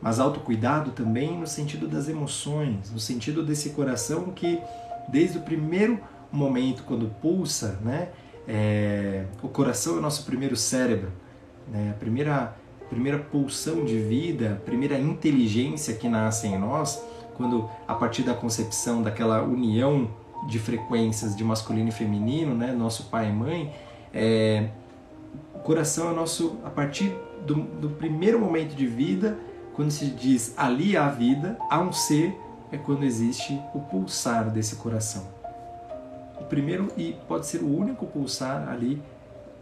Mas 0.00 0.18
autocuidado 0.18 0.92
também 0.92 1.38
no 1.38 1.46
sentido 1.46 1.86
das 1.86 2.08
emoções, 2.08 2.90
no 2.90 2.98
sentido 2.98 3.44
desse 3.44 3.70
coração 3.70 4.30
que, 4.30 4.60
desde 5.08 5.38
o 5.38 5.42
primeiro 5.42 6.00
momento, 6.32 6.84
quando 6.84 7.06
pulsa, 7.20 7.78
né? 7.82 8.08
É, 8.48 9.26
o 9.42 9.48
coração 9.48 9.96
é 9.96 9.98
o 9.98 10.00
nosso 10.00 10.24
primeiro 10.24 10.56
cérebro, 10.56 11.12
né? 11.68 11.92
a 11.94 11.98
primeira 11.98 12.56
primeira 12.88 13.18
pulsão 13.20 13.84
de 13.84 13.96
vida, 13.96 14.54
a 14.54 14.64
primeira 14.64 14.98
inteligência 14.98 15.94
que 15.94 16.08
nasce 16.08 16.48
em 16.48 16.58
nós, 16.58 17.00
quando 17.36 17.70
a 17.86 17.94
partir 17.94 18.24
da 18.24 18.34
concepção 18.34 19.00
daquela 19.00 19.42
união 19.44 20.10
de 20.48 20.58
frequências 20.58 21.36
de 21.36 21.44
masculino 21.44 21.88
e 21.88 21.92
feminino, 21.92 22.54
né, 22.54 22.72
nosso 22.72 23.04
pai 23.04 23.28
e 23.28 23.32
mãe, 23.32 23.72
é, 24.12 24.70
o 25.54 25.60
coração 25.60 26.10
é 26.10 26.14
nosso, 26.14 26.58
a 26.64 26.70
partir 26.70 27.14
do, 27.46 27.54
do 27.54 27.90
primeiro 27.90 28.40
momento 28.40 28.74
de 28.74 28.86
vida, 28.86 29.38
quando 29.74 29.90
se 29.90 30.06
diz 30.06 30.54
ali 30.56 30.96
há 30.96 31.08
vida, 31.08 31.58
há 31.70 31.80
um 31.80 31.92
ser, 31.92 32.36
é 32.72 32.76
quando 32.76 33.04
existe 33.04 33.60
o 33.74 33.80
pulsar 33.80 34.50
desse 34.50 34.76
coração. 34.76 35.26
O 36.40 36.44
primeiro 36.44 36.88
e 36.96 37.16
pode 37.28 37.46
ser 37.46 37.62
o 37.62 37.76
único 37.76 38.06
pulsar 38.06 38.68
ali 38.68 39.00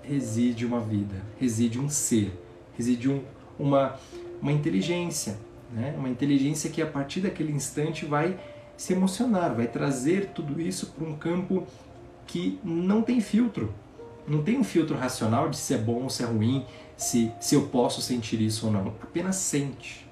reside 0.03 0.65
uma 0.65 0.81
vida, 0.81 1.17
reside 1.39 1.79
um 1.79 1.89
ser 1.89 2.33
reside 2.79 3.11
um, 3.11 3.21
uma, 3.59 3.97
uma 4.41 4.53
inteligência, 4.53 5.37
né? 5.73 5.95
uma 5.99 6.09
inteligência 6.09 6.71
que 6.71 6.81
a 6.81 6.87
partir 6.87 7.21
daquele 7.21 7.53
instante 7.53 8.07
vai 8.07 8.39
se 8.77 8.93
emocionar, 8.93 9.53
vai 9.55 9.67
trazer 9.67 10.29
tudo 10.29 10.61
isso 10.61 10.95
para 10.97 11.05
um 11.05 11.17
campo 11.17 11.67
que 12.25 12.61
não 12.63 13.03
tem 13.03 13.21
filtro. 13.21 13.75
Não 14.27 14.43
tem 14.43 14.59
um 14.59 14.65
filtro 14.65 14.97
racional 14.97 15.49
de 15.49 15.57
se 15.57 15.75
é 15.75 15.79
bom 15.79 16.03
ou 16.03 16.11
se 16.11 16.23
é 16.23 16.27
ruim, 16.27 16.65
se, 16.99 17.33
se 17.41 17.55
eu 17.55 17.69
posso 17.69 18.03
sentir 18.03 18.39
isso 18.43 18.67
ou 18.67 18.73
não. 18.73 18.89
Apenas 19.03 19.37
sente. 19.37 20.07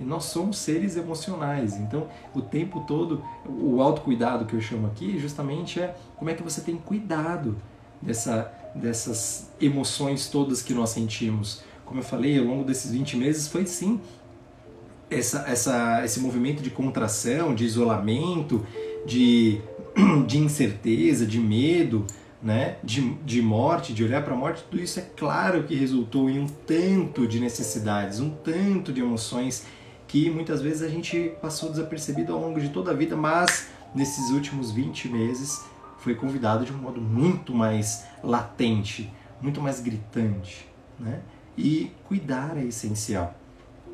E 0.00 0.04
nós 0.04 0.24
somos 0.24 0.56
seres 0.56 0.96
emocionais. 0.96 1.76
Então, 1.76 2.08
o 2.34 2.40
tempo 2.40 2.80
todo, 2.86 3.22
o 3.46 3.82
autocuidado 3.82 4.46
que 4.46 4.54
eu 4.54 4.60
chamo 4.62 4.86
aqui, 4.86 5.18
justamente 5.18 5.78
é 5.78 5.94
como 6.16 6.30
é 6.30 6.34
que 6.34 6.42
você 6.42 6.62
tem 6.62 6.76
cuidado 6.76 7.58
dessa, 8.00 8.50
dessas 8.74 9.50
emoções 9.60 10.28
todas 10.28 10.62
que 10.62 10.72
nós 10.72 10.88
sentimos 10.88 11.62
como 11.90 11.98
eu 11.98 12.04
falei, 12.04 12.38
ao 12.38 12.44
longo 12.44 12.62
desses 12.62 12.92
20 12.92 13.16
meses 13.16 13.48
foi 13.48 13.66
sim 13.66 14.00
essa, 15.10 15.44
essa, 15.48 16.04
esse 16.04 16.20
movimento 16.20 16.62
de 16.62 16.70
contração, 16.70 17.52
de 17.52 17.64
isolamento, 17.64 18.64
de, 19.04 19.60
de 20.24 20.38
incerteza, 20.38 21.26
de 21.26 21.40
medo, 21.40 22.06
né? 22.42 22.76
de, 22.82 23.14
de 23.24 23.42
morte, 23.42 23.92
de 23.92 24.04
olhar 24.04 24.22
para 24.22 24.34
a 24.34 24.36
morte, 24.36 24.64
tudo 24.70 24.82
isso 24.82 24.98
é 24.98 25.02
claro 25.16 25.64
que 25.64 25.74
resultou 25.74 26.28
em 26.30 26.40
um 26.40 26.46
tanto 26.46 27.26
de 27.26 27.40
necessidades, 27.40 28.20
um 28.20 28.30
tanto 28.30 28.92
de 28.92 29.00
emoções 29.00 29.66
que 30.08 30.28
muitas 30.30 30.60
vezes 30.60 30.82
a 30.82 30.88
gente 30.88 31.32
passou 31.40 31.70
desapercebido 31.70 32.32
ao 32.32 32.40
longo 32.40 32.60
de 32.60 32.70
toda 32.70 32.90
a 32.90 32.94
vida, 32.94 33.14
mas 33.14 33.68
nesses 33.94 34.30
últimos 34.30 34.72
20 34.72 35.08
meses 35.08 35.64
foi 35.98 36.14
convidado 36.14 36.64
de 36.64 36.72
um 36.72 36.78
modo 36.78 37.00
muito 37.00 37.54
mais 37.54 38.06
latente, 38.22 39.12
muito 39.40 39.60
mais 39.60 39.80
gritante. 39.80 40.68
Né? 40.98 41.20
e 41.60 41.92
cuidar 42.04 42.56
é 42.56 42.64
essencial. 42.64 43.34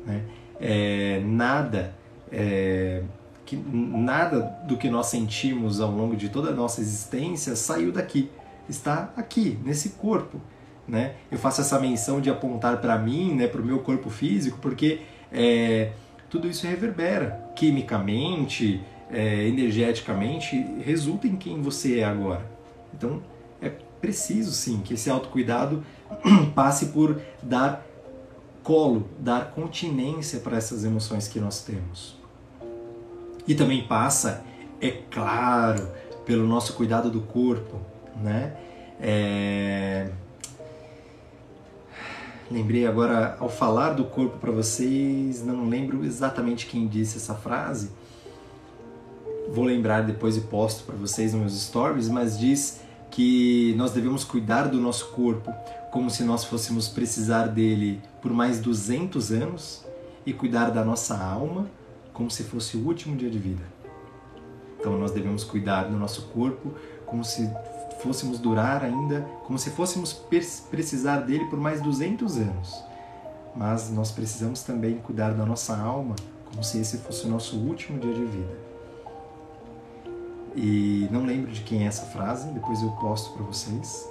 Né? 0.05 0.23
É, 0.59 1.21
nada, 1.25 1.93
é, 2.31 3.03
que, 3.47 3.55
nada 3.55 4.41
do 4.67 4.75
que 4.75 4.89
nós 4.89 5.07
sentimos 5.07 5.79
ao 5.79 5.89
longo 5.89 6.17
de 6.17 6.27
toda 6.27 6.49
a 6.49 6.53
nossa 6.53 6.81
existência 6.81 7.55
saiu 7.55 7.93
daqui, 7.93 8.29
está 8.67 9.13
aqui, 9.15 9.57
nesse 9.63 9.91
corpo. 9.91 10.41
Né? 10.85 11.15
Eu 11.31 11.37
faço 11.37 11.61
essa 11.61 11.79
menção 11.79 12.19
de 12.19 12.29
apontar 12.29 12.79
para 12.81 12.97
mim, 12.97 13.33
né, 13.33 13.47
para 13.47 13.61
o 13.61 13.65
meu 13.65 13.79
corpo 13.79 14.09
físico, 14.09 14.57
porque 14.61 14.99
é, 15.31 15.91
tudo 16.29 16.47
isso 16.47 16.67
reverbera 16.67 17.51
quimicamente, 17.55 18.81
é, 19.09 19.47
energeticamente, 19.47 20.57
resulta 20.83 21.25
em 21.25 21.37
quem 21.37 21.61
você 21.61 21.99
é 21.99 22.03
agora. 22.03 22.45
Então, 22.93 23.21
é 23.61 23.69
preciso 24.01 24.51
sim 24.51 24.81
que 24.83 24.93
esse 24.93 25.09
autocuidado 25.09 25.83
passe 26.53 26.87
por 26.87 27.21
dar 27.41 27.85
colo, 28.61 29.07
dar 29.19 29.51
continência 29.51 30.39
para 30.39 30.57
essas 30.57 30.83
emoções 30.83 31.29
que 31.29 31.39
nós 31.39 31.63
temos. 31.63 32.16
E 33.47 33.55
também 33.55 33.87
passa, 33.87 34.43
é 34.81 34.91
claro, 34.91 35.87
pelo 36.25 36.45
nosso 36.45 36.73
cuidado 36.73 37.09
do 37.09 37.21
corpo, 37.21 37.79
né? 38.21 38.57
É... 38.99 40.09
Lembrei 42.49 42.87
agora, 42.87 43.35
ao 43.39 43.49
falar 43.49 43.91
do 43.91 44.05
corpo 44.05 44.37
para 44.37 44.51
vocês, 44.51 45.43
não 45.43 45.67
lembro 45.67 46.03
exatamente 46.05 46.65
quem 46.65 46.87
disse 46.87 47.17
essa 47.17 47.35
frase. 47.35 47.91
Vou 49.49 49.63
lembrar 49.63 50.01
depois 50.01 50.37
e 50.37 50.41
posto 50.41 50.83
para 50.83 50.95
vocês 50.95 51.33
nos 51.33 51.41
meus 51.41 51.61
stories, 51.61 52.09
mas 52.09 52.37
diz 52.37 52.81
que 53.11 53.73
nós 53.77 53.91
devemos 53.91 54.23
cuidar 54.23 54.67
do 54.67 54.79
nosso 54.79 55.07
corpo 55.11 55.53
como 55.91 56.09
se 56.09 56.23
nós 56.23 56.43
fôssemos 56.43 56.87
precisar 56.87 57.47
dele 57.47 58.01
por 58.21 58.31
mais 58.31 58.59
200 58.59 59.31
anos 59.31 59.85
e 60.25 60.33
cuidar 60.33 60.69
da 60.69 60.83
nossa 60.83 61.17
alma 61.17 61.67
como 62.17 62.31
se 62.31 62.43
fosse 62.43 62.75
o 62.75 62.85
último 62.85 63.15
dia 63.15 63.29
de 63.29 63.37
vida. 63.37 63.63
Então 64.79 64.97
nós 64.97 65.11
devemos 65.11 65.43
cuidar 65.43 65.83
do 65.83 65.95
nosso 65.95 66.23
corpo 66.29 66.73
como 67.05 67.23
se 67.23 67.47
fôssemos 68.01 68.39
durar 68.39 68.83
ainda, 68.83 69.21
como 69.45 69.57
se 69.59 69.69
fôssemos 69.69 70.13
precisar 70.69 71.21
dele 71.21 71.45
por 71.45 71.59
mais 71.59 71.79
200 71.79 72.37
anos. 72.37 72.83
Mas 73.55 73.91
nós 73.91 74.11
precisamos 74.11 74.63
também 74.63 74.97
cuidar 74.97 75.31
da 75.31 75.45
nossa 75.45 75.77
alma 75.77 76.15
como 76.45 76.63
se 76.63 76.79
esse 76.79 76.97
fosse 76.97 77.27
o 77.27 77.29
nosso 77.29 77.55
último 77.57 77.99
dia 77.99 78.13
de 78.13 78.25
vida. 78.25 78.57
E 80.55 81.07
não 81.11 81.23
lembro 81.23 81.51
de 81.51 81.61
quem 81.61 81.83
é 81.83 81.87
essa 81.87 82.07
frase, 82.07 82.49
depois 82.49 82.81
eu 82.81 82.89
posto 82.93 83.31
para 83.33 83.43
vocês. 83.43 84.09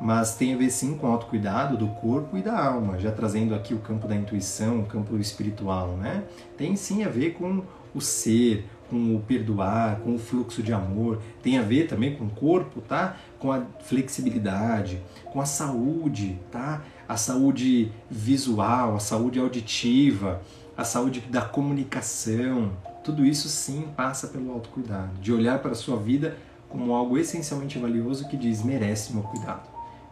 Mas 0.00 0.34
tem 0.34 0.52
a 0.52 0.56
ver 0.56 0.70
sim 0.70 0.96
com 0.96 1.06
o 1.06 1.10
autocuidado 1.10 1.76
do 1.76 1.88
corpo 1.88 2.36
e 2.36 2.42
da 2.42 2.58
alma, 2.58 2.98
já 2.98 3.10
trazendo 3.10 3.54
aqui 3.54 3.72
o 3.72 3.78
campo 3.78 4.06
da 4.06 4.14
intuição, 4.14 4.80
o 4.80 4.86
campo 4.86 5.16
espiritual, 5.16 5.96
né? 5.96 6.24
Tem 6.56 6.76
sim 6.76 7.02
a 7.02 7.08
ver 7.08 7.32
com 7.34 7.62
o 7.94 8.00
ser, 8.00 8.66
com 8.90 9.16
o 9.16 9.20
perdoar, 9.20 10.00
com 10.00 10.14
o 10.14 10.18
fluxo 10.18 10.62
de 10.62 10.72
amor, 10.72 11.20
tem 11.42 11.58
a 11.58 11.62
ver 11.62 11.88
também 11.88 12.14
com 12.14 12.24
o 12.24 12.30
corpo, 12.30 12.80
tá? 12.80 13.16
Com 13.38 13.50
a 13.50 13.62
flexibilidade, 13.80 15.00
com 15.32 15.40
a 15.40 15.46
saúde, 15.46 16.38
tá? 16.50 16.82
A 17.08 17.16
saúde 17.16 17.90
visual, 18.10 18.96
a 18.96 19.00
saúde 19.00 19.38
auditiva, 19.38 20.42
a 20.76 20.84
saúde 20.84 21.20
da 21.20 21.40
comunicação, 21.40 22.72
tudo 23.02 23.24
isso 23.24 23.48
sim 23.48 23.88
passa 23.96 24.28
pelo 24.28 24.52
autocuidado, 24.52 25.18
de 25.20 25.32
olhar 25.32 25.60
para 25.60 25.72
a 25.72 25.76
sua 25.76 25.96
vida 25.96 26.36
como 26.68 26.92
algo 26.92 27.16
essencialmente 27.16 27.78
valioso 27.78 28.28
que 28.28 28.36
diz 28.36 28.62
merece 28.62 29.12
meu 29.12 29.22
cuidado, 29.22 29.68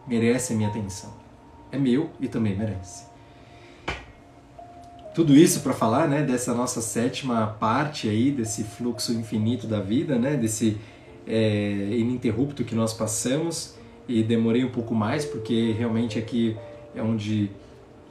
merece 0.07 0.53
a 0.53 0.55
minha 0.55 0.69
atenção. 0.69 1.13
É 1.71 1.77
meu 1.77 2.09
e 2.19 2.27
também 2.27 2.55
merece. 2.55 3.05
Tudo 5.13 5.33
isso 5.33 5.61
para 5.61 5.73
falar, 5.73 6.09
né, 6.09 6.23
dessa 6.23 6.53
nossa 6.53 6.81
sétima 6.81 7.47
parte 7.59 8.09
aí 8.09 8.31
desse 8.31 8.65
fluxo 8.65 9.13
infinito 9.13 9.65
da 9.65 9.79
vida, 9.79 10.19
né, 10.19 10.35
desse 10.35 10.77
é, 11.25 11.89
ininterrupto 11.91 12.65
que 12.65 12.75
nós 12.75 12.93
passamos 12.93 13.75
e 14.07 14.21
demorei 14.21 14.63
um 14.63 14.71
pouco 14.71 14.93
mais 14.93 15.25
porque 15.25 15.71
realmente 15.71 16.19
aqui 16.19 16.57
é 16.93 17.01
onde, 17.01 17.49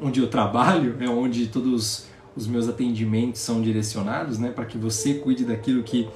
onde 0.01 0.21
eu 0.21 0.29
trabalho, 0.29 0.97
é 0.99 1.09
onde 1.09 1.47
todos 1.47 2.07
os 2.35 2.47
meus 2.47 2.69
atendimentos 2.69 3.41
são 3.41 3.61
direcionados, 3.61 4.39
né, 4.39 4.51
para 4.51 4.65
que 4.65 4.79
você 4.79 5.15
cuide 5.15 5.45
daquilo 5.45 5.83
que, 5.83 6.09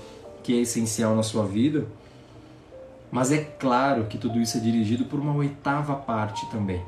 que 0.42 0.54
é 0.54 0.62
essencial 0.62 1.14
na 1.14 1.22
sua 1.22 1.46
vida. 1.46 1.86
Mas 3.10 3.32
é 3.32 3.38
claro 3.38 4.06
que 4.06 4.18
tudo 4.18 4.38
isso 4.38 4.58
é 4.58 4.60
dirigido 4.60 5.06
por 5.06 5.18
uma 5.18 5.34
oitava 5.34 5.94
parte 5.94 6.48
também. 6.50 6.82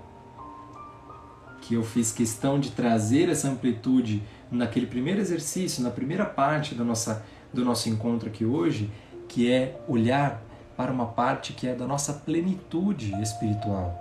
Que 1.62 1.74
eu 1.74 1.82
fiz 1.82 2.12
questão 2.12 2.60
de 2.60 2.70
trazer 2.70 3.28
essa 3.28 3.48
amplitude 3.48 4.22
naquele 4.50 4.86
primeiro 4.86 5.20
exercício, 5.20 5.82
na 5.82 5.90
primeira 5.90 6.24
parte 6.24 6.74
da 6.74 6.84
nossa, 6.84 7.24
do 7.52 7.64
nosso 7.64 7.88
encontro 7.88 8.28
aqui 8.28 8.44
hoje, 8.44 8.90
que 9.28 9.50
é 9.50 9.80
olhar 9.88 10.42
para 10.76 10.92
uma 10.92 11.06
parte 11.06 11.52
que 11.52 11.66
é 11.66 11.74
da 11.74 11.86
nossa 11.86 12.12
plenitude 12.12 13.12
espiritual. 13.20 13.98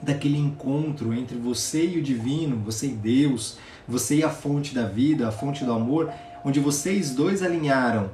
Daquele 0.00 0.38
encontro 0.38 1.14
entre 1.14 1.36
você 1.36 1.86
e 1.86 1.98
o 1.98 2.02
divino, 2.02 2.56
você 2.56 2.86
e 2.86 2.94
Deus, 2.94 3.58
você 3.86 4.16
e 4.16 4.24
a 4.24 4.30
fonte 4.30 4.74
da 4.74 4.84
vida, 4.84 5.28
a 5.28 5.32
fonte 5.32 5.64
do 5.64 5.72
amor, 5.72 6.12
onde 6.44 6.58
vocês 6.58 7.14
dois 7.14 7.42
alinharam 7.42 8.10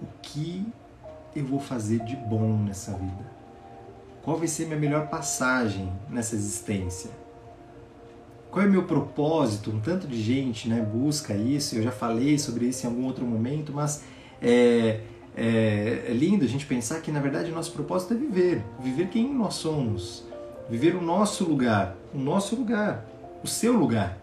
o 0.00 0.06
que 0.22 0.66
eu 1.34 1.44
vou 1.44 1.60
fazer 1.60 2.00
de 2.00 2.16
bom 2.16 2.56
nessa 2.58 2.92
vida? 2.92 3.30
Qual 4.22 4.36
vai 4.36 4.46
ser 4.46 4.66
minha 4.66 4.78
melhor 4.78 5.08
passagem 5.08 5.90
nessa 6.08 6.34
existência? 6.34 7.10
Qual 8.50 8.64
é 8.64 8.68
meu 8.68 8.82
propósito? 8.82 9.70
Um 9.70 9.80
tanto 9.80 10.06
de 10.08 10.20
gente 10.20 10.68
né, 10.68 10.80
busca 10.80 11.34
isso, 11.34 11.76
eu 11.76 11.82
já 11.82 11.92
falei 11.92 12.38
sobre 12.38 12.66
isso 12.66 12.84
em 12.84 12.90
algum 12.90 13.06
outro 13.06 13.24
momento, 13.24 13.72
mas 13.72 14.02
é, 14.42 15.00
é, 15.36 16.04
é 16.08 16.12
lindo 16.12 16.44
a 16.44 16.48
gente 16.48 16.66
pensar 16.66 17.00
que 17.00 17.12
na 17.12 17.20
verdade 17.20 17.50
o 17.50 17.54
nosso 17.54 17.72
propósito 17.72 18.14
é 18.14 18.16
viver, 18.16 18.64
viver 18.80 19.08
quem 19.08 19.32
nós 19.32 19.54
somos, 19.54 20.24
viver 20.68 20.96
o 20.96 21.00
nosso 21.00 21.44
lugar, 21.44 21.96
o 22.12 22.18
nosso 22.18 22.56
lugar, 22.56 23.06
o 23.42 23.46
seu 23.46 23.72
lugar. 23.72 24.18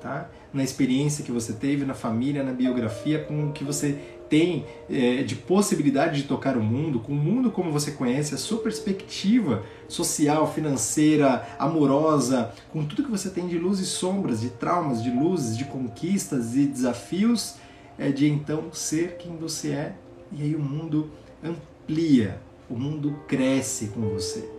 Tá? 0.00 0.28
Na 0.52 0.62
experiência 0.62 1.24
que 1.24 1.32
você 1.32 1.52
teve, 1.52 1.84
na 1.84 1.94
família, 1.94 2.42
na 2.42 2.52
biografia, 2.52 3.24
com 3.24 3.48
o 3.48 3.52
que 3.52 3.64
você 3.64 3.98
tem 4.34 4.66
é, 4.90 5.22
de 5.22 5.36
possibilidade 5.36 6.22
de 6.22 6.26
tocar 6.26 6.56
o 6.56 6.60
mundo, 6.60 6.98
com 6.98 7.12
o 7.12 7.14
mundo 7.14 7.52
como 7.52 7.70
você 7.70 7.92
conhece, 7.92 8.34
a 8.34 8.36
sua 8.36 8.58
perspectiva 8.58 9.62
social, 9.86 10.52
financeira, 10.52 11.46
amorosa, 11.56 12.52
com 12.72 12.84
tudo 12.84 13.04
que 13.04 13.10
você 13.12 13.30
tem 13.30 13.46
de 13.46 13.56
luz 13.56 13.78
e 13.78 13.86
sombras, 13.86 14.40
de 14.40 14.50
traumas, 14.50 15.00
de 15.04 15.08
luzes, 15.08 15.56
de 15.56 15.64
conquistas 15.66 16.56
e 16.56 16.66
desafios, 16.66 17.54
é 17.96 18.10
de 18.10 18.28
então 18.28 18.72
ser 18.72 19.18
quem 19.18 19.36
você 19.36 19.68
é 19.70 19.94
e 20.32 20.42
aí 20.42 20.56
o 20.56 20.60
mundo 20.60 21.12
amplia, 21.40 22.40
o 22.68 22.74
mundo 22.74 23.16
cresce 23.28 23.86
com 23.86 24.00
você. 24.00 24.50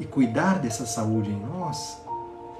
E 0.00 0.04
cuidar 0.04 0.58
dessa 0.58 0.84
saúde 0.84 1.30
em 1.30 1.38
nós, 1.38 1.96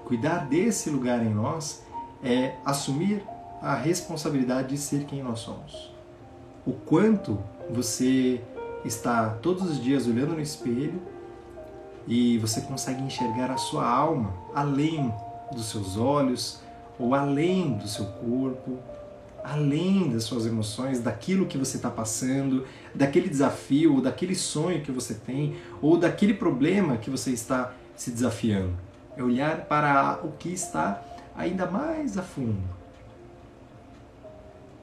cuidar 0.05 0.47
desse 0.47 0.91
lugar 0.91 1.27
em 1.27 1.35
nós, 1.35 1.83
é 2.23 2.55
assumir 2.65 3.21
a 3.67 3.75
responsabilidade 3.75 4.69
de 4.69 4.79
ser 4.79 5.07
quem 5.07 5.25
nós 5.25 5.41
somos. 5.41 5.93
O 6.65 6.73
quanto 6.73 7.37
você 7.69 8.41
está 8.85 9.31
todos 9.43 9.69
os 9.69 9.83
dias 9.83 10.07
olhando 10.07 10.35
no 10.35 10.41
espelho 10.41 11.03
e 12.07 12.39
você 12.39 12.61
consegue 12.61 13.03
enxergar 13.03 13.51
a 13.51 13.57
sua 13.57 13.85
alma 13.85 14.33
além 14.55 15.13
dos 15.53 15.69
seus 15.69 15.97
olhos 15.97 16.61
ou 16.97 17.13
além 17.13 17.77
do 17.77 17.89
seu 17.89 18.07
corpo, 18.07 18.79
além 19.43 20.11
das 20.11 20.23
suas 20.23 20.47
emoções, 20.47 21.01
daquilo 21.01 21.47
que 21.47 21.59
você 21.59 21.77
está 21.77 21.91
passando, 21.91 22.65
daquele 22.95 23.29
desafio, 23.29 23.97
ou 23.97 24.01
daquele 24.01 24.37
sonho 24.37 24.81
que 24.81 24.93
você 24.93 25.15
tem, 25.15 25.57
ou 25.83 25.99
daquele 25.99 26.35
problema 26.35 26.99
que 26.99 27.11
você 27.11 27.33
está 27.33 27.73
se 27.97 28.13
desafiando. 28.13 28.77
É 29.17 29.25
olhar 29.25 29.63
para 29.63 30.21
o 30.23 30.31
que 30.39 30.51
está 30.51 31.03
ainda 31.35 31.69
mais 31.69 32.17
a 32.17 32.23
fundo 32.23 32.76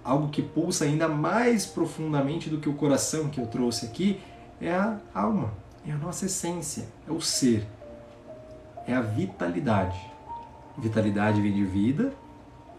algo 0.04 0.30
que 0.30 0.42
pulsa 0.42 0.86
ainda 0.86 1.08
mais 1.08 1.66
profundamente 1.66 2.50
do 2.50 2.58
que 2.58 2.68
o 2.68 2.74
coração 2.74 3.30
que 3.30 3.40
eu 3.40 3.48
trouxe 3.48 3.86
aqui, 3.86 4.20
é 4.60 4.74
a 4.74 5.00
alma, 5.14 5.54
é 5.88 5.92
a 5.92 5.98
nossa 5.98 6.26
essência, 6.26 6.88
é 7.08 7.12
o 7.12 7.22
ser, 7.22 7.66
é 8.88 8.94
a 8.94 9.02
vitalidade. 9.02 10.00
Vitalidade 10.78 11.42
vem 11.42 11.54
de 11.54 11.64
vida 11.64 12.14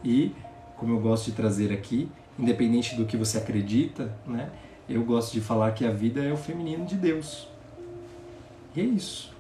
e, 0.03 0.35
como 0.77 0.93
eu 0.93 1.01
gosto 1.01 1.27
de 1.27 1.33
trazer 1.33 1.73
aqui, 1.73 2.09
independente 2.39 2.97
do 2.97 3.07
que 3.07 3.17
você 3.17 3.39
acredita, 3.39 4.13
né, 4.27 4.51
eu 4.89 5.03
gosto 5.05 5.33
de 5.33 5.41
falar 5.41 5.73
que 5.73 5.87
a 5.87 5.91
vida 5.91 6.23
é 6.23 6.33
o 6.33 6.37
feminino 6.37 6.85
de 6.85 6.97
Deus. 6.97 7.49
E 8.75 8.81
é 8.81 8.85
isso. 8.85 9.33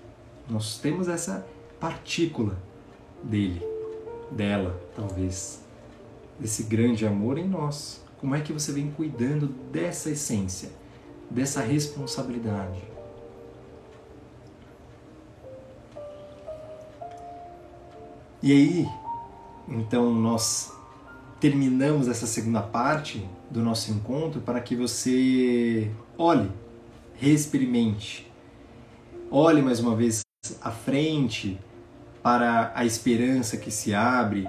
Nós 0.49 0.79
temos 0.79 1.09
essa 1.09 1.45
partícula 1.81 2.57
dele, 3.23 3.61
dela, 4.31 4.81
talvez 4.95 5.64
desse 6.39 6.65
grande 6.65 7.07
amor 7.07 7.39
em 7.39 7.49
nós. 7.49 8.03
Como 8.19 8.35
é 8.35 8.41
que 8.41 8.53
você 8.53 8.73
vem 8.73 8.91
cuidando 8.91 9.49
dessa 9.71 10.11
essência, 10.11 10.71
dessa 11.31 11.61
responsabilidade? 11.61 12.83
E 18.43 18.53
aí, 18.53 18.89
então 19.69 20.13
nós 20.15 20.73
terminamos 21.41 22.09
essa 22.09 22.27
segunda 22.27 22.61
parte 22.61 23.27
do 23.51 23.63
nosso 23.63 23.91
encontro 23.91 24.41
para 24.41 24.61
que 24.61 24.77
você 24.77 25.91
olhe, 26.17 26.51
reexperimente, 27.15 28.31
olhe 29.31 29.63
mais 29.63 29.81
uma 29.81 29.95
vez 29.97 30.23
à 30.61 30.71
frente 30.71 31.59
para 32.23 32.73
a 32.75 32.85
esperança 32.85 33.57
que 33.57 33.71
se 33.71 33.95
abre 33.95 34.47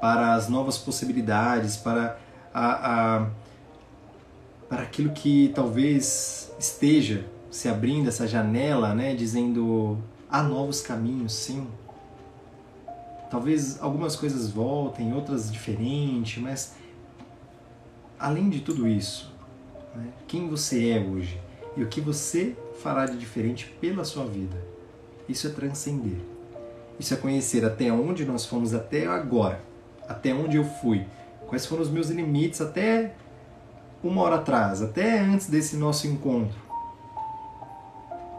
para 0.00 0.34
as 0.34 0.48
novas 0.48 0.78
possibilidades, 0.78 1.76
para, 1.76 2.18
a, 2.54 3.16
a, 3.16 3.26
para 4.68 4.82
aquilo 4.82 5.10
que 5.10 5.52
talvez 5.54 6.52
esteja 6.58 7.24
se 7.50 7.68
abrindo 7.68 8.08
essa 8.08 8.26
janela, 8.26 8.94
né, 8.94 9.14
dizendo 9.14 9.98
há 10.30 10.42
novos 10.42 10.80
caminhos, 10.80 11.32
sim. 11.32 11.66
Talvez 13.30 13.80
algumas 13.82 14.16
coisas 14.16 14.50
voltem, 14.50 15.12
outras 15.12 15.50
diferentes, 15.50 16.42
mas 16.42 16.74
além 18.18 18.48
de 18.48 18.60
tudo 18.60 18.86
isso, 18.86 19.32
né, 19.94 20.08
quem 20.26 20.48
você 20.48 20.90
é 20.90 21.00
hoje 21.00 21.40
e 21.76 21.82
o 21.82 21.88
que 21.88 22.00
você 22.00 22.56
fará 22.82 23.06
de 23.06 23.18
diferente 23.18 23.66
pela 23.80 24.04
sua 24.04 24.24
vida, 24.24 24.56
isso 25.28 25.46
é 25.46 25.50
transcender. 25.50 26.18
Isso 26.98 27.14
é 27.14 27.16
conhecer 27.16 27.64
até 27.64 27.92
onde 27.92 28.24
nós 28.24 28.44
fomos 28.44 28.74
até 28.74 29.06
agora 29.06 29.67
até 30.08 30.32
onde 30.32 30.56
eu 30.56 30.64
fui, 30.64 31.06
quais 31.46 31.66
foram 31.66 31.82
os 31.82 31.90
meus 31.90 32.08
limites 32.08 32.60
até 32.60 33.12
uma 34.02 34.22
hora 34.22 34.36
atrás, 34.36 34.80
até 34.80 35.20
antes 35.20 35.48
desse 35.48 35.76
nosso 35.76 36.06
encontro. 36.06 36.58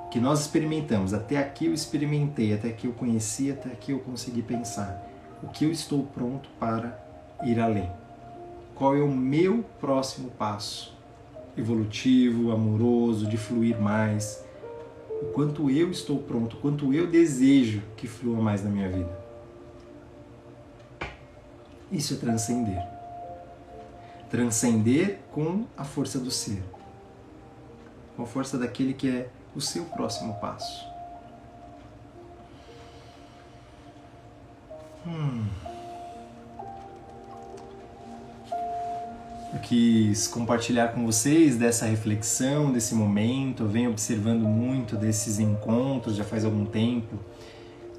Que 0.09 0.19
nós 0.19 0.41
experimentamos, 0.41 1.13
até 1.13 1.37
aqui 1.37 1.67
eu 1.67 1.73
experimentei, 1.73 2.53
até 2.53 2.69
aqui 2.69 2.87
eu 2.87 2.93
conheci, 2.93 3.51
até 3.51 3.69
aqui 3.69 3.91
eu 3.91 3.99
consegui 3.99 4.41
pensar. 4.41 5.05
O 5.43 5.47
que 5.47 5.65
eu 5.65 5.71
estou 5.71 6.03
pronto 6.03 6.49
para 6.59 6.99
ir 7.43 7.59
além? 7.59 7.89
Qual 8.73 8.95
é 8.95 9.01
o 9.01 9.11
meu 9.11 9.63
próximo 9.79 10.31
passo? 10.31 10.97
Evolutivo, 11.55 12.51
amoroso, 12.51 13.27
de 13.27 13.37
fluir 13.37 13.79
mais. 13.79 14.43
O 15.21 15.25
quanto 15.33 15.69
eu 15.69 15.91
estou 15.91 16.19
pronto, 16.19 16.55
o 16.55 16.59
quanto 16.59 16.93
eu 16.93 17.05
desejo 17.05 17.81
que 17.97 18.07
flua 18.07 18.41
mais 18.41 18.63
na 18.63 18.69
minha 18.69 18.89
vida. 18.89 19.18
Isso 21.91 22.13
é 22.13 22.17
transcender. 22.17 22.87
Transcender 24.29 25.19
com 25.31 25.65
a 25.75 25.83
força 25.83 26.19
do 26.19 26.29
ser, 26.29 26.63
com 28.15 28.23
a 28.23 28.25
força 28.27 28.57
daquele 28.59 28.93
que 28.93 29.09
é 29.09 29.29
o 29.55 29.61
seu 29.61 29.85
próximo 29.85 30.35
passo. 30.35 30.87
Hum. 35.07 35.45
Eu 39.51 39.59
quis 39.61 40.27
compartilhar 40.27 40.89
com 40.89 41.03
vocês 41.03 41.57
dessa 41.57 41.87
reflexão, 41.87 42.71
desse 42.71 42.93
momento. 42.93 43.63
Eu 43.63 43.67
venho 43.67 43.89
observando 43.89 44.43
muito 44.43 44.95
desses 44.95 45.39
encontros 45.39 46.15
já 46.15 46.23
faz 46.23 46.45
algum 46.45 46.65
tempo, 46.65 47.17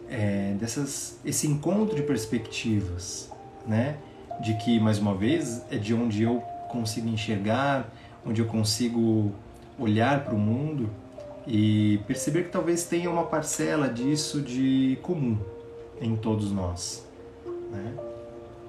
é, 0.09 0.55
dessas, 0.61 1.19
esse 1.25 1.49
encontro 1.49 1.97
de 1.97 2.03
perspectivas 2.03 3.31
né? 3.67 3.97
De 4.41 4.55
que, 4.55 4.81
mais 4.81 4.99
uma 4.99 5.15
vez, 5.15 5.65
é 5.71 5.77
de 5.77 5.93
onde 5.95 6.23
eu 6.23 6.41
consigo 6.69 7.09
enxergar, 7.09 7.89
onde 8.25 8.41
eu 8.41 8.47
consigo 8.47 9.33
olhar 9.79 10.25
para 10.25 10.35
o 10.35 10.39
mundo 10.39 10.91
e 11.47 12.01
perceber 12.07 12.45
que 12.45 12.51
talvez 12.51 12.85
tenha 12.85 13.11
uma 13.11 13.25
parcela 13.25 13.89
disso 13.89 14.41
de 14.41 14.99
comum 15.03 15.39
em 16.01 16.17
todos 16.17 16.53
nós, 16.53 17.07
né? 17.71 17.95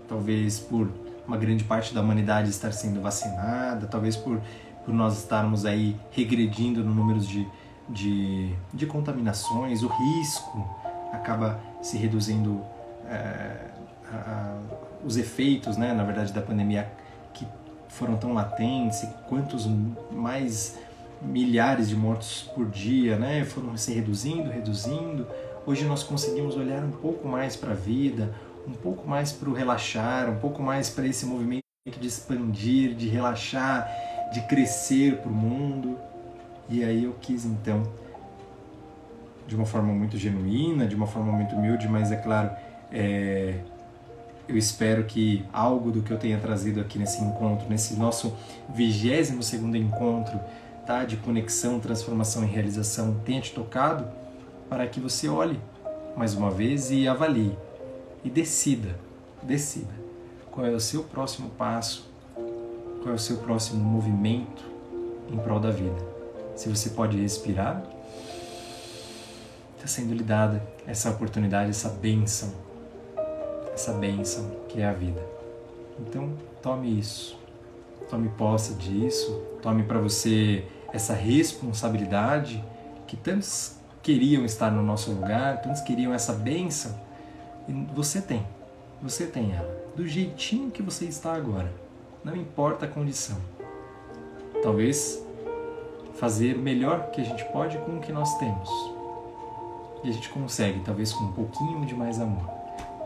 Talvez 0.07 0.59
por 0.59 0.89
uma 1.27 1.37
grande 1.37 1.63
parte 1.63 1.93
da 1.93 2.01
humanidade 2.01 2.49
estar 2.49 2.71
sendo 2.73 3.01
vacinada, 3.01 3.87
talvez 3.87 4.17
por, 4.17 4.41
por 4.83 4.93
nós 4.93 5.17
estarmos 5.17 5.65
aí 5.65 5.95
regredindo 6.11 6.83
no 6.83 6.93
número 6.93 7.19
de, 7.19 7.47
de, 7.87 8.53
de 8.73 8.85
contaminações, 8.85 9.83
o 9.83 9.87
risco 9.87 10.67
acaba 11.13 11.59
se 11.81 11.97
reduzindo, 11.97 12.61
é, 13.07 13.67
a, 14.11 14.57
os 15.03 15.17
efeitos, 15.17 15.77
né, 15.77 15.93
na 15.93 16.03
verdade, 16.03 16.33
da 16.33 16.41
pandemia 16.41 16.91
que 17.33 17.45
foram 17.87 18.17
tão 18.17 18.33
latentes, 18.33 19.05
quantos 19.27 19.67
mais 20.11 20.77
milhares 21.21 21.89
de 21.89 21.95
mortos 21.95 22.49
por 22.55 22.67
dia, 22.69 23.17
né, 23.17 23.43
foram 23.43 23.75
se 23.77 23.93
reduzindo, 23.93 24.49
reduzindo. 24.49 25.27
Hoje 25.65 25.85
nós 25.85 26.03
conseguimos 26.03 26.55
olhar 26.55 26.83
um 26.83 26.91
pouco 26.91 27.27
mais 27.27 27.55
para 27.55 27.71
a 27.71 27.75
vida, 27.75 28.33
um 28.67 28.73
pouco 28.73 29.07
mais 29.07 29.31
para 29.31 29.49
o 29.49 29.53
relaxar, 29.53 30.29
um 30.29 30.37
pouco 30.37 30.61
mais 30.61 30.89
para 30.89 31.05
esse 31.05 31.25
movimento 31.25 31.61
de 31.85 32.07
expandir, 32.07 32.95
de 32.95 33.07
relaxar, 33.07 33.89
de 34.33 34.41
crescer 34.41 35.17
para 35.17 35.29
o 35.29 35.33
mundo. 35.33 35.97
E 36.69 36.83
aí 36.83 37.03
eu 37.03 37.15
quis 37.21 37.45
então, 37.45 37.83
de 39.47 39.55
uma 39.55 39.65
forma 39.65 39.91
muito 39.93 40.17
genuína, 40.17 40.87
de 40.87 40.95
uma 40.95 41.07
forma 41.07 41.31
muito 41.31 41.55
humilde, 41.55 41.87
mas 41.87 42.11
é 42.11 42.15
claro, 42.15 42.51
é, 42.91 43.55
eu 44.47 44.57
espero 44.57 45.03
que 45.03 45.45
algo 45.53 45.91
do 45.91 46.01
que 46.01 46.11
eu 46.11 46.17
tenha 46.17 46.37
trazido 46.37 46.81
aqui 46.81 46.99
nesse 46.99 47.23
encontro, 47.23 47.69
nesse 47.69 47.95
nosso 47.95 48.35
22 48.73 49.45
segundo 49.45 49.77
encontro, 49.77 50.39
tá, 50.85 51.05
de 51.05 51.17
conexão, 51.17 51.79
transformação 51.79 52.43
e 52.43 52.47
realização, 52.47 53.19
tenha 53.25 53.41
te 53.41 53.53
tocado 53.53 54.07
para 54.69 54.87
que 54.87 54.99
você 54.99 55.27
olhe 55.27 55.59
mais 56.15 56.33
uma 56.33 56.51
vez 56.51 56.91
e 56.91 57.07
avalie 57.07 57.57
e 58.23 58.29
decida, 58.29 58.97
decida 59.41 59.93
qual 60.51 60.65
é 60.65 60.71
o 60.71 60.79
seu 60.79 61.03
próximo 61.03 61.49
passo, 61.51 62.09
qual 63.01 63.11
é 63.11 63.15
o 63.15 63.19
seu 63.19 63.37
próximo 63.37 63.83
movimento 63.83 64.63
em 65.31 65.37
prol 65.37 65.59
da 65.59 65.71
vida. 65.71 65.97
Se 66.55 66.67
você 66.67 66.89
pode 66.89 67.19
respirar, 67.19 67.83
está 69.75 69.87
sendo 69.87 70.13
lhe 70.13 70.23
dada 70.23 70.61
essa 70.85 71.09
oportunidade, 71.09 71.69
essa 71.69 71.89
bênção, 71.89 72.53
essa 73.81 73.93
bênção 73.93 74.51
que 74.69 74.79
é 74.79 74.85
a 74.85 74.93
vida. 74.93 75.25
Então, 75.99 76.31
tome 76.61 76.99
isso, 76.99 77.35
tome 78.11 78.29
posse 78.29 78.75
disso, 78.75 79.41
tome 79.59 79.81
para 79.81 79.97
você 79.97 80.65
essa 80.93 81.15
responsabilidade 81.15 82.63
que 83.07 83.17
tantos 83.17 83.77
queriam 84.03 84.45
estar 84.45 84.69
no 84.69 84.83
nosso 84.83 85.11
lugar, 85.11 85.61
tantos 85.63 85.81
queriam 85.81 86.13
essa 86.13 86.31
bênção 86.31 86.95
e 87.67 87.73
você 87.95 88.21
tem, 88.21 88.45
você 89.01 89.25
tem 89.25 89.51
ela, 89.51 89.83
do 89.95 90.07
jeitinho 90.07 90.69
que 90.69 90.83
você 90.83 91.05
está 91.05 91.33
agora. 91.33 91.71
Não 92.23 92.35
importa 92.35 92.85
a 92.85 92.87
condição. 92.87 93.37
Talvez 94.61 95.25
fazer 96.13 96.55
o 96.55 96.59
melhor 96.59 97.09
que 97.09 97.19
a 97.19 97.23
gente 97.23 97.43
pode 97.45 97.79
com 97.79 97.97
o 97.97 97.99
que 97.99 98.11
nós 98.11 98.37
temos. 98.37 98.69
E 100.03 100.09
a 100.09 100.11
gente 100.13 100.29
consegue, 100.29 100.81
talvez 100.81 101.11
com 101.11 101.23
um 101.23 101.31
pouquinho 101.31 101.83
de 101.83 101.95
mais 101.95 102.19
amor, 102.19 102.47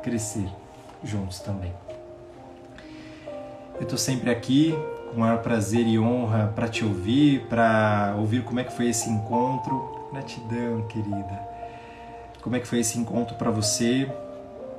crescer 0.04 0.50
juntos 1.06 1.40
também. 1.40 1.74
Eu 3.76 3.84
estou 3.84 3.98
sempre 3.98 4.30
aqui 4.30 4.74
com 5.10 5.18
o 5.18 5.20
maior 5.20 5.42
prazer 5.42 5.86
e 5.86 6.00
honra 6.00 6.52
para 6.56 6.68
te 6.68 6.84
ouvir, 6.84 7.42
para 7.48 8.16
ouvir 8.18 8.44
como 8.44 8.60
é 8.60 8.64
que 8.64 8.74
foi 8.74 8.88
esse 8.88 9.10
encontro. 9.10 10.10
Gratidão, 10.12 10.88
querida. 10.88 11.40
Como 12.42 12.56
é 12.56 12.60
que 12.60 12.68
foi 12.68 12.80
esse 12.80 12.98
encontro 12.98 13.36
para 13.36 13.52
você? 13.52 14.10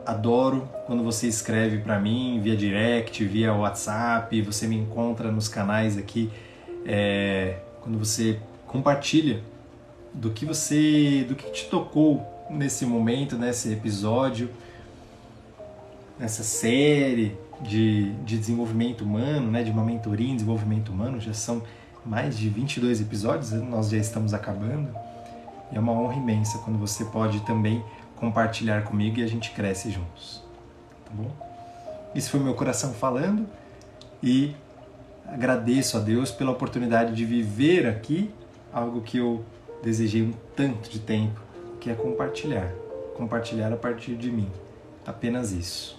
adoro 0.07 0.69
quando 0.87 1.03
você 1.03 1.27
escreve 1.27 1.79
para 1.79 1.99
mim 1.99 2.41
via 2.41 2.57
direct, 2.57 3.25
via 3.25 3.53
WhatsApp, 3.53 4.41
você 4.41 4.69
me 4.69 4.77
encontra 4.77 5.33
nos 5.33 5.49
canais 5.49 5.99
aqui, 5.99 6.31
é, 6.87 7.57
quando 7.83 7.99
você 7.99 8.39
compartilha 8.67 9.43
do 10.15 10.31
que 10.31 10.47
você, 10.47 11.25
do 11.29 11.35
que 11.35 11.51
te 11.51 11.67
tocou 11.67 12.25
nesse 12.49 12.87
momento, 12.87 13.37
nesse 13.37 13.73
episódio, 13.73 14.49
nessa 16.19 16.43
série 16.43 17.37
de, 17.61 18.13
de 18.25 18.39
desenvolvimento 18.39 19.03
humano, 19.03 19.51
né, 19.51 19.63
de 19.63 19.71
uma 19.71 19.85
mentoria 19.85 20.31
em 20.31 20.35
desenvolvimento 20.35 20.91
humano, 20.91 21.21
já 21.21 21.33
são 21.33 21.63
mais 22.05 22.39
de 22.39 22.49
22 22.49 23.01
episódios, 23.01 23.53
nós 23.53 23.91
já 23.91 23.99
estamos 23.99 24.33
acabando. 24.33 24.89
E 25.73 25.77
é 25.77 25.81
uma 25.81 25.93
honra 25.93 26.15
imensa 26.15 26.59
quando 26.59 26.79
você 26.79 27.05
pode 27.05 27.41
também 27.41 27.85
compartilhar 28.15 28.85
comigo 28.85 29.19
e 29.19 29.23
a 29.23 29.27
gente 29.27 29.51
cresce 29.51 29.91
juntos. 29.91 30.43
Tá 31.05 31.11
bom? 31.13 31.31
Isso 32.15 32.31
foi 32.31 32.41
meu 32.41 32.55
coração 32.55 32.93
falando 32.95 33.47
e 34.23 34.55
agradeço 35.27 35.97
a 35.97 36.01
Deus 36.01 36.31
pela 36.31 36.53
oportunidade 36.53 37.15
de 37.15 37.25
viver 37.25 37.87
aqui 37.87 38.31
algo 38.73 39.01
que 39.01 39.19
eu 39.19 39.45
desejei 39.83 40.23
um 40.23 40.33
tanto 40.55 40.89
de 40.89 41.01
tempo, 41.01 41.41
que 41.81 41.91
é 41.91 41.95
compartilhar. 41.95 42.71
Compartilhar 43.17 43.73
a 43.73 43.77
partir 43.77 44.15
de 44.15 44.31
mim. 44.31 44.51
Apenas 45.07 45.53
isso. 45.53 45.96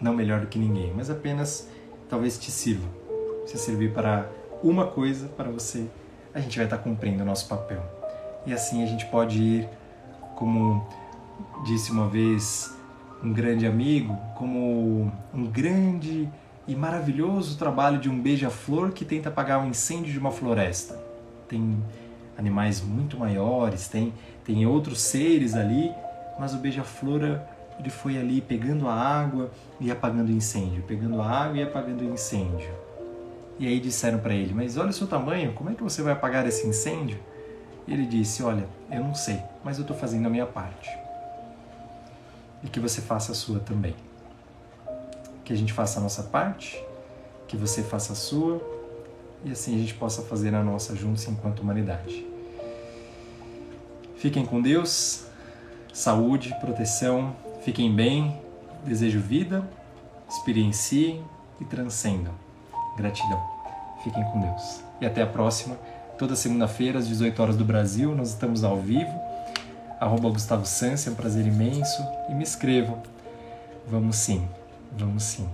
Não 0.00 0.14
melhor 0.14 0.40
do 0.40 0.46
que 0.46 0.58
ninguém, 0.58 0.92
mas 0.94 1.10
apenas 1.10 1.68
talvez 2.08 2.38
te 2.38 2.50
sirva. 2.50 2.88
Se 3.46 3.58
servir 3.58 3.92
para 3.92 4.28
uma 4.62 4.86
coisa, 4.86 5.28
para 5.28 5.50
você, 5.50 5.86
a 6.32 6.40
gente 6.40 6.56
vai 6.56 6.66
estar 6.66 6.78
cumprindo 6.78 7.22
o 7.22 7.26
nosso 7.26 7.48
papel. 7.48 7.82
E 8.46 8.52
assim 8.52 8.82
a 8.82 8.86
gente 8.86 9.06
pode 9.06 9.40
ir 9.40 9.68
como 10.34 10.86
disse 11.64 11.90
uma 11.90 12.08
vez 12.08 12.74
um 13.22 13.32
grande 13.32 13.66
amigo, 13.66 14.16
como 14.36 15.10
um 15.32 15.46
grande 15.46 16.28
e 16.66 16.74
maravilhoso 16.74 17.56
trabalho 17.56 17.98
de 17.98 18.08
um 18.08 18.20
beija-flor 18.20 18.92
que 18.92 19.04
tenta 19.04 19.28
apagar 19.28 19.60
o 19.60 19.62
um 19.62 19.70
incêndio 19.70 20.12
de 20.12 20.18
uma 20.18 20.30
floresta. 20.30 20.98
Tem 21.48 21.76
animais 22.36 22.80
muito 22.80 23.18
maiores, 23.18 23.88
tem, 23.88 24.12
tem 24.44 24.66
outros 24.66 25.00
seres 25.00 25.54
ali, 25.54 25.90
mas 26.38 26.54
o 26.54 26.58
beija-flor 26.58 27.40
ele 27.78 27.90
foi 27.90 28.18
ali 28.18 28.40
pegando 28.40 28.88
a 28.88 28.94
água 28.94 29.50
e 29.80 29.90
apagando 29.90 30.28
o 30.28 30.32
incêndio, 30.32 30.82
pegando 30.82 31.20
a 31.20 31.28
água 31.28 31.58
e 31.58 31.62
apagando 31.62 32.02
o 32.02 32.12
incêndio. 32.12 32.70
E 33.58 33.66
aí 33.66 33.80
disseram 33.80 34.18
para 34.18 34.34
ele: 34.34 34.54
Mas 34.54 34.76
olha 34.76 34.90
o 34.90 34.92
seu 34.92 35.06
tamanho, 35.06 35.52
como 35.52 35.70
é 35.70 35.74
que 35.74 35.82
você 35.82 36.02
vai 36.02 36.12
apagar 36.12 36.46
esse 36.46 36.66
incêndio? 36.66 37.18
E 37.86 37.92
ele 37.92 38.06
disse: 38.06 38.42
Olha, 38.42 38.66
eu 38.90 39.02
não 39.02 39.14
sei, 39.14 39.40
mas 39.64 39.78
eu 39.78 39.82
estou 39.82 39.96
fazendo 39.96 40.26
a 40.26 40.30
minha 40.30 40.46
parte 40.46 41.04
e 42.64 42.68
que 42.68 42.80
você 42.80 43.02
faça 43.02 43.32
a 43.32 43.34
sua 43.34 43.60
também. 43.60 43.94
Que 45.44 45.52
a 45.52 45.56
gente 45.56 45.72
faça 45.72 46.00
a 46.00 46.02
nossa 46.02 46.22
parte, 46.22 46.82
que 47.46 47.56
você 47.56 47.82
faça 47.82 48.14
a 48.14 48.16
sua 48.16 48.60
e 49.44 49.52
assim 49.52 49.74
a 49.74 49.78
gente 49.78 49.94
possa 49.94 50.22
fazer 50.22 50.54
a 50.54 50.62
nossa 50.62 50.96
juntos 50.96 51.28
enquanto 51.28 51.60
humanidade. 51.60 52.26
Fiquem 54.16 54.46
com 54.46 54.62
Deus, 54.62 55.26
saúde, 55.92 56.56
proteção, 56.60 57.36
fiquem 57.64 57.92
bem, 57.94 58.40
desejo 58.84 59.20
vida, 59.20 59.68
experienciem 60.28 61.24
e 61.60 61.64
transcendam. 61.64 62.34
Gratidão. 62.96 63.42
Fiquem 64.02 64.22
com 64.24 64.40
Deus. 64.40 64.82
E 65.00 65.06
até 65.06 65.22
a 65.22 65.26
próxima. 65.26 65.76
Toda 66.18 66.36
segunda-feira, 66.36 66.98
às 66.98 67.08
18 67.08 67.42
horas 67.42 67.56
do 67.56 67.64
Brasil, 67.64 68.14
nós 68.14 68.28
estamos 68.28 68.62
ao 68.62 68.76
vivo 68.76 69.24
arroba 70.04 70.28
Gustavo 70.28 70.64
é 70.84 71.10
um 71.10 71.14
prazer 71.14 71.46
imenso. 71.46 72.02
E 72.28 72.34
me 72.34 72.42
escrevam. 72.42 73.02
Vamos 73.86 74.16
sim, 74.16 74.46
vamos 74.92 75.22
sim. 75.22 75.48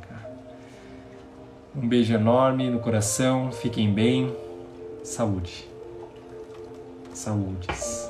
Um 1.75 1.87
beijo 1.89 2.13
enorme 2.13 2.69
no 2.69 2.81
coração, 2.81 3.53
fiquem 3.53 3.93
bem. 3.93 4.35
Saúde. 5.05 5.69
Saúdes. 7.15 8.10